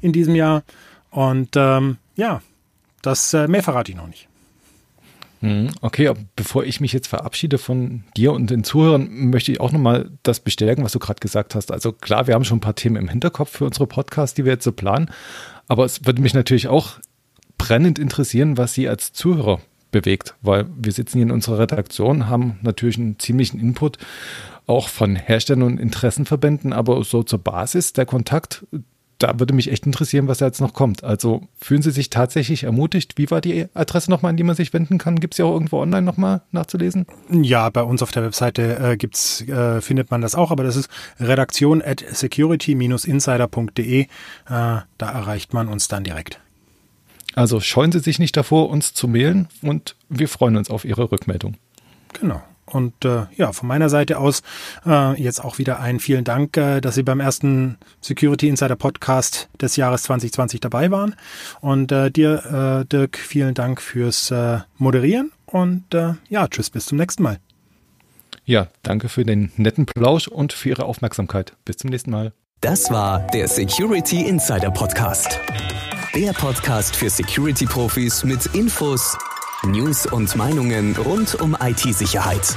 in 0.00 0.12
diesem 0.12 0.34
Jahr. 0.34 0.62
Und 1.10 1.50
ähm, 1.56 1.98
ja, 2.16 2.42
das 3.02 3.34
äh, 3.34 3.48
mehr 3.48 3.62
verrate 3.62 3.92
ich 3.92 3.96
noch 3.96 4.06
nicht. 4.06 4.28
Hm, 5.40 5.70
okay, 5.80 6.12
bevor 6.36 6.64
ich 6.64 6.80
mich 6.80 6.92
jetzt 6.92 7.08
verabschiede 7.08 7.56
von 7.56 8.04
dir 8.14 8.32
und 8.32 8.50
den 8.50 8.62
Zuhörern, 8.62 9.08
möchte 9.30 9.50
ich 9.50 9.60
auch 9.60 9.72
nochmal 9.72 10.10
das 10.22 10.40
bestärken, 10.40 10.84
was 10.84 10.92
du 10.92 10.98
gerade 10.98 11.20
gesagt 11.20 11.54
hast. 11.54 11.72
Also 11.72 11.92
klar, 11.92 12.26
wir 12.26 12.34
haben 12.34 12.44
schon 12.44 12.58
ein 12.58 12.62
paar 12.62 12.74
Themen 12.74 12.96
im 12.96 13.08
Hinterkopf 13.08 13.50
für 13.50 13.64
unsere 13.64 13.86
Podcasts, 13.86 14.34
die 14.34 14.44
wir 14.44 14.52
jetzt 14.52 14.64
so 14.64 14.72
planen. 14.72 15.10
Aber 15.66 15.86
es 15.86 16.04
würde 16.04 16.20
mich 16.20 16.34
natürlich 16.34 16.68
auch 16.68 16.98
brennend 17.56 17.98
interessieren, 17.98 18.58
was 18.58 18.74
Sie 18.74 18.88
als 18.88 19.12
Zuhörer 19.12 19.60
bewegt, 19.90 20.34
weil 20.42 20.66
wir 20.76 20.92
sitzen 20.92 21.18
hier 21.18 21.26
in 21.26 21.32
unserer 21.32 21.58
Redaktion, 21.58 22.28
haben 22.28 22.58
natürlich 22.62 22.98
einen 22.98 23.18
ziemlichen 23.18 23.58
Input 23.58 23.98
auch 24.70 24.88
von 24.88 25.16
Herstellern 25.16 25.64
und 25.64 25.80
Interessenverbänden, 25.80 26.72
aber 26.72 27.02
so 27.02 27.24
zur 27.24 27.40
Basis 27.40 27.92
der 27.92 28.06
Kontakt, 28.06 28.64
da 29.18 29.38
würde 29.38 29.52
mich 29.52 29.70
echt 29.70 29.84
interessieren, 29.84 30.28
was 30.28 30.38
da 30.38 30.46
jetzt 30.46 30.60
noch 30.60 30.72
kommt. 30.72 31.04
Also 31.04 31.42
fühlen 31.58 31.82
Sie 31.82 31.90
sich 31.90 32.08
tatsächlich 32.08 32.62
ermutigt? 32.62 33.18
Wie 33.18 33.30
war 33.30 33.40
die 33.40 33.66
Adresse 33.74 34.10
nochmal, 34.10 34.30
an 34.30 34.36
die 34.36 34.44
man 34.44 34.54
sich 34.54 34.72
wenden 34.72 34.96
kann? 34.96 35.18
Gibt 35.18 35.34
es 35.34 35.38
ja 35.38 35.44
auch 35.44 35.52
irgendwo 35.52 35.80
online 35.80 36.02
nochmal 36.02 36.42
nachzulesen? 36.52 37.06
Ja, 37.30 37.68
bei 37.68 37.82
uns 37.82 38.00
auf 38.00 38.12
der 38.12 38.22
Webseite 38.22 38.78
äh, 38.78 38.96
gibt's, 38.96 39.42
äh, 39.42 39.80
findet 39.80 40.10
man 40.12 40.20
das 40.22 40.36
auch, 40.36 40.52
aber 40.52 40.62
das 40.62 40.76
ist 40.76 40.88
redaktion 41.18 41.82
at 41.82 42.04
security-insider.de. 42.08 44.02
Äh, 44.02 44.06
da 44.46 44.86
erreicht 44.98 45.52
man 45.52 45.68
uns 45.68 45.88
dann 45.88 46.04
direkt. 46.04 46.40
Also 47.34 47.60
scheuen 47.60 47.90
Sie 47.90 47.98
sich 47.98 48.20
nicht 48.20 48.36
davor, 48.36 48.70
uns 48.70 48.94
zu 48.94 49.08
mailen 49.08 49.48
und 49.62 49.96
wir 50.08 50.28
freuen 50.28 50.56
uns 50.56 50.70
auf 50.70 50.84
Ihre 50.84 51.10
Rückmeldung. 51.10 51.56
Genau. 52.12 52.42
Und 52.72 53.04
äh, 53.04 53.26
ja, 53.36 53.52
von 53.52 53.68
meiner 53.68 53.88
Seite 53.88 54.18
aus 54.18 54.42
äh, 54.86 55.20
jetzt 55.20 55.44
auch 55.44 55.58
wieder 55.58 55.80
ein 55.80 56.00
vielen 56.00 56.24
Dank, 56.24 56.56
äh, 56.56 56.80
dass 56.80 56.94
Sie 56.94 57.02
beim 57.02 57.20
ersten 57.20 57.78
Security 58.00 58.48
Insider 58.48 58.76
Podcast 58.76 59.48
des 59.60 59.76
Jahres 59.76 60.04
2020 60.04 60.60
dabei 60.60 60.90
waren. 60.90 61.14
Und 61.60 61.92
äh, 61.92 62.10
dir, 62.10 62.82
äh, 62.82 62.86
Dirk, 62.86 63.18
vielen 63.18 63.54
Dank 63.54 63.80
fürs 63.80 64.30
äh, 64.30 64.58
Moderieren. 64.78 65.32
Und 65.46 65.94
äh, 65.94 66.14
ja, 66.28 66.46
tschüss, 66.48 66.70
bis 66.70 66.86
zum 66.86 66.98
nächsten 66.98 67.22
Mal. 67.22 67.38
Ja, 68.44 68.68
danke 68.82 69.08
für 69.08 69.24
den 69.24 69.52
netten 69.56 69.86
Plausch 69.86 70.28
und 70.28 70.52
für 70.52 70.70
Ihre 70.70 70.84
Aufmerksamkeit. 70.84 71.54
Bis 71.64 71.76
zum 71.76 71.90
nächsten 71.90 72.10
Mal. 72.10 72.32
Das 72.60 72.90
war 72.90 73.26
der 73.28 73.48
Security 73.48 74.22
Insider 74.26 74.70
Podcast. 74.70 75.38
Der 76.14 76.32
Podcast 76.32 76.96
für 76.96 77.08
Security-Profis 77.08 78.24
mit 78.24 78.46
Infos, 78.46 79.16
News 79.66 80.06
und 80.06 80.34
Meinungen 80.36 80.96
rund 80.96 81.34
um 81.34 81.54
IT-Sicherheit. 81.60 82.56